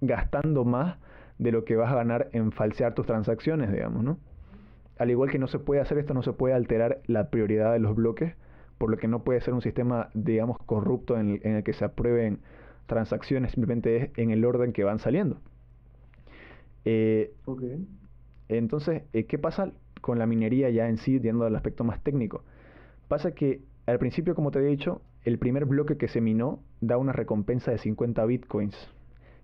gastando 0.02 0.66
más 0.66 1.00
de 1.40 1.52
lo 1.52 1.66
que 1.66 1.76
vas 1.76 1.92
a 1.92 1.96
ganar 1.96 2.30
en 2.34 2.52
falsear 2.52 2.94
tus 2.94 3.08
transacciones, 3.08 3.72
digamos, 3.72 4.04
¿no? 4.04 4.20
Al 5.00 5.10
igual 5.10 5.32
que 5.32 5.40
no 5.40 5.48
se 5.48 5.58
puede 5.58 5.82
hacer 5.82 5.98
esto, 5.98 6.14
no 6.14 6.22
se 6.22 6.34
puede 6.34 6.54
alterar 6.54 7.00
la 7.08 7.32
prioridad 7.32 7.74
de 7.74 7.80
los 7.80 7.96
bloques, 7.96 8.36
por 8.78 8.92
lo 8.92 8.98
que 8.98 9.08
no 9.08 9.24
puede 9.24 9.42
ser 9.42 9.56
un 9.56 9.64
sistema, 9.64 10.10
digamos, 10.14 10.60
corrupto 10.60 11.18
en 11.18 11.40
el 11.44 11.64
que 11.64 11.74
se 11.74 11.86
aprueben 11.86 12.42
transacciones 12.86 13.52
simplemente 13.52 13.98
es 13.98 14.10
en 14.18 14.32
el 14.32 14.46
orden 14.46 14.74
que 14.74 14.84
van 14.84 15.00
saliendo. 15.00 15.40
Eh, 16.86 17.34
entonces, 18.48 19.04
eh, 19.14 19.26
¿qué 19.26 19.40
pasa 19.40 19.72
con 20.02 20.20
la 20.20 20.28
minería 20.28 20.70
ya 20.70 20.88
en 20.88 20.98
sí, 20.98 21.20
yendo 21.20 21.46
al 21.46 21.56
aspecto 21.56 21.84
más 21.84 22.02
técnico? 22.02 22.44
Pasa 23.08 23.34
que 23.34 23.62
al 23.88 24.00
principio, 24.00 24.36
como 24.36 24.52
te 24.52 24.60
he 24.60 24.66
dicho, 24.66 25.02
el 25.24 25.40
primer 25.40 25.66
bloque 25.66 25.98
que 25.98 26.08
se 26.08 26.22
minó 26.22 26.60
da 26.82 26.98
una 26.98 27.12
recompensa 27.12 27.72
de 27.72 27.80
50 27.80 28.24
bitcoins, 28.26 28.76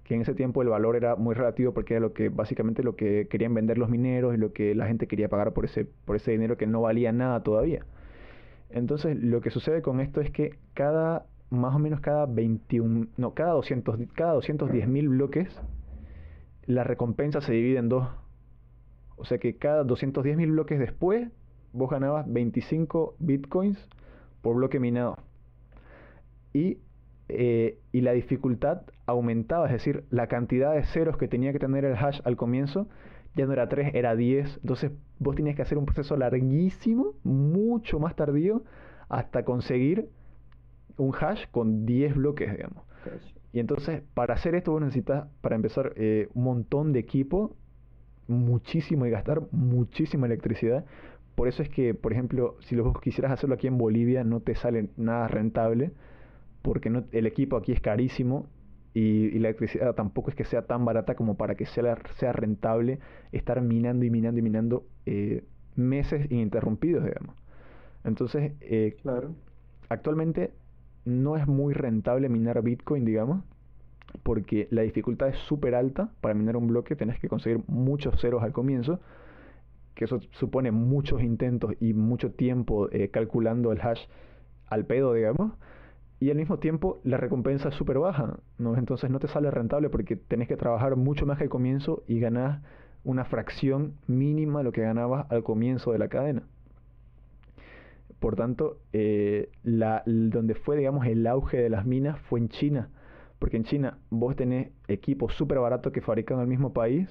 que 0.03 0.15
en 0.15 0.21
ese 0.21 0.33
tiempo 0.33 0.61
el 0.61 0.69
valor 0.69 0.95
era 0.95 1.15
muy 1.15 1.35
relativo 1.35 1.73
porque 1.73 1.95
era 1.95 2.01
lo 2.01 2.13
que 2.13 2.29
básicamente 2.29 2.83
lo 2.83 2.95
que 2.95 3.27
querían 3.27 3.53
vender 3.53 3.77
los 3.77 3.89
mineros 3.89 4.33
y 4.33 4.37
lo 4.37 4.53
que 4.53 4.75
la 4.75 4.87
gente 4.87 5.07
quería 5.07 5.29
pagar 5.29 5.53
por 5.53 5.65
ese, 5.65 5.85
por 6.05 6.15
ese 6.15 6.31
dinero 6.31 6.57
que 6.57 6.67
no 6.67 6.81
valía 6.81 7.11
nada 7.11 7.41
todavía. 7.43 7.85
Entonces, 8.69 9.17
lo 9.17 9.41
que 9.41 9.49
sucede 9.49 9.81
con 9.81 9.99
esto 9.99 10.21
es 10.21 10.31
que 10.31 10.57
cada 10.73 11.25
más 11.51 11.75
o 11.75 11.79
menos 11.79 11.99
cada 11.99 12.25
21, 12.25 13.07
no, 13.17 13.33
cada 13.33 13.51
200, 13.51 13.99
cada 14.13 14.33
210 14.33 14.87
mil 14.87 15.09
bloques, 15.09 15.61
la 16.65 16.83
recompensa 16.83 17.41
se 17.41 17.51
divide 17.51 17.77
en 17.77 17.89
dos. 17.89 18.07
O 19.17 19.25
sea 19.25 19.37
que 19.37 19.57
cada 19.57 19.83
210 19.83 20.37
mil 20.37 20.51
bloques 20.51 20.79
después, 20.79 21.29
vos 21.73 21.89
ganabas 21.89 22.25
25 22.31 23.15
bitcoins 23.19 23.77
por 24.41 24.55
bloque 24.55 24.79
minado. 24.79 25.17
Y, 26.53 26.79
eh, 27.27 27.77
y 27.91 28.01
la 28.01 28.13
dificultad 28.13 28.83
aumentaba, 29.05 29.65
es 29.67 29.73
decir, 29.73 30.05
la 30.09 30.27
cantidad 30.27 30.73
de 30.73 30.83
ceros 30.83 31.17
que 31.17 31.27
tenía 31.27 31.51
que 31.51 31.59
tener 31.59 31.83
el 31.83 31.95
hash 31.95 32.21
al 32.23 32.37
comienzo 32.37 32.87
ya 33.35 33.45
no 33.45 33.51
era 33.51 33.67
3, 33.67 33.93
era 33.93 34.15
10. 34.15 34.59
Entonces 34.61 34.91
vos 35.19 35.35
tenías 35.35 35.57
que 35.57 35.63
hacer 35.63 35.77
un 35.77 35.85
proceso 35.85 36.15
larguísimo, 36.15 37.13
mucho 37.23 37.99
más 37.99 38.15
tardío, 38.15 38.63
hasta 39.09 39.43
conseguir 39.43 40.09
un 41.01 41.13
hash 41.19 41.45
con 41.51 41.85
10 41.85 42.15
bloques, 42.15 42.51
digamos. 42.51 42.83
Y 43.53 43.59
entonces, 43.59 44.01
para 44.13 44.35
hacer 44.35 44.55
esto, 44.55 44.71
vos 44.71 44.81
necesitas, 44.81 45.27
para 45.41 45.55
empezar, 45.55 45.93
eh, 45.95 46.29
un 46.33 46.43
montón 46.43 46.93
de 46.93 46.99
equipo, 46.99 47.55
muchísimo 48.27 49.05
y 49.05 49.09
gastar 49.09 49.41
muchísima 49.51 50.27
electricidad. 50.27 50.85
Por 51.35 51.47
eso 51.47 51.63
es 51.63 51.69
que, 51.69 51.93
por 51.93 52.13
ejemplo, 52.13 52.55
si 52.61 52.75
vos 52.75 52.99
quisieras 53.01 53.31
hacerlo 53.31 53.55
aquí 53.55 53.67
en 53.67 53.77
Bolivia, 53.77 54.23
no 54.23 54.41
te 54.41 54.55
sale 54.55 54.89
nada 54.95 55.27
rentable, 55.27 55.91
porque 56.61 56.89
no, 56.89 57.03
el 57.11 57.25
equipo 57.25 57.57
aquí 57.57 57.71
es 57.71 57.81
carísimo 57.81 58.47
y, 58.93 59.31
la 59.39 59.49
electricidad 59.49 59.95
tampoco 59.95 60.29
es 60.29 60.35
que 60.35 60.45
sea 60.45 60.61
tan 60.67 60.85
barata 60.85 61.15
como 61.15 61.35
para 61.35 61.55
que 61.55 61.65
sea, 61.65 61.97
sea 62.17 62.31
rentable 62.31 62.99
estar 63.31 63.61
minando 63.61 64.05
y 64.05 64.11
minando 64.11 64.39
y 64.39 64.43
minando 64.43 64.85
eh, 65.05 65.43
meses 65.75 66.29
ininterrumpidos, 66.29 67.05
digamos. 67.05 67.35
Entonces, 68.03 68.53
eh, 68.61 68.97
claro. 69.01 69.33
actualmente 69.89 70.51
no 71.05 71.37
es 71.37 71.47
muy 71.47 71.73
rentable 71.73 72.29
minar 72.29 72.61
Bitcoin, 72.61 73.05
digamos, 73.05 73.43
porque 74.23 74.67
la 74.71 74.81
dificultad 74.81 75.29
es 75.29 75.37
súper 75.47 75.75
alta. 75.75 76.11
Para 76.21 76.33
minar 76.33 76.57
un 76.57 76.67
bloque 76.67 76.95
tenés 76.95 77.19
que 77.19 77.29
conseguir 77.29 77.63
muchos 77.67 78.19
ceros 78.19 78.43
al 78.43 78.51
comienzo, 78.51 78.99
que 79.95 80.05
eso 80.05 80.19
supone 80.31 80.71
muchos 80.71 81.21
intentos 81.21 81.73
y 81.79 81.93
mucho 81.93 82.31
tiempo 82.31 82.89
eh, 82.91 83.09
calculando 83.09 83.71
el 83.71 83.81
hash 83.81 84.01
al 84.67 84.85
pedo, 84.85 85.13
digamos. 85.13 85.53
Y 86.19 86.29
al 86.29 86.37
mismo 86.37 86.59
tiempo 86.59 87.01
la 87.03 87.17
recompensa 87.17 87.69
es 87.69 87.75
súper 87.75 87.97
baja, 87.97 88.37
¿no? 88.59 88.77
Entonces 88.77 89.09
no 89.09 89.19
te 89.19 89.27
sale 89.27 89.49
rentable 89.49 89.89
porque 89.89 90.15
tenés 90.15 90.47
que 90.47 90.55
trabajar 90.55 90.95
mucho 90.95 91.25
más 91.25 91.37
que 91.37 91.45
al 91.45 91.49
comienzo 91.49 92.03
y 92.07 92.19
ganás 92.19 92.61
una 93.03 93.25
fracción 93.25 93.95
mínima 94.05 94.59
de 94.59 94.65
lo 94.65 94.71
que 94.71 94.81
ganabas 94.81 95.25
al 95.31 95.43
comienzo 95.43 95.91
de 95.91 95.97
la 95.97 96.09
cadena. 96.09 96.43
Por 98.21 98.35
tanto, 98.35 98.77
eh, 98.93 99.49
la, 99.63 100.03
donde 100.05 100.53
fue, 100.53 100.77
digamos, 100.77 101.07
el 101.07 101.25
auge 101.25 101.57
de 101.57 101.71
las 101.71 101.87
minas 101.87 102.19
fue 102.29 102.39
en 102.39 102.49
China. 102.49 102.91
Porque 103.39 103.57
en 103.57 103.63
China 103.63 103.97
vos 104.11 104.35
tenés 104.35 104.69
equipos 104.87 105.33
súper 105.33 105.57
baratos 105.57 105.91
que 105.91 106.01
fabrican 106.01 106.37
en 106.37 106.43
el 106.43 106.47
mismo 106.47 106.71
país 106.71 107.09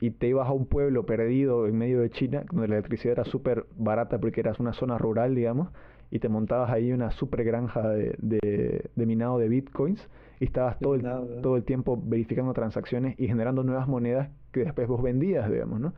y 0.00 0.10
te 0.10 0.28
ibas 0.28 0.48
a 0.48 0.52
un 0.52 0.64
pueblo 0.64 1.04
perdido 1.04 1.66
en 1.66 1.76
medio 1.76 2.00
de 2.00 2.08
China, 2.08 2.44
donde 2.50 2.66
la 2.66 2.76
electricidad 2.76 3.12
era 3.12 3.24
súper 3.26 3.66
barata 3.76 4.18
porque 4.18 4.40
eras 4.40 4.58
una 4.58 4.72
zona 4.72 4.96
rural, 4.96 5.34
digamos, 5.34 5.68
y 6.10 6.18
te 6.18 6.30
montabas 6.30 6.70
ahí 6.70 6.92
una 6.92 7.10
súper 7.10 7.44
granja 7.44 7.86
de, 7.90 8.16
de, 8.18 9.06
minado 9.06 9.36
de 9.36 9.50
bitcoins 9.50 10.08
y 10.40 10.46
estabas 10.46 10.78
todo 10.78 10.94
el, 10.94 11.02
todo 11.42 11.56
el 11.58 11.64
tiempo 11.64 12.02
verificando 12.02 12.54
transacciones 12.54 13.20
y 13.20 13.26
generando 13.26 13.64
nuevas 13.64 13.86
monedas 13.86 14.30
que 14.50 14.60
después 14.60 14.88
vos 14.88 15.02
vendías, 15.02 15.50
digamos, 15.50 15.78
¿no? 15.78 15.92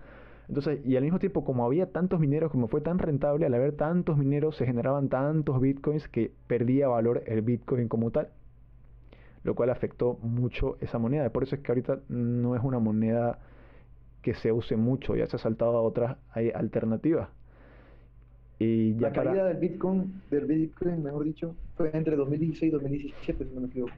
Entonces, 0.48 0.84
y 0.84 0.96
al 0.96 1.02
mismo 1.02 1.18
tiempo, 1.18 1.44
como 1.44 1.64
había 1.64 1.90
tantos 1.90 2.20
mineros, 2.20 2.50
como 2.50 2.68
fue 2.68 2.80
tan 2.80 2.98
rentable, 2.98 3.46
al 3.46 3.54
haber 3.54 3.72
tantos 3.72 4.18
mineros 4.18 4.56
se 4.56 4.66
generaban 4.66 5.08
tantos 5.08 5.60
bitcoins 5.60 6.08
que 6.08 6.32
perdía 6.46 6.88
valor 6.88 7.22
el 7.26 7.42
bitcoin 7.42 7.88
como 7.88 8.10
tal, 8.10 8.28
lo 9.42 9.54
cual 9.54 9.70
afectó 9.70 10.18
mucho 10.22 10.76
esa 10.80 10.98
moneda. 10.98 11.30
Por 11.30 11.44
eso 11.44 11.56
es 11.56 11.62
que 11.62 11.72
ahorita 11.72 12.00
no 12.08 12.56
es 12.56 12.62
una 12.62 12.78
moneda 12.78 13.38
que 14.20 14.34
se 14.34 14.52
use 14.52 14.76
mucho, 14.76 15.16
ya 15.16 15.26
se 15.26 15.36
ha 15.36 15.38
saltado 15.38 15.76
a 15.76 15.82
otras 15.82 16.16
alternativas. 16.54 17.28
Y 18.58 18.94
la 18.94 19.12
caída 19.12 19.44
del 19.46 19.58
Bitcoin, 19.58 20.22
del 20.30 20.46
Bitcoin, 20.46 21.02
mejor 21.02 21.24
dicho, 21.24 21.56
fue 21.76 21.90
entre 21.92 22.16
2016 22.16 22.68
y 22.68 22.72
2017, 22.72 23.44
si 23.44 23.54
no 23.54 23.60
me 23.60 23.66
equivoco. 23.66 23.92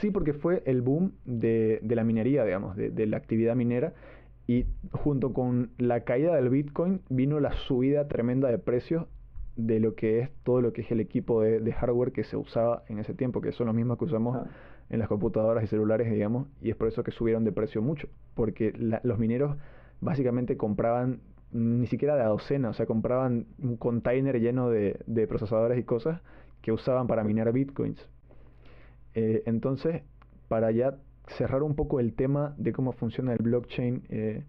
Sí, 0.00 0.10
porque 0.10 0.32
fue 0.32 0.62
el 0.64 0.80
boom 0.80 1.12
de, 1.26 1.80
de 1.82 1.94
la 1.96 2.04
minería, 2.04 2.44
digamos, 2.44 2.76
de, 2.76 2.90
de, 2.90 3.06
la 3.06 3.18
actividad 3.18 3.54
minera. 3.54 3.92
Y 4.46 4.66
junto 4.92 5.32
con 5.32 5.70
la 5.78 6.00
caída 6.00 6.34
del 6.36 6.50
Bitcoin 6.50 7.00
vino 7.08 7.40
la 7.40 7.52
subida 7.52 8.06
tremenda 8.06 8.48
de 8.48 8.58
precios 8.58 9.06
de 9.56 9.80
lo 9.80 9.94
que 9.94 10.20
es 10.20 10.30
todo 10.44 10.60
lo 10.60 10.72
que 10.72 10.82
es 10.82 10.90
el 10.90 11.00
equipo 11.00 11.40
de, 11.42 11.60
de 11.60 11.72
hardware 11.72 12.12
que 12.12 12.24
se 12.24 12.36
usaba 12.36 12.84
en 12.88 12.98
ese 12.98 13.14
tiempo, 13.14 13.40
que 13.40 13.52
son 13.52 13.66
los 13.66 13.74
mismos 13.74 13.98
que 13.98 14.04
usamos 14.04 14.46
en 14.88 14.98
las 14.98 15.08
computadoras 15.08 15.64
y 15.64 15.66
celulares, 15.66 16.10
digamos, 16.10 16.48
y 16.60 16.70
es 16.70 16.76
por 16.76 16.88
eso 16.88 17.02
que 17.02 17.10
subieron 17.10 17.44
de 17.44 17.52
precio 17.52 17.82
mucho, 17.82 18.08
porque 18.34 18.72
los 19.02 19.18
mineros 19.18 19.56
básicamente 20.00 20.56
compraban 20.56 21.20
ni 21.52 21.86
siquiera 21.86 22.16
de 22.16 22.22
a 22.22 22.26
docena, 22.26 22.70
o 22.70 22.72
sea, 22.72 22.86
compraban 22.86 23.46
un 23.62 23.76
container 23.76 24.40
lleno 24.40 24.68
de, 24.68 25.26
procesadores 25.28 25.78
y 25.78 25.84
cosas 25.84 26.20
que 26.60 26.72
usaban 26.72 27.06
para 27.06 27.24
minar 27.24 27.52
bitcoins. 27.52 28.08
Eh, 29.14 29.42
entonces, 29.46 30.02
para 30.48 30.70
ya 30.70 30.98
cerrar 31.26 31.62
un 31.62 31.74
poco 31.74 32.00
el 32.00 32.14
tema 32.14 32.54
de 32.58 32.72
cómo 32.72 32.92
funciona 32.92 33.32
el 33.32 33.38
blockchain, 33.38 34.04
eh, 34.08 34.44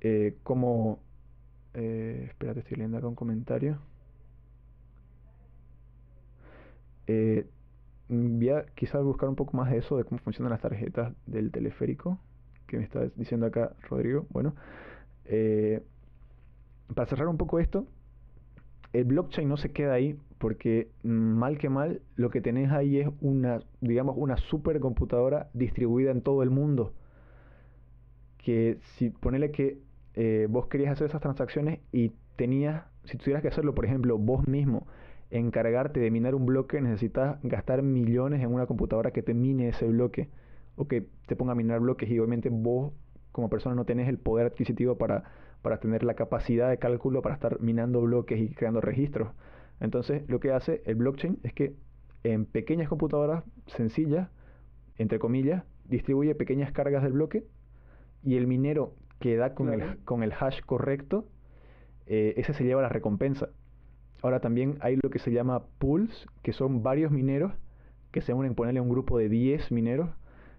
eh, 0.00 0.36
cómo... 0.42 1.00
Eh, 1.74 2.26
espérate, 2.28 2.60
estoy 2.60 2.76
leyendo 2.76 2.98
acá 2.98 3.08
un 3.08 3.14
comentario. 3.14 3.78
voy 8.08 8.48
a 8.50 8.64
quizás 8.74 9.02
buscar 9.02 9.28
un 9.28 9.36
poco 9.36 9.56
más 9.56 9.70
de 9.70 9.78
eso, 9.78 9.96
de 9.96 10.04
cómo 10.04 10.18
funcionan 10.18 10.50
las 10.50 10.60
tarjetas 10.60 11.12
del 11.26 11.50
teleférico, 11.50 12.18
que 12.66 12.78
me 12.78 12.84
está 12.84 13.06
diciendo 13.16 13.46
acá 13.46 13.74
Rodrigo. 13.88 14.26
Bueno, 14.30 14.54
eh, 15.24 15.82
para 16.94 17.06
cerrar 17.06 17.28
un 17.28 17.36
poco 17.36 17.58
esto, 17.58 17.86
el 18.94 19.04
blockchain 19.04 19.48
no 19.48 19.56
se 19.56 19.72
queda 19.72 19.92
ahí 19.92 20.16
porque 20.38 20.88
mal 21.02 21.58
que 21.58 21.68
mal 21.68 22.00
lo 22.16 22.30
que 22.30 22.40
tenés 22.40 22.70
ahí 22.70 23.00
es 23.00 23.08
una, 23.20 23.60
digamos, 23.80 24.14
una 24.16 24.36
supercomputadora 24.36 25.50
distribuida 25.52 26.12
en 26.12 26.22
todo 26.22 26.42
el 26.42 26.50
mundo. 26.50 26.92
Que 28.38 28.78
si 28.96 29.10
ponele 29.10 29.50
que 29.50 29.78
eh, 30.14 30.46
vos 30.48 30.68
querías 30.68 30.92
hacer 30.92 31.08
esas 31.08 31.20
transacciones 31.20 31.80
y 31.92 32.12
tenías, 32.36 32.84
si 33.04 33.18
tuvieras 33.18 33.42
que 33.42 33.48
hacerlo, 33.48 33.74
por 33.74 33.84
ejemplo, 33.84 34.16
vos 34.16 34.46
mismo, 34.46 34.86
encargarte 35.30 35.98
de 35.98 36.10
minar 36.12 36.36
un 36.36 36.46
bloque, 36.46 36.80
necesitas 36.80 37.38
gastar 37.42 37.82
millones 37.82 38.42
en 38.42 38.52
una 38.52 38.66
computadora 38.66 39.10
que 39.10 39.22
te 39.22 39.34
mine 39.34 39.68
ese 39.68 39.86
bloque 39.88 40.28
o 40.76 40.86
que 40.86 41.08
te 41.26 41.34
ponga 41.34 41.52
a 41.52 41.56
minar 41.56 41.80
bloques 41.80 42.08
y 42.08 42.18
obviamente 42.18 42.48
vos 42.48 42.92
como 43.32 43.50
persona 43.50 43.74
no 43.74 43.84
tenés 43.84 44.08
el 44.08 44.18
poder 44.18 44.46
adquisitivo 44.46 44.96
para, 44.96 45.24
para 45.64 45.78
tener 45.78 46.04
la 46.04 46.12
capacidad 46.12 46.68
de 46.68 46.76
cálculo 46.76 47.22
para 47.22 47.34
estar 47.34 47.58
minando 47.58 48.02
bloques 48.02 48.38
y 48.38 48.54
creando 48.54 48.82
registros. 48.82 49.32
Entonces, 49.80 50.22
lo 50.28 50.38
que 50.38 50.52
hace 50.52 50.82
el 50.84 50.96
blockchain 50.96 51.40
es 51.42 51.54
que 51.54 51.74
en 52.22 52.44
pequeñas 52.44 52.86
computadoras 52.88 53.44
sencillas, 53.66 54.28
entre 54.98 55.18
comillas, 55.18 55.64
distribuye 55.86 56.34
pequeñas 56.34 56.70
cargas 56.70 57.02
del 57.02 57.12
bloque 57.12 57.44
y 58.22 58.36
el 58.36 58.46
minero 58.46 58.94
que 59.20 59.36
da 59.36 59.54
con, 59.54 59.72
el, 59.72 59.96
con 60.04 60.22
el 60.22 60.34
hash 60.38 60.60
correcto, 60.60 61.26
eh, 62.06 62.34
ese 62.36 62.52
se 62.52 62.64
lleva 62.64 62.82
la 62.82 62.90
recompensa. 62.90 63.48
Ahora 64.20 64.40
también 64.40 64.76
hay 64.80 64.98
lo 65.02 65.08
que 65.08 65.18
se 65.18 65.32
llama 65.32 65.64
pools, 65.78 66.26
que 66.42 66.52
son 66.52 66.82
varios 66.82 67.10
mineros 67.10 67.52
que 68.12 68.20
se 68.20 68.34
unen, 68.34 68.54
ponerle 68.54 68.82
un 68.82 68.90
grupo 68.90 69.16
de 69.16 69.30
10 69.30 69.72
mineros 69.72 70.10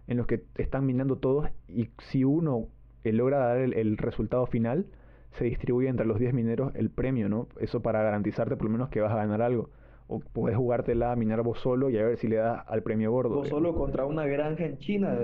en 0.08 0.18
los 0.18 0.26
que 0.26 0.44
están 0.58 0.88
minando 0.88 1.18
todos 1.18 1.48
y 1.68 1.92
si 2.10 2.24
uno 2.24 2.70
eh, 3.06 3.14
logra 3.14 3.38
dar 3.38 3.58
el, 3.58 3.98
resultado 3.98 4.46
final, 4.48 4.88
se 5.32 5.46
distribuye 5.46 5.88
entre 5.88 6.06
los 6.06 6.20
10 6.20 6.34
mineros 6.34 6.74
el 6.76 6.90
premio, 6.90 7.30
¿no? 7.30 7.48
Eso 7.60 7.82
para 7.82 8.02
garantizarte 8.02 8.58
por 8.58 8.66
lo 8.66 8.72
menos 8.72 8.90
que 8.90 9.02
vas 9.02 9.12
a 9.12 9.18
ganar 9.18 9.42
algo. 9.42 9.70
O 10.08 10.20
puedes 10.20 10.58
jugártela 10.58 11.12
a 11.12 11.16
minar 11.16 11.42
vos 11.42 11.60
solo 11.60 11.90
y 11.90 11.98
a 11.98 12.04
ver 12.04 12.18
si 12.18 12.28
le 12.28 12.38
das 12.38 12.64
al 12.68 12.84
premio 12.84 13.12
gordo. 13.12 13.36
Vos 13.36 13.48
solo 13.48 13.74
contra 13.76 14.06
una 14.06 14.26
granja 14.26 14.66
en 14.66 14.78
China. 14.78 15.18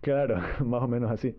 Claro, 0.00 0.36
más 0.64 0.82
o 0.82 0.88
menos 0.88 1.10
así. 1.10 1.36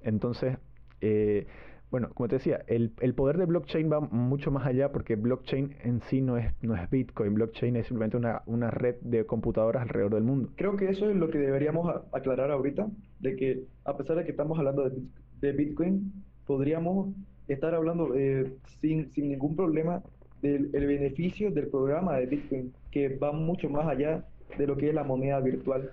Entonces, 0.00 0.58
eh, 1.00 1.46
bueno, 1.92 2.08
como 2.14 2.26
te 2.26 2.36
decía, 2.36 2.64
el, 2.68 2.90
poder 3.14 3.36
de 3.36 3.44
blockchain 3.44 3.92
va 3.92 4.00
mucho 4.00 4.50
más 4.50 4.66
allá 4.66 4.90
porque 4.92 5.14
blockchain 5.14 5.76
en 5.84 6.00
sí 6.00 6.22
no 6.22 6.38
es, 6.38 6.50
no 6.62 6.74
es 6.74 6.88
Bitcoin, 6.88 7.34
blockchain 7.34 7.76
es 7.76 7.86
simplemente 7.86 8.16
una, 8.16 8.40
una 8.46 8.70
red 8.70 8.94
de 9.02 9.26
computadoras 9.26 9.82
alrededor 9.82 10.14
del 10.14 10.24
mundo. 10.24 10.48
Creo 10.56 10.74
que 10.74 10.88
eso 10.88 11.10
es 11.10 11.16
lo 11.16 11.28
que 11.28 11.36
deberíamos 11.36 11.94
aclarar 12.12 12.50
ahorita, 12.50 12.88
de 13.20 13.36
que 13.36 13.64
a 13.84 13.94
pesar 13.94 14.16
de 14.16 14.24
que 14.24 14.30
estamos 14.30 14.58
hablando 14.58 14.88
de, 14.88 15.52
Bitcoin, 15.52 16.10
podríamos 16.46 17.14
estar 17.46 17.74
hablando 17.74 18.14
eh, 18.14 18.54
sin, 18.80 19.10
sin 19.10 19.28
ningún 19.28 19.54
problema 19.54 20.02
del 20.40 20.70
el 20.72 20.86
beneficio 20.86 21.50
del 21.50 21.66
programa 21.66 22.16
de 22.16 22.24
Bitcoin, 22.24 22.72
que 22.90 23.18
va 23.18 23.32
mucho 23.32 23.68
más 23.68 23.86
allá 23.86 24.24
de 24.56 24.66
lo 24.66 24.78
que 24.78 24.88
es 24.88 24.94
la 24.94 25.04
moneda 25.04 25.40
virtual. 25.40 25.90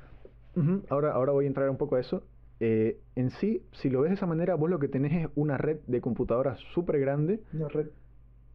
ahora, 0.87 1.11
ahora 1.11 1.33
voy 1.33 1.43
a 1.43 1.49
entrar 1.49 1.69
un 1.69 1.77
poco 1.77 1.97
a 1.97 1.99
eso. 1.99 2.23
Eh, 2.59 2.99
en 3.15 3.29
sí, 3.31 3.63
si 3.71 3.89
lo 3.89 4.01
ves 4.01 4.09
de 4.11 4.15
esa 4.15 4.25
manera, 4.25 4.55
vos 4.55 4.69
lo 4.69 4.79
que 4.79 4.87
tenés 4.87 5.13
es 5.13 5.29
una 5.35 5.57
red 5.57 5.77
de 5.87 6.01
computadoras 6.01 6.59
súper 6.73 6.99
grande, 6.99 7.41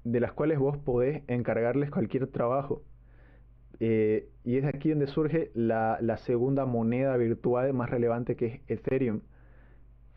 de 0.04 0.20
las 0.20 0.32
cuales 0.32 0.58
vos 0.58 0.76
podés 0.78 1.22
encargarles 1.28 1.90
cualquier 1.90 2.26
trabajo. 2.26 2.82
Eh, 3.80 4.28
y 4.44 4.56
es 4.58 4.64
aquí 4.64 4.90
donde 4.90 5.06
surge 5.06 5.50
la, 5.54 5.98
segunda 6.18 6.64
moneda 6.66 7.16
virtual 7.16 7.72
más 7.72 7.90
relevante 7.90 8.36
que 8.36 8.46
es 8.46 8.60
Ethereum, 8.68 9.20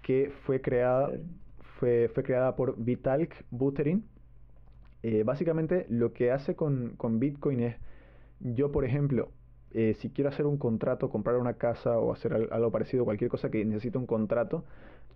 que 0.02 0.32
fue 0.46 0.62
creada, 0.62 1.12
fue, 1.80 2.10
fue 2.14 2.24
creada 2.24 2.56
por 2.56 2.78
Vitalik 2.78 3.46
Buterin. 3.50 4.06
Eh, 5.04 5.24
básicamente 5.24 5.86
lo 5.90 6.14
que 6.14 6.32
hace 6.32 6.56
con, 6.56 6.96
con 6.98 7.20
Bitcoin 7.20 7.62
es, 7.62 7.76
yo 8.40 8.72
por 8.72 8.84
ejemplo, 8.84 9.32
eh, 9.72 9.96
si 10.00 10.10
quiero 10.10 10.30
hacer 10.30 10.46
un 10.46 10.58
contrato, 10.58 11.10
comprar 11.10 11.38
una 11.38 11.54
casa 11.54 11.98
o 12.00 12.14
hacer 12.14 12.34
algo 12.34 12.72
parecido, 12.72 13.06
cualquier 13.06 13.30
cosa 13.30 13.50
que 13.52 13.64
necesite 13.66 13.98
un 13.98 14.06
contrato, 14.06 14.64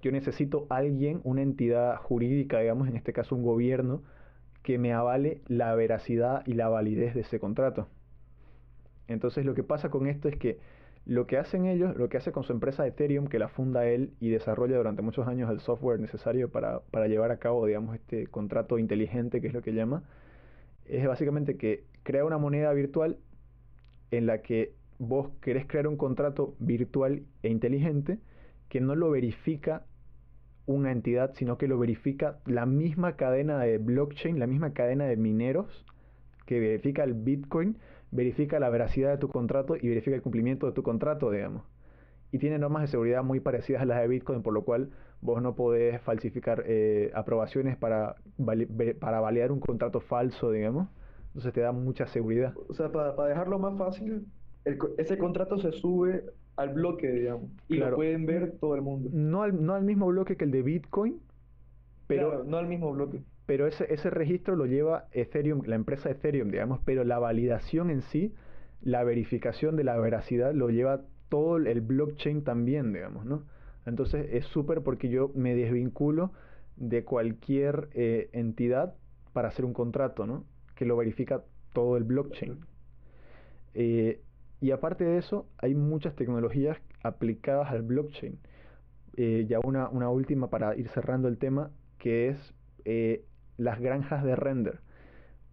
yo 0.02 0.12
necesito 0.12 0.66
alguien, 0.70 1.22
una 1.24 1.42
entidad 1.42 1.98
jurídica, 1.98 2.60
digamos, 2.60 2.88
en 2.88 2.96
este 2.96 3.14
caso 3.14 3.36
un 3.36 3.44
gobierno, 3.44 4.02
que 4.64 4.78
me 4.78 4.94
avale 4.94 5.42
la 5.48 5.74
veracidad 5.76 6.44
y 6.46 6.54
la 6.54 6.70
validez 6.70 7.14
de 7.16 7.22
ese 7.22 7.40
contrato. 7.40 7.88
Entonces 9.08 9.46
lo 9.46 9.54
que 9.54 9.64
pasa 9.64 9.90
con 9.90 10.08
esto 10.08 10.28
es 10.28 10.38
que 10.38 10.60
lo 11.06 11.26
que 11.26 11.38
hacen 11.38 11.66
ellos, 11.66 11.96
lo 11.96 12.10
que 12.10 12.18
hace 12.18 12.32
con 12.32 12.44
su 12.44 12.54
empresa 12.54 12.86
Ethereum, 12.86 13.28
que 13.28 13.40
la 13.40 13.48
funda 13.48 13.88
él 13.88 14.14
y 14.20 14.30
desarrolla 14.30 14.78
durante 14.78 15.02
muchos 15.02 15.28
años 15.28 15.50
el 15.50 15.60
software 15.60 16.00
necesario 16.00 16.50
para, 16.50 16.82
para 16.92 17.08
llevar 17.08 17.32
a 17.32 17.38
cabo, 17.38 17.66
digamos, 17.66 17.96
este 17.96 18.28
contrato 18.28 18.78
inteligente, 18.78 19.42
que 19.42 19.48
es 19.48 19.54
lo 19.54 19.64
que 19.64 19.74
llama, 19.74 20.04
es 20.86 21.08
básicamente 21.08 21.58
que 21.58 21.84
crea 22.04 22.24
una 22.24 22.38
moneda 22.38 22.72
virtual 22.74 23.18
en 24.12 24.26
la 24.26 24.42
que 24.42 24.74
vos 25.00 25.32
querés 25.42 25.66
crear 25.66 25.88
un 25.88 25.98
contrato 25.98 26.56
virtual 26.60 27.24
e 27.42 27.50
inteligente 27.50 28.20
que 28.70 28.82
no 28.82 28.96
lo 28.96 29.10
verifica 29.10 29.86
una 30.66 30.92
entidad, 30.92 31.34
sino 31.34 31.58
que 31.58 31.68
lo 31.68 31.80
verifica 31.80 32.40
la 32.46 32.66
misma 32.66 33.16
cadena 33.16 33.60
de 33.60 33.78
blockchain, 33.78 34.40
la 34.40 34.48
misma 34.48 34.74
cadena 34.74 35.06
de 35.06 35.18
mineros 35.18 35.86
que 36.46 36.60
verifica 36.60 37.04
el 37.04 37.14
Bitcoin, 37.14 37.78
verifica 38.12 38.60
la 38.60 38.70
veracidad 38.70 39.12
de 39.12 39.18
tu 39.18 39.30
contrato 39.30 39.76
y 39.76 39.88
verifica 39.90 40.16
el 40.16 40.22
cumplimiento 40.22 40.68
de 40.68 40.74
tu 40.74 40.84
contrato, 40.84 41.32
digamos. 41.32 41.64
Y 42.32 42.38
tiene 42.38 42.60
normas 42.60 42.84
de 42.84 42.88
seguridad 42.88 43.24
muy 43.24 43.40
parecidas 43.40 43.82
a 43.82 43.86
las 43.86 44.00
de 44.02 44.08
Bitcoin, 44.08 44.42
por 44.42 44.54
lo 44.54 44.64
cual 44.64 44.92
vos 45.22 45.42
no 45.42 45.56
podés 45.56 46.02
falsificar 46.02 46.64
eh, 46.66 47.12
aprobaciones 47.14 47.78
para, 47.78 48.16
para 49.00 49.20
validar 49.20 49.52
un 49.52 49.60
contrato 49.60 50.00
falso, 50.00 50.52
digamos. 50.52 50.88
Entonces 51.32 51.54
te 51.54 51.62
da 51.62 51.72
mucha 51.72 52.08
seguridad. 52.08 52.54
O 52.68 52.74
sea, 52.74 52.92
para, 52.92 53.16
para 53.16 53.30
dejarlo 53.30 53.58
más 53.58 53.78
fácil, 53.78 54.26
ese 54.98 55.18
contrato 55.18 55.58
se 55.58 55.72
sube 55.72 56.26
al 56.58 56.74
bloque, 56.74 57.10
digamos, 57.10 57.50
y 57.68 57.78
lo 57.78 57.96
pueden 57.96 58.26
ver 58.26 58.58
todo 58.60 58.76
el 58.76 58.82
mundo. 58.82 59.10
No 59.14 59.44
al, 59.44 59.64
no 59.66 59.74
al 59.74 59.84
mismo 59.84 60.08
bloque 60.08 60.36
que 60.36 60.46
el 60.46 60.52
de 60.52 60.62
Bitcoin, 60.62 61.20
pero... 62.08 62.44
no 62.44 62.58
al 62.58 62.68
mismo 62.68 62.92
bloque. 62.92 63.24
Pero 63.46 63.68
ese, 63.68 63.92
ese 63.94 64.10
registro 64.10 64.56
lo 64.56 64.66
lleva 64.66 65.08
Ethereum, 65.12 65.62
la 65.66 65.76
empresa 65.76 66.10
Ethereum, 66.10 66.52
digamos, 66.52 66.80
pero 66.86 67.04
la 67.04 67.20
validación 67.20 67.90
en 67.90 68.02
sí, 68.02 68.34
la 68.82 69.04
verificación 69.04 69.76
de 69.76 69.84
la 69.84 69.98
veracidad, 69.98 70.54
lo 70.54 70.70
lleva 70.70 71.02
todo 71.30 71.58
el 71.58 71.82
blockchain 71.82 72.44
también, 72.44 72.94
digamos, 72.94 73.26
¿no? 73.26 73.44
Entonces 73.86 74.28
es 74.32 74.46
súper 74.46 74.82
porque 74.82 75.10
yo 75.10 75.32
me 75.34 75.56
desvinculo 75.56 76.32
de 76.76 77.04
cualquier 77.04 77.90
eh, 77.94 78.30
entidad 78.34 78.96
para 79.34 79.48
hacer 79.48 79.66
un 79.66 79.74
contrato, 79.74 80.28
¿no? 80.28 80.46
Que 80.76 80.86
lo 80.86 80.98
verifica 80.98 81.44
todo 81.74 81.98
el 81.98 82.04
blockchain. 82.04 82.66
Eh, 83.74 84.22
y 84.60 84.72
aparte 84.72 85.04
de 85.04 85.18
eso, 85.18 85.48
hay 85.58 85.74
muchas 85.74 86.16
tecnologías 86.16 86.78
aplicadas 87.04 87.72
al 87.72 87.82
blockchain. 87.82 88.40
Eh, 89.18 89.46
ya 89.50 89.60
una, 89.64 89.90
una, 89.90 90.10
última 90.10 90.50
para 90.50 90.76
ir 90.76 90.88
cerrando 90.90 91.28
el 91.28 91.38
tema, 91.38 91.72
que 91.98 92.30
es 92.30 92.54
eh, 92.86 93.26
las 93.58 93.80
granjas 93.80 94.24
de 94.24 94.36
render. 94.36 94.80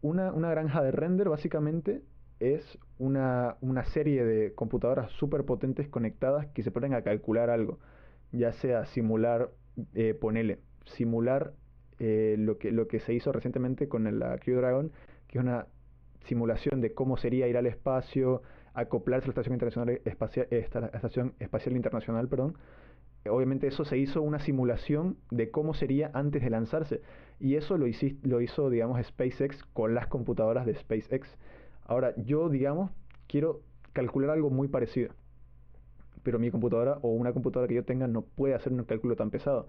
Una, 0.01 0.33
una, 0.33 0.51
granja 0.51 0.83
de 0.83 0.93
render 0.93 1.29
básicamente 1.29 2.03
es 2.39 2.79
una, 2.99 3.57
una 3.61 3.85
serie 3.87 4.25
de 4.25 4.55
computadoras 4.55 5.11
súper 5.13 5.45
potentes 5.45 5.89
conectadas 5.89 6.47
que 6.49 6.63
se 6.63 6.71
ponen 6.71 6.95
a 6.95 7.03
calcular 7.03 7.51
algo, 7.51 7.81
ya 8.31 8.53
sea 8.53 8.87
simular, 8.87 9.51
eh, 9.95 10.15
ponele, 10.15 10.61
simular 10.85 11.55
lo, 11.99 12.59
que, 12.59 12.71
lo 12.71 12.87
que 12.87 13.01
se 13.01 13.13
hizo 13.13 13.33
recientemente 13.33 13.89
con 13.89 14.21
la 14.21 14.39
Crew 14.39 14.59
Dragon, 14.59 14.93
que 15.29 15.39
es 15.39 15.45
una 15.45 15.67
simulación 16.25 16.81
de 16.81 16.93
cómo 16.93 17.17
sería 17.17 17.49
ir 17.49 17.57
al 17.57 17.67
espacio, 17.67 18.43
acoplarse 18.75 19.27
a 19.27 19.29
la 19.29 19.41
Estación 19.41 20.01
Espacial, 20.05 20.47
Estación 20.51 21.35
Espacial 21.39 21.77
Internacional, 21.77 22.29
perdón. 22.29 22.57
Obviamente 23.29 23.67
eso 23.67 23.85
se 23.85 23.99
hizo 23.99 24.23
una 24.23 24.39
simulación 24.39 25.19
de 25.31 25.51
cómo 25.51 25.75
sería 25.75 26.11
antes 26.15 26.43
de 26.43 26.51
lanzarse. 26.51 27.03
Y 27.41 27.57
eso 27.57 27.77
lo, 27.77 27.87
lo 28.23 28.41
hizo, 28.41 28.71
digamos, 28.71 29.05
SpaceX 29.05 29.65
con 29.73 29.95
las 29.95 30.07
computadoras 30.07 30.67
de 30.67 30.75
SpaceX. 30.75 31.37
Ahora, 31.85 32.15
yo, 32.17 32.49
digamos, 32.49 32.91
quiero 33.27 33.61
calcular 33.93 34.31
algo 34.31 34.51
muy 34.51 34.69
parecido. 34.69 35.11
Pero 36.23 36.39
mi 36.39 36.51
computadora 36.51 36.99
o 37.03 37.09
una 37.09 37.33
computadora 37.33 37.69
que 37.69 37.75
yo 37.75 37.85
tenga 37.85 38.07
no 38.07 38.23
puede 38.23 38.55
hacer 38.55 38.73
un 38.73 38.85
cálculo 38.85 39.17
tan 39.17 39.31
pesado. 39.31 39.67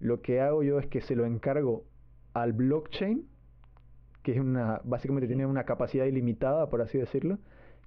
Lo 0.00 0.20
que 0.20 0.40
hago 0.40 0.62
yo 0.62 0.78
es 0.78 0.86
que 0.86 1.00
se 1.00 1.16
lo 1.16 1.26
encargo 1.26 1.84
al 2.32 2.52
blockchain, 2.52 3.26
que 4.26 4.32
es 4.32 4.40
una, 4.40 4.80
básicamente 4.82 5.28
tiene 5.28 5.46
una 5.46 5.62
capacidad 5.62 6.04
ilimitada, 6.04 6.68
por 6.68 6.82
así 6.82 6.98
decirlo, 6.98 7.38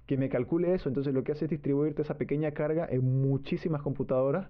que 0.06 0.16
me 0.16 0.30
calcule 0.30 0.72
eso. 0.72 0.88
Entonces 0.88 1.12
lo 1.12 1.22
que 1.22 1.32
hace 1.32 1.44
es 1.44 1.50
distribuirte 1.50 2.00
esa 2.00 2.16
pequeña 2.16 2.52
carga 2.52 2.88
en 2.90 3.20
muchísimas 3.20 3.82
computadoras. 3.82 4.48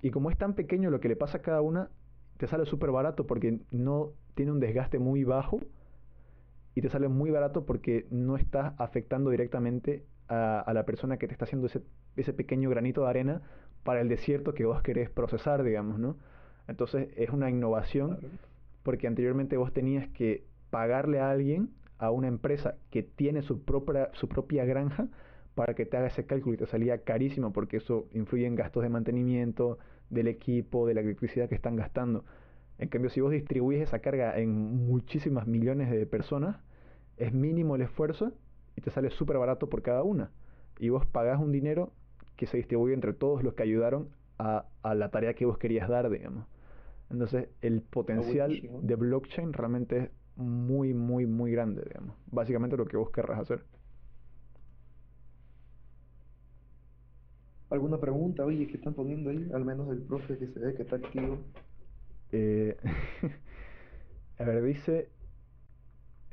Y 0.00 0.10
como 0.10 0.32
es 0.32 0.36
tan 0.36 0.54
pequeño 0.54 0.90
lo 0.90 0.98
que 0.98 1.06
le 1.06 1.14
pasa 1.14 1.38
a 1.38 1.40
cada 1.40 1.60
una, 1.60 1.90
te 2.38 2.48
sale 2.48 2.66
súper 2.66 2.90
barato 2.90 3.24
porque 3.24 3.60
no 3.70 4.14
tiene 4.34 4.50
un 4.50 4.58
desgaste 4.58 4.98
muy 4.98 5.22
bajo. 5.22 5.60
Y 6.74 6.80
te 6.80 6.88
sale 6.88 7.06
muy 7.06 7.30
barato 7.30 7.66
porque 7.66 8.04
no 8.10 8.36
estás 8.36 8.74
afectando 8.78 9.30
directamente 9.30 10.04
a, 10.26 10.72
la 10.74 10.84
persona 10.84 11.18
que 11.18 11.28
te 11.28 11.34
está 11.34 11.44
haciendo 11.44 11.68
ese, 11.68 11.82
ese 12.16 12.32
pequeño 12.32 12.68
granito 12.68 13.02
de 13.02 13.10
arena 13.10 13.42
para 13.84 14.00
el 14.00 14.08
desierto 14.08 14.54
que 14.54 14.64
vos 14.64 14.82
querés 14.82 15.08
procesar, 15.08 15.62
digamos, 15.62 16.00
¿no? 16.00 16.16
Entonces 16.66 17.10
es 17.14 17.30
una 17.30 17.48
innovación 17.48 18.18
porque 18.82 19.06
anteriormente 19.06 19.56
vos 19.56 19.72
tenías 19.72 20.08
que 20.08 20.50
pagarle 20.72 21.20
a 21.20 21.30
alguien 21.30 21.68
a 21.98 22.10
una 22.10 22.28
empresa 22.28 22.76
que 22.90 23.02
tiene 23.02 23.42
su 23.42 23.62
propia, 23.62 24.08
su 24.14 24.26
propia 24.26 24.64
granja 24.64 25.06
para 25.54 25.74
que 25.74 25.84
te 25.84 25.98
haga 25.98 26.06
ese 26.06 26.24
cálculo 26.24 26.54
y 26.54 26.56
te 26.56 26.66
salía 26.66 27.04
carísimo 27.04 27.52
porque 27.52 27.76
eso 27.76 28.08
influye 28.12 28.46
en 28.46 28.54
gastos 28.54 28.82
de 28.82 28.88
mantenimiento 28.88 29.78
del 30.08 30.28
equipo, 30.28 30.86
de 30.86 30.94
la 30.94 31.02
electricidad 31.02 31.50
que 31.50 31.54
están 31.54 31.76
gastando. 31.76 32.24
En 32.78 32.88
cambio, 32.88 33.10
si 33.10 33.20
vos 33.20 33.32
distribuyes 33.32 33.82
esa 33.82 33.98
carga 33.98 34.38
en 34.38 34.86
muchísimas 34.86 35.46
millones 35.46 35.90
de 35.90 36.06
personas, 36.06 36.56
es 37.18 37.34
mínimo 37.34 37.76
el 37.76 37.82
esfuerzo 37.82 38.32
y 38.74 38.80
te 38.80 38.90
sale 38.90 39.10
súper 39.10 39.36
barato 39.36 39.68
por 39.68 39.82
cada 39.82 40.02
una. 40.02 40.30
Y 40.78 40.88
vos 40.88 41.04
pagás 41.04 41.38
un 41.38 41.52
dinero 41.52 41.92
que 42.36 42.46
se 42.46 42.56
distribuye 42.56 42.94
entre 42.94 43.12
todos 43.12 43.44
los 43.44 43.52
que 43.52 43.62
ayudaron 43.62 44.08
a, 44.38 44.64
a 44.82 44.94
la 44.94 45.10
tarea 45.10 45.34
que 45.34 45.44
vos 45.44 45.58
querías 45.58 45.86
dar, 45.90 46.08
digamos. 46.08 46.46
Entonces, 47.10 47.50
el 47.60 47.82
potencial 47.82 48.58
de 48.80 48.94
blockchain 48.96 49.52
realmente 49.52 49.98
es 49.98 50.10
muy, 50.36 50.94
muy, 50.94 51.26
muy 51.26 51.52
grande, 51.52 51.82
digamos. 51.82 52.16
Básicamente 52.26 52.76
lo 52.76 52.86
que 52.86 52.96
vos 52.96 53.10
querrás 53.10 53.40
hacer. 53.40 53.64
¿Alguna 57.70 57.98
pregunta? 57.98 58.44
Oye, 58.44 58.66
¿qué 58.66 58.76
están 58.76 58.94
poniendo 58.94 59.30
ahí? 59.30 59.50
Al 59.54 59.64
menos 59.64 59.90
el 59.90 60.02
profe 60.02 60.36
que 60.38 60.46
se 60.48 60.58
ve 60.58 60.74
que 60.74 60.82
está 60.82 60.96
activo. 60.96 61.38
Eh, 62.32 62.76
a 64.38 64.44
ver, 64.44 64.62
dice... 64.62 65.08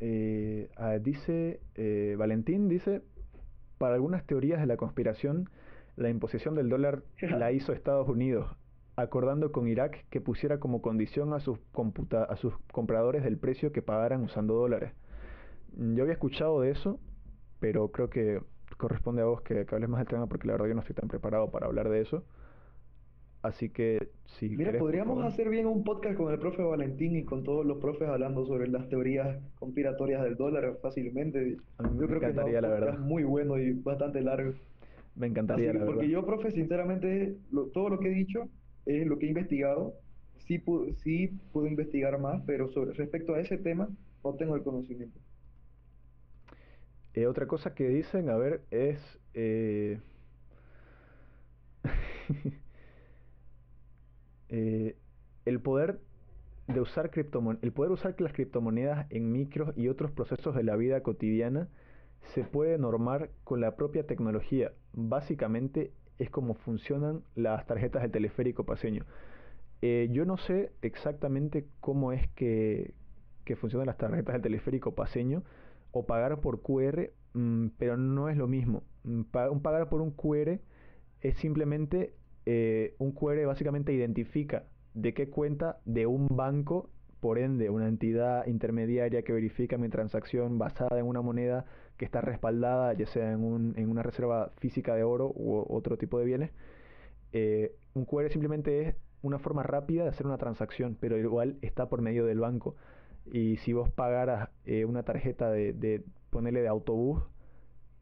Eh, 0.01 0.69
dice 1.01 1.59
eh, 1.75 2.15
Valentín, 2.17 2.69
dice, 2.69 3.01
para 3.77 3.95
algunas 3.95 4.25
teorías 4.25 4.61
de 4.61 4.65
la 4.65 4.77
conspiración, 4.77 5.49
la 5.97 6.09
imposición 6.09 6.55
del 6.55 6.69
dólar 6.69 7.03
la 7.21 7.51
hizo 7.51 7.73
Estados 7.73 8.07
Unidos 8.07 8.55
acordando 9.01 9.51
con 9.51 9.67
Irak 9.67 10.05
que 10.09 10.21
pusiera 10.21 10.59
como 10.59 10.81
condición 10.81 11.33
a 11.33 11.39
sus, 11.39 11.59
a 12.11 12.35
sus 12.35 12.53
compradores 12.71 13.23
del 13.23 13.37
precio 13.37 13.71
que 13.71 13.81
pagaran 13.81 14.23
usando 14.23 14.55
dólares. 14.55 14.93
Yo 15.77 16.03
había 16.03 16.13
escuchado 16.13 16.61
de 16.61 16.71
eso, 16.71 16.99
pero 17.59 17.89
creo 17.89 18.09
que 18.09 18.41
corresponde 18.77 19.21
a 19.21 19.25
vos 19.25 19.41
que, 19.41 19.65
hables 19.69 19.89
más 19.89 19.99
del 19.99 20.07
tema 20.07 20.27
porque 20.27 20.47
la 20.47 20.53
verdad 20.53 20.67
yo 20.67 20.73
no 20.73 20.81
estoy 20.81 20.95
tan 20.95 21.09
preparado 21.09 21.49
para 21.51 21.67
hablar 21.67 21.89
de 21.89 22.01
eso. 22.01 22.23
Así 23.41 23.69
que 23.69 24.09
si 24.25 24.49
Mira, 24.49 24.77
podríamos 24.77 25.23
hacer 25.23 25.49
bien 25.49 25.65
un 25.65 25.85
podcast 25.85 26.17
con 26.17 26.31
el 26.33 26.39
profe 26.39 26.61
Valentín 26.61 27.15
y 27.15 27.23
con 27.23 27.45
todos 27.45 27.65
los 27.65 27.77
profes 27.77 28.09
hablando 28.09 28.45
sobre 28.45 28.67
las 28.67 28.89
teorías 28.89 29.37
conspiratorias 29.59 30.21
del 30.23 30.35
dólar 30.35 30.77
fácilmente. 30.81 31.55
yo 31.55 32.07
creo 32.07 32.19
que 32.19 32.33
la 32.33 32.67
verdad. 32.67 32.95
es 32.95 32.99
muy 32.99 33.23
bueno 33.23 33.57
y 33.57 33.71
bastante 33.71 34.19
largo. 34.21 34.53
Me 35.15 35.27
encantaría, 35.27 35.67
la 35.67 35.79
verdad. 35.79 35.85
Porque 35.85 36.09
yo, 36.09 36.25
profe, 36.25 36.51
sinceramente, 36.51 37.37
todo 37.73 37.89
lo 37.89 37.99
que 37.99 38.09
he 38.09 38.13
dicho 38.13 38.49
es 38.89 39.05
lo 39.07 39.19
que 39.19 39.27
he 39.27 39.29
investigado. 39.29 39.93
Sí, 40.47 40.57
pude, 40.57 40.95
sí 40.95 41.31
investigar 41.53 42.19
más, 42.19 42.41
pero 42.45 42.69
sobre 42.69 42.93
respecto 42.93 43.35
a 43.35 43.39
ese 43.39 43.57
tema 43.57 43.87
no 44.23 44.33
tengo 44.33 44.55
el 44.55 44.63
conocimiento. 44.63 45.19
Eh, 47.13 47.27
otra 47.27 47.45
cosa 47.47 47.75
que 47.75 47.87
dicen, 47.87 48.29
a 48.29 48.37
ver, 48.37 48.63
es... 48.71 48.99
Eh, 49.33 49.99
eh, 54.49 54.95
el 55.45 55.61
poder 55.61 55.99
de 56.67 56.81
usar 56.81 57.11
criptomonedas, 57.11 57.63
el 57.63 57.71
poder 57.71 57.91
usar 57.91 58.15
las 58.19 58.33
criptomonedas 58.33 59.07
en 59.11 59.31
micros 59.31 59.75
y 59.77 59.87
otros 59.87 60.11
procesos 60.11 60.55
de 60.55 60.63
la 60.63 60.75
vida 60.75 61.01
cotidiana 61.01 61.67
se 62.33 62.43
puede 62.43 62.77
normar 62.77 63.31
con 63.43 63.61
la 63.61 63.75
propia 63.75 64.05
tecnología. 64.05 64.73
Básicamente 64.93 65.91
es 66.19 66.29
como 66.29 66.53
funcionan 66.53 67.23
las 67.35 67.65
tarjetas 67.65 68.03
de 68.03 68.09
teleférico 68.09 68.65
paseño. 68.65 69.05
Eh, 69.81 70.09
yo 70.11 70.25
no 70.25 70.37
sé 70.37 70.73
exactamente 70.81 71.65
cómo 71.79 72.11
es 72.11 72.27
que, 72.31 72.93
que 73.45 73.55
funcionan 73.55 73.87
las 73.87 73.97
tarjetas 73.97 74.33
del 74.33 74.41
teleférico 74.41 74.93
paseño 74.93 75.43
o 75.91 76.05
pagar 76.05 76.41
por 76.41 76.61
QR 76.61 77.11
mm, 77.33 77.67
pero 77.77 77.97
no 77.97 78.29
es 78.29 78.37
lo 78.37 78.47
mismo. 78.47 78.83
Mm, 79.03 79.21
un 79.51 79.61
pagar 79.61 79.89
por 79.89 80.01
un 80.01 80.11
QR 80.11 80.59
es 81.21 81.37
simplemente 81.37 82.13
eh, 82.45 82.95
un 82.99 83.11
QR 83.11 83.45
básicamente 83.45 83.93
identifica 83.93 84.65
de 84.93 85.13
qué 85.13 85.29
cuenta 85.29 85.79
de 85.85 86.05
un 86.05 86.27
banco, 86.29 86.89
por 87.19 87.37
ende 87.37 87.69
una 87.69 87.87
entidad 87.87 88.47
intermediaria 88.47 89.23
que 89.23 89.33
verifica 89.33 89.77
mi 89.77 89.89
transacción 89.89 90.57
basada 90.57 90.99
en 90.99 91.05
una 91.05 91.21
moneda 91.21 91.65
que 91.99 92.05
está 92.05 92.21
respaldada, 92.21 92.93
ya 92.93 93.05
sea 93.05 93.33
en, 93.33 93.43
un, 93.43 93.73
en 93.77 93.89
una 93.89 94.01
reserva 94.01 94.51
física 94.57 94.95
de 94.95 95.03
oro 95.03 95.31
u 95.35 95.65
otro 95.67 95.97
tipo 95.97 96.17
de 96.17 96.25
bienes. 96.25 96.51
Eh, 97.33 97.75
un 97.93 98.05
QR 98.05 98.31
simplemente 98.31 98.87
es 98.87 98.95
una 99.21 99.37
forma 99.37 99.63
rápida 99.63 100.03
de 100.03 100.09
hacer 100.09 100.25
una 100.25 100.37
transacción, 100.37 100.97
pero 100.99 101.17
igual 101.17 101.57
está 101.61 101.89
por 101.89 102.01
medio 102.01 102.25
del 102.25 102.39
banco. 102.39 102.77
Y 103.33 103.57
si 103.57 103.73
vos 103.73 103.89
pagaras 103.91 104.49
eh, 104.65 104.85
una 104.85 105.03
tarjeta 105.03 105.51
de, 105.51 105.73
de 105.73 106.01
ponerle 106.29 106.61
de 106.61 106.69
autobús, 106.69 107.21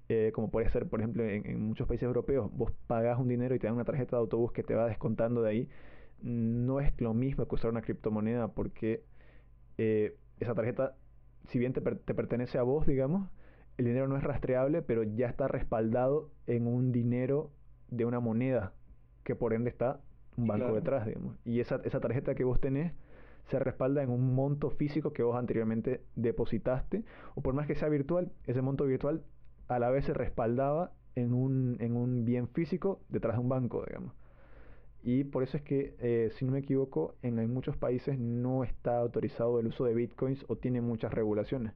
eh, 0.10 0.32
como 0.32 0.52
puede 0.52 0.70
ser, 0.70 0.88
por 0.88 1.00
ejemplo, 1.00 1.26
en, 1.26 1.60
muchos 1.60 1.88
países 1.88 2.06
europeos, 2.06 2.52
vos 2.54 2.72
pagás 2.86 3.18
un 3.20 3.28
dinero 3.28 3.56
y 3.56 3.60
te 3.60 3.66
dan 3.66 3.76
una 3.76 3.84
tarjeta 3.84 4.16
de 4.16 4.22
autobús 4.22 4.52
que 4.52 4.62
te 4.62 4.76
va 4.76 4.86
descontando 4.86 5.42
de 5.42 5.50
ahí, 5.50 5.70
no 6.22 6.82
es 6.82 6.94
lo 7.02 7.16
mismo 7.16 7.48
que 7.48 7.56
usar 7.56 7.72
una 7.72 7.82
criptomoneda 7.82 8.48
porque 8.50 9.04
esa 9.78 10.54
tarjeta, 10.56 10.96
si 11.50 11.60
bien 11.60 11.74
te, 11.74 11.82
te 11.82 12.14
pertenece 12.14 12.58
a 12.58 12.64
vos, 12.64 12.86
digamos, 12.88 13.30
el 13.78 13.86
dinero 13.86 14.08
no 14.08 14.18
es 14.18 14.24
rastreable, 14.24 14.82
pero 14.82 15.04
ya 15.04 15.28
está 15.28 15.48
respaldado 15.48 16.32
en 16.48 16.68
un 16.68 16.92
dinero 16.92 17.52
de 17.90 18.06
una 18.06 18.20
moneda, 18.20 18.74
que 19.24 19.36
por 19.36 19.54
ende 19.54 19.70
está 19.70 20.00
un 20.36 20.48
banco 20.48 20.74
detrás, 20.74 21.06
digamos. 21.06 21.36
Y 21.46 21.60
esa, 21.60 21.82
esa 21.84 22.00
tarjeta 22.00 22.36
que 22.36 22.44
vos 22.44 22.60
tenés 22.60 22.94
se 23.50 23.60
respalda 23.60 24.04
en 24.04 24.10
un 24.10 24.36
monto 24.36 24.72
físico 24.72 25.14
que 25.14 25.24
vos 25.24 25.38
anteriormente 25.38 26.02
depositaste, 26.16 27.04
o 27.36 27.42
por 27.42 27.54
más 27.54 27.68
que 27.68 27.76
sea 27.76 27.88
virtual, 27.88 28.32
ese 28.46 28.62
monto 28.62 28.86
virtual 28.86 29.24
a 29.68 29.80
la 29.80 29.90
vez 29.90 30.06
se 30.06 30.14
respaldaba 30.14 30.92
en 31.16 31.34
un, 31.34 31.78
en 31.80 31.96
un 31.96 32.26
bien 32.26 32.48
físico 32.48 33.00
detrás 33.10 33.36
de 33.36 33.42
un 33.42 33.50
banco, 33.50 33.84
digamos. 33.86 34.14
Y 35.04 35.24
por 35.24 35.44
eso 35.44 35.58
es 35.58 35.64
que, 35.64 35.96
eh, 36.00 36.30
si 36.34 36.46
no 36.46 36.52
me 36.52 36.60
equivoco, 36.60 37.16
en, 37.22 37.40
en 37.40 37.54
muchos 37.54 37.78
países 37.78 38.20
no 38.20 38.64
está 38.64 38.98
autorizado 39.00 39.60
el 39.60 39.68
uso 39.68 39.86
de 39.86 39.94
bitcoins 39.94 40.44
o 40.48 40.58
tiene 40.58 40.82
muchas 40.82 41.14
regulaciones 41.14 41.74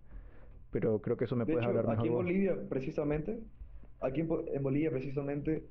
pero 0.72 1.02
creo 1.02 1.18
que 1.18 1.26
eso 1.26 1.36
me 1.36 1.46
puede 1.46 1.66
hablar 1.66 1.88
mejor. 1.88 2.00
Aquí 2.00 2.08
en 2.08 2.14
Bolivia, 2.14 2.58
precisamente, 2.70 3.40
aquí 4.00 4.22
en, 4.22 4.64
Bolivia, 4.64 4.90
precisamente, 4.90 5.66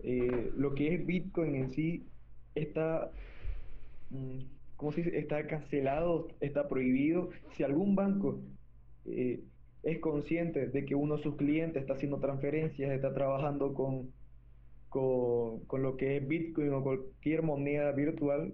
eh, 0.00 0.52
lo 0.56 0.74
que 0.74 0.94
es 0.94 1.06
Bitcoin 1.06 1.54
en 1.54 1.70
sí 1.70 2.06
está, 2.54 3.10
mm, 4.10 4.40
¿cómo 4.76 4.92
se 4.92 5.02
dice? 5.02 5.18
Está 5.18 5.46
cancelado, 5.46 6.28
está 6.40 6.68
prohibido. 6.68 7.30
Si 7.56 7.62
algún 7.62 7.94
banco 7.94 8.40
eh, 9.06 9.42
es 9.82 9.98
consciente 10.00 10.68
de 10.68 10.84
que 10.84 10.94
uno 10.94 11.16
de 11.16 11.22
sus 11.22 11.36
clientes 11.36 11.80
está 11.80 11.94
haciendo 11.94 12.18
transferencias, 12.18 12.92
está 12.92 13.14
trabajando 13.14 13.72
con, 13.72 14.12
con, 14.90 15.60
con 15.64 15.82
lo 15.82 15.96
que 15.96 16.18
es 16.18 16.28
Bitcoin 16.28 16.74
o 16.74 16.82
cualquier 16.82 17.42
moneda 17.42 17.90
virtual, 17.92 18.52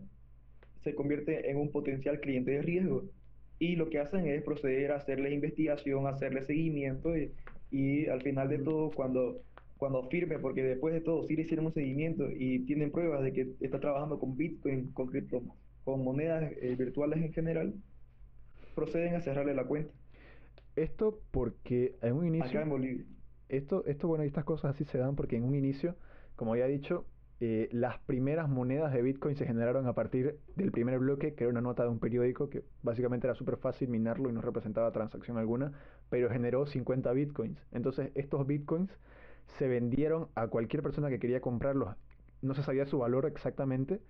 se 0.84 0.94
convierte 0.94 1.50
en 1.50 1.56
un 1.56 1.72
potencial 1.72 2.20
cliente 2.20 2.52
de 2.52 2.62
riesgo 2.62 3.04
y 3.58 3.76
lo 3.76 3.88
que 3.90 3.98
hacen 3.98 4.26
es 4.26 4.42
proceder 4.42 4.92
a 4.92 4.96
hacerle 4.96 5.32
investigación, 5.32 6.06
hacerle 6.06 6.42
seguimiento 6.42 7.12
y, 7.70 8.06
al 8.06 8.22
final 8.22 8.48
de 8.48 8.58
todo, 8.58 8.90
cuando, 8.90 9.42
cuando 9.76 10.08
firme, 10.08 10.38
porque 10.38 10.62
después 10.62 10.94
de 10.94 11.00
todo, 11.00 11.24
si 11.24 11.36
le 11.36 11.42
hicieron 11.42 11.66
un 11.66 11.74
seguimiento 11.74 12.28
y 12.30 12.60
tienen 12.60 12.90
pruebas 12.90 13.22
de 13.22 13.32
que 13.32 13.54
está 13.60 13.80
trabajando 13.80 14.18
con 14.18 14.36
Bitcoin, 14.36 14.92
con 14.92 15.08
cripto, 15.08 15.42
con 15.84 16.04
monedas 16.04 16.52
eh, 16.60 16.76
virtuales 16.78 17.22
en 17.22 17.32
general, 17.32 17.74
proceden 18.74 19.14
a 19.14 19.20
cerrarle 19.20 19.54
la 19.54 19.64
cuenta. 19.64 19.92
Esto 20.76 21.20
porque 21.32 21.96
en 22.00 22.14
un 22.14 22.26
inicio... 22.26 22.50
Acá 22.50 22.62
en 22.62 22.68
Bolivia. 22.68 23.04
Esto, 23.48 23.84
esto, 23.86 24.06
bueno, 24.06 24.24
estas 24.24 24.44
cosas 24.44 24.74
así 24.74 24.84
se 24.84 24.98
dan 24.98 25.16
porque 25.16 25.36
en 25.36 25.44
un 25.44 25.54
inicio, 25.54 25.96
como 26.36 26.52
había 26.52 26.66
dicho, 26.66 27.06
eh, 27.40 27.68
las 27.70 27.98
primeras 28.00 28.48
monedas 28.48 28.92
de 28.92 29.00
Bitcoin 29.00 29.36
se 29.36 29.46
generaron 29.46 29.86
a 29.86 29.94
partir 29.94 30.40
del 30.56 30.72
primer 30.72 30.98
bloque, 30.98 31.34
que 31.34 31.44
era 31.44 31.50
una 31.52 31.60
nota 31.60 31.84
de 31.84 31.88
un 31.88 32.00
periódico 32.00 32.50
que 32.50 32.64
básicamente 32.82 33.28
era 33.28 33.36
súper 33.36 33.58
fácil 33.58 33.88
minarlo 33.88 34.28
y 34.28 34.32
no 34.32 34.40
representaba 34.40 34.90
transacción 34.90 35.38
alguna, 35.38 35.72
pero 36.10 36.30
generó 36.30 36.66
50 36.66 37.12
Bitcoins. 37.12 37.64
Entonces 37.70 38.10
estos 38.16 38.44
Bitcoins 38.44 38.90
se 39.58 39.68
vendieron 39.68 40.28
a 40.34 40.48
cualquier 40.48 40.82
persona 40.82 41.08
que 41.10 41.20
quería 41.20 41.40
comprarlos. 41.40 41.94
No 42.42 42.54
se 42.54 42.64
sabía 42.64 42.86
su 42.86 42.98
valor 42.98 43.26
exactamente, 43.26 44.00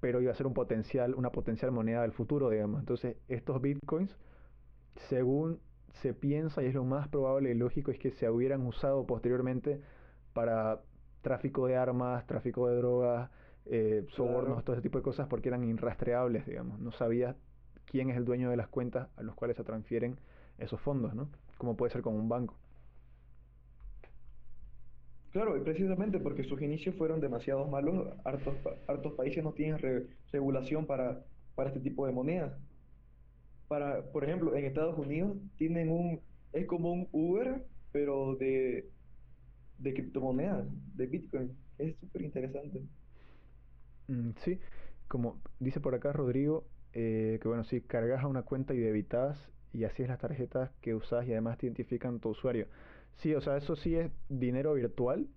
pero 0.00 0.20
iba 0.20 0.30
a 0.30 0.36
ser 0.36 0.46
un 0.46 0.54
potencial, 0.54 1.14
una 1.14 1.32
potencial 1.32 1.72
moneda 1.72 2.02
del 2.02 2.12
futuro, 2.12 2.50
digamos. 2.50 2.78
Entonces 2.78 3.16
estos 3.26 3.60
Bitcoins, 3.60 4.16
según 5.08 5.58
se 5.94 6.14
piensa 6.14 6.62
y 6.62 6.66
es 6.66 6.74
lo 6.74 6.84
más 6.84 7.08
probable 7.08 7.50
y 7.50 7.54
lógico, 7.54 7.90
es 7.90 7.98
que 7.98 8.12
se 8.12 8.30
hubieran 8.30 8.64
usado 8.64 9.06
posteriormente 9.06 9.80
para 10.32 10.80
tráfico 11.24 11.66
de 11.66 11.76
armas, 11.76 12.24
tráfico 12.26 12.68
de 12.68 12.76
drogas, 12.76 13.30
eh, 13.66 14.06
sobornos, 14.10 14.62
todo 14.62 14.76
ese 14.76 14.82
tipo 14.82 14.98
de 14.98 15.02
cosas 15.02 15.26
porque 15.26 15.48
eran 15.48 15.64
irrastreables, 15.64 16.46
digamos. 16.46 16.78
No 16.78 16.92
sabía 16.92 17.34
quién 17.86 18.10
es 18.10 18.16
el 18.16 18.24
dueño 18.24 18.50
de 18.50 18.56
las 18.56 18.68
cuentas 18.68 19.08
a 19.16 19.22
los 19.22 19.34
cuales 19.34 19.56
se 19.56 19.64
transfieren 19.64 20.16
esos 20.58 20.80
fondos, 20.80 21.14
¿no? 21.14 21.28
Como 21.58 21.76
puede 21.76 21.90
ser 21.90 22.02
con 22.02 22.14
un 22.14 22.28
banco. 22.28 22.54
Claro, 25.32 25.56
y 25.56 25.60
precisamente 25.62 26.20
porque 26.20 26.44
sus 26.44 26.62
inicios 26.62 26.94
fueron 26.94 27.20
demasiado 27.20 27.66
malos, 27.66 28.06
hartos, 28.24 28.54
hartos 28.86 29.14
países 29.14 29.42
no 29.42 29.52
tienen 29.52 30.06
regulación 30.30 30.86
para, 30.86 31.24
para 31.56 31.70
este 31.70 31.80
tipo 31.80 32.06
de 32.06 32.12
monedas. 32.12 32.52
Para, 33.66 34.02
por 34.12 34.22
ejemplo, 34.24 34.54
en 34.54 34.66
Estados 34.66 34.96
Unidos 34.96 35.36
tienen 35.56 35.90
un, 35.90 36.20
es 36.52 36.66
como 36.66 36.92
un 36.92 37.08
Uber, 37.10 37.64
pero 37.90 38.36
de, 38.36 38.90
de 39.84 39.94
criptomonedas, 39.94 40.66
de 40.96 41.06
Bitcoin. 41.06 41.56
Es 41.78 41.94
súper 41.98 42.22
interesante. 42.22 42.82
Mm, 44.08 44.30
sí, 44.42 44.58
como 45.08 45.40
dice 45.60 45.80
por 45.80 45.94
acá 45.94 46.12
Rodrigo, 46.12 46.66
eh, 46.94 47.38
que 47.40 47.48
bueno, 47.48 47.64
si 47.64 47.80
cargas 47.82 48.24
a 48.24 48.26
una 48.26 48.42
cuenta 48.42 48.74
y 48.74 48.78
debitas 48.78 49.38
y 49.72 49.84
así 49.84 50.02
es 50.02 50.08
las 50.08 50.18
tarjetas 50.18 50.70
que 50.80 50.94
usas 50.94 51.26
y 51.26 51.32
además 51.32 51.58
te 51.58 51.66
identifican 51.66 52.20
tu 52.20 52.30
usuario. 52.30 52.66
Sí, 53.16 53.34
o 53.34 53.40
sea, 53.40 53.56
eso 53.56 53.76
sí 53.76 53.94
es 53.94 54.10
dinero 54.28 54.74
virtual, 54.74 55.28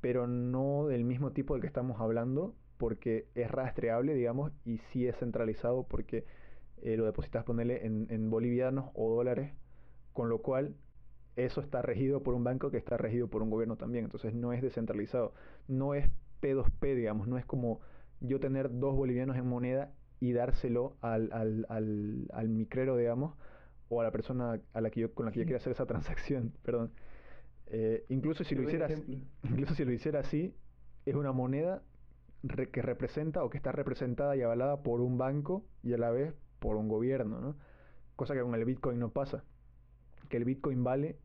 pero 0.00 0.26
no 0.26 0.86
del 0.86 1.04
mismo 1.04 1.32
tipo 1.32 1.54
del 1.54 1.60
que 1.60 1.66
estamos 1.66 2.00
hablando, 2.00 2.54
porque 2.78 3.26
es 3.34 3.50
rastreable, 3.50 4.14
digamos, 4.14 4.52
y 4.64 4.78
sí 4.78 5.06
es 5.06 5.16
centralizado 5.16 5.84
porque 5.84 6.24
eh, 6.82 6.96
lo 6.96 7.04
depositas, 7.04 7.44
ponerle 7.44 7.86
en, 7.86 8.06
en 8.10 8.30
bolivianos 8.30 8.90
o 8.94 9.14
dólares, 9.14 9.52
con 10.12 10.28
lo 10.28 10.42
cual 10.42 10.74
eso 11.36 11.60
está 11.60 11.82
regido 11.82 12.22
por 12.22 12.34
un 12.34 12.44
banco 12.44 12.70
que 12.70 12.78
está 12.78 12.96
regido 12.96 13.28
por 13.28 13.42
un 13.42 13.50
gobierno 13.50 13.76
también, 13.76 14.04
entonces 14.04 14.34
no 14.34 14.52
es 14.52 14.62
descentralizado, 14.62 15.34
no 15.68 15.94
es 15.94 16.10
P2P, 16.40 16.94
digamos, 16.94 17.28
no 17.28 17.38
es 17.38 17.44
como 17.44 17.80
yo 18.20 18.40
tener 18.40 18.70
dos 18.78 18.96
bolivianos 18.96 19.36
en 19.36 19.46
moneda 19.46 19.92
y 20.18 20.32
dárselo 20.32 20.96
al, 21.02 21.30
al, 21.32 21.66
al, 21.68 22.26
al 22.32 22.48
micrero, 22.48 22.96
digamos, 22.96 23.36
o 23.88 24.00
a 24.00 24.04
la 24.04 24.10
persona 24.10 24.60
a 24.72 24.80
la 24.80 24.90
que 24.90 25.00
yo, 25.00 25.14
con 25.14 25.26
la 25.26 25.32
que 25.32 25.40
yo 25.40 25.44
quiero 25.44 25.58
hacer 25.58 25.72
esa 25.72 25.86
transacción, 25.86 26.52
perdón. 26.62 26.92
Eh, 27.66 28.04
incluso 28.08 28.44
si 28.44 28.54
lo 28.54 28.62
hiciera 28.62 28.88
incluso 29.42 29.74
si 29.74 29.84
lo 29.84 29.92
hiciera 29.92 30.20
así, 30.20 30.54
es 31.04 31.14
una 31.14 31.32
moneda 31.32 31.82
que 32.72 32.80
representa 32.80 33.42
o 33.42 33.50
que 33.50 33.56
está 33.56 33.72
representada 33.72 34.36
y 34.36 34.42
avalada 34.42 34.82
por 34.82 35.00
un 35.00 35.18
banco 35.18 35.64
y 35.82 35.92
a 35.92 35.98
la 35.98 36.10
vez 36.10 36.34
por 36.60 36.76
un 36.76 36.88
gobierno, 36.88 37.40
¿no? 37.40 37.56
Cosa 38.14 38.34
que 38.34 38.40
con 38.40 38.54
el 38.54 38.64
Bitcoin 38.64 38.98
no 38.98 39.10
pasa. 39.10 39.44
Que 40.28 40.36
el 40.36 40.44
Bitcoin 40.44 40.84
vale 40.84 41.18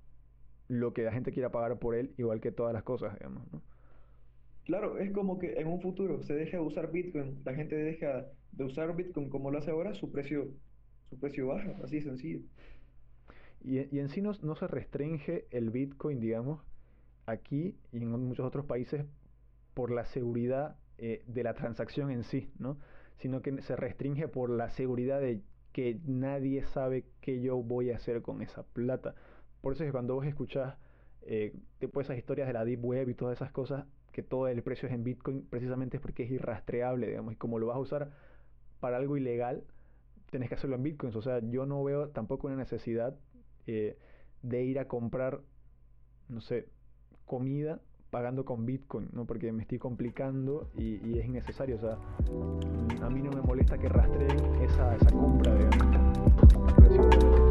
lo 0.72 0.94
que 0.94 1.04
la 1.04 1.12
gente 1.12 1.34
quiera 1.34 1.52
pagar 1.52 1.80
por 1.80 1.96
él, 1.96 2.14
igual 2.18 2.40
que 2.40 2.54
todas 2.54 2.74
las 2.74 2.84
cosas, 2.84 3.14
digamos, 3.16 3.44
¿no? 3.52 3.62
Claro, 4.64 5.00
es 5.00 5.12
como 5.12 5.38
que 5.38 5.60
en 5.60 5.68
un 5.68 5.82
futuro 5.82 6.24
se 6.24 6.34
deja 6.34 6.58
de 6.58 6.64
usar 6.64 6.92
Bitcoin, 6.92 7.42
la 7.44 7.54
gente 7.54 7.76
deja 7.76 8.28
de 8.54 8.64
usar 8.64 8.96
Bitcoin 8.96 9.30
como 9.30 9.52
lo 9.52 9.58
hace 9.58 9.72
ahora, 9.72 9.94
su 9.96 10.12
precio, 10.12 10.48
su 11.10 11.20
precio 11.20 11.48
baja, 11.48 11.76
así 11.84 11.98
de 11.98 12.04
sencillo. 12.04 12.40
Y, 13.62 13.80
y 13.94 14.00
en 14.00 14.08
sí 14.08 14.22
no, 14.22 14.32
no, 14.44 14.56
se 14.56 14.68
restringe 14.68 15.46
el 15.52 15.72
Bitcoin, 15.72 16.22
digamos, 16.22 16.62
aquí 17.26 17.76
y 17.92 17.98
en 17.98 18.10
muchos 18.10 18.46
otros 18.46 18.66
países 18.66 19.06
por 19.74 19.92
la 19.92 20.06
seguridad 20.06 20.78
eh, 20.98 21.22
de 21.28 21.44
la 21.44 21.54
transacción 21.54 22.12
en 22.12 22.24
sí, 22.24 22.50
¿no? 22.60 22.78
Sino 23.18 23.42
que 23.42 23.62
se 23.62 23.76
restringe 23.76 24.30
por 24.30 24.50
la 24.50 24.70
seguridad 24.70 25.20
de 25.20 25.42
que 25.74 26.00
nadie 26.06 26.64
sabe 26.64 27.06
qué 27.20 27.42
yo 27.42 27.58
voy 27.62 27.92
a 27.92 27.98
hacer 27.98 28.22
con 28.22 28.42
esa 28.42 28.64
plata. 28.64 29.16
Por 29.62 29.74
eso 29.74 29.84
es 29.84 29.88
que 29.88 29.92
cuando 29.92 30.16
vos 30.16 30.26
escuchás 30.26 30.76
eh, 31.24 31.54
esas 31.80 32.18
historias 32.18 32.48
de 32.48 32.54
la 32.54 32.66
Deep 32.66 32.84
Web 32.84 33.10
y 33.10 33.14
todas 33.14 33.38
esas 33.38 33.52
cosas, 33.52 33.86
que 34.12 34.24
todo 34.24 34.48
el 34.48 34.62
precio 34.64 34.88
es 34.88 34.94
en 34.94 35.04
Bitcoin, 35.04 35.46
precisamente 35.50 35.98
es 35.98 36.02
porque 36.02 36.24
es 36.24 36.32
irrastreable, 36.32 37.08
digamos, 37.08 37.34
y 37.34 37.36
como 37.38 37.60
lo 37.60 37.68
vas 37.68 37.78
a 37.78 37.80
usar 37.80 38.12
para 38.80 38.98
algo 38.98 39.16
ilegal, 39.18 39.64
tenés 40.32 40.50
que 40.50 40.56
hacerlo 40.56 40.76
en 40.76 40.84
Bitcoins. 40.84 41.16
O 41.16 41.22
sea, 41.22 41.40
yo 41.40 41.66
no 41.66 41.84
veo 41.84 42.10
tampoco 42.10 42.48
una 42.48 42.56
necesidad 42.56 43.16
eh, 43.68 43.98
de 44.42 44.64
ir 44.64 44.80
a 44.80 44.88
comprar, 44.88 45.42
no 46.28 46.42
sé, 46.42 46.68
comida 47.26 47.80
pagando 48.10 48.44
con 48.44 48.66
Bitcoin, 48.66 49.10
¿no? 49.14 49.26
Porque 49.26 49.52
me 49.54 49.62
estoy 49.62 49.80
complicando 49.80 50.70
y, 50.76 51.18
es 51.18 51.26
innecesario. 51.26 51.78
O 51.78 51.80
sea, 51.80 51.98
a 53.06 53.10
mí 53.10 53.22
no 53.22 53.32
me 53.32 53.42
molesta 53.42 53.78
que 53.78 53.88
rastreen 53.88 54.38
esa, 54.62 54.96
esa 54.96 55.12
compra, 55.12 55.56
digamos. 55.56 57.51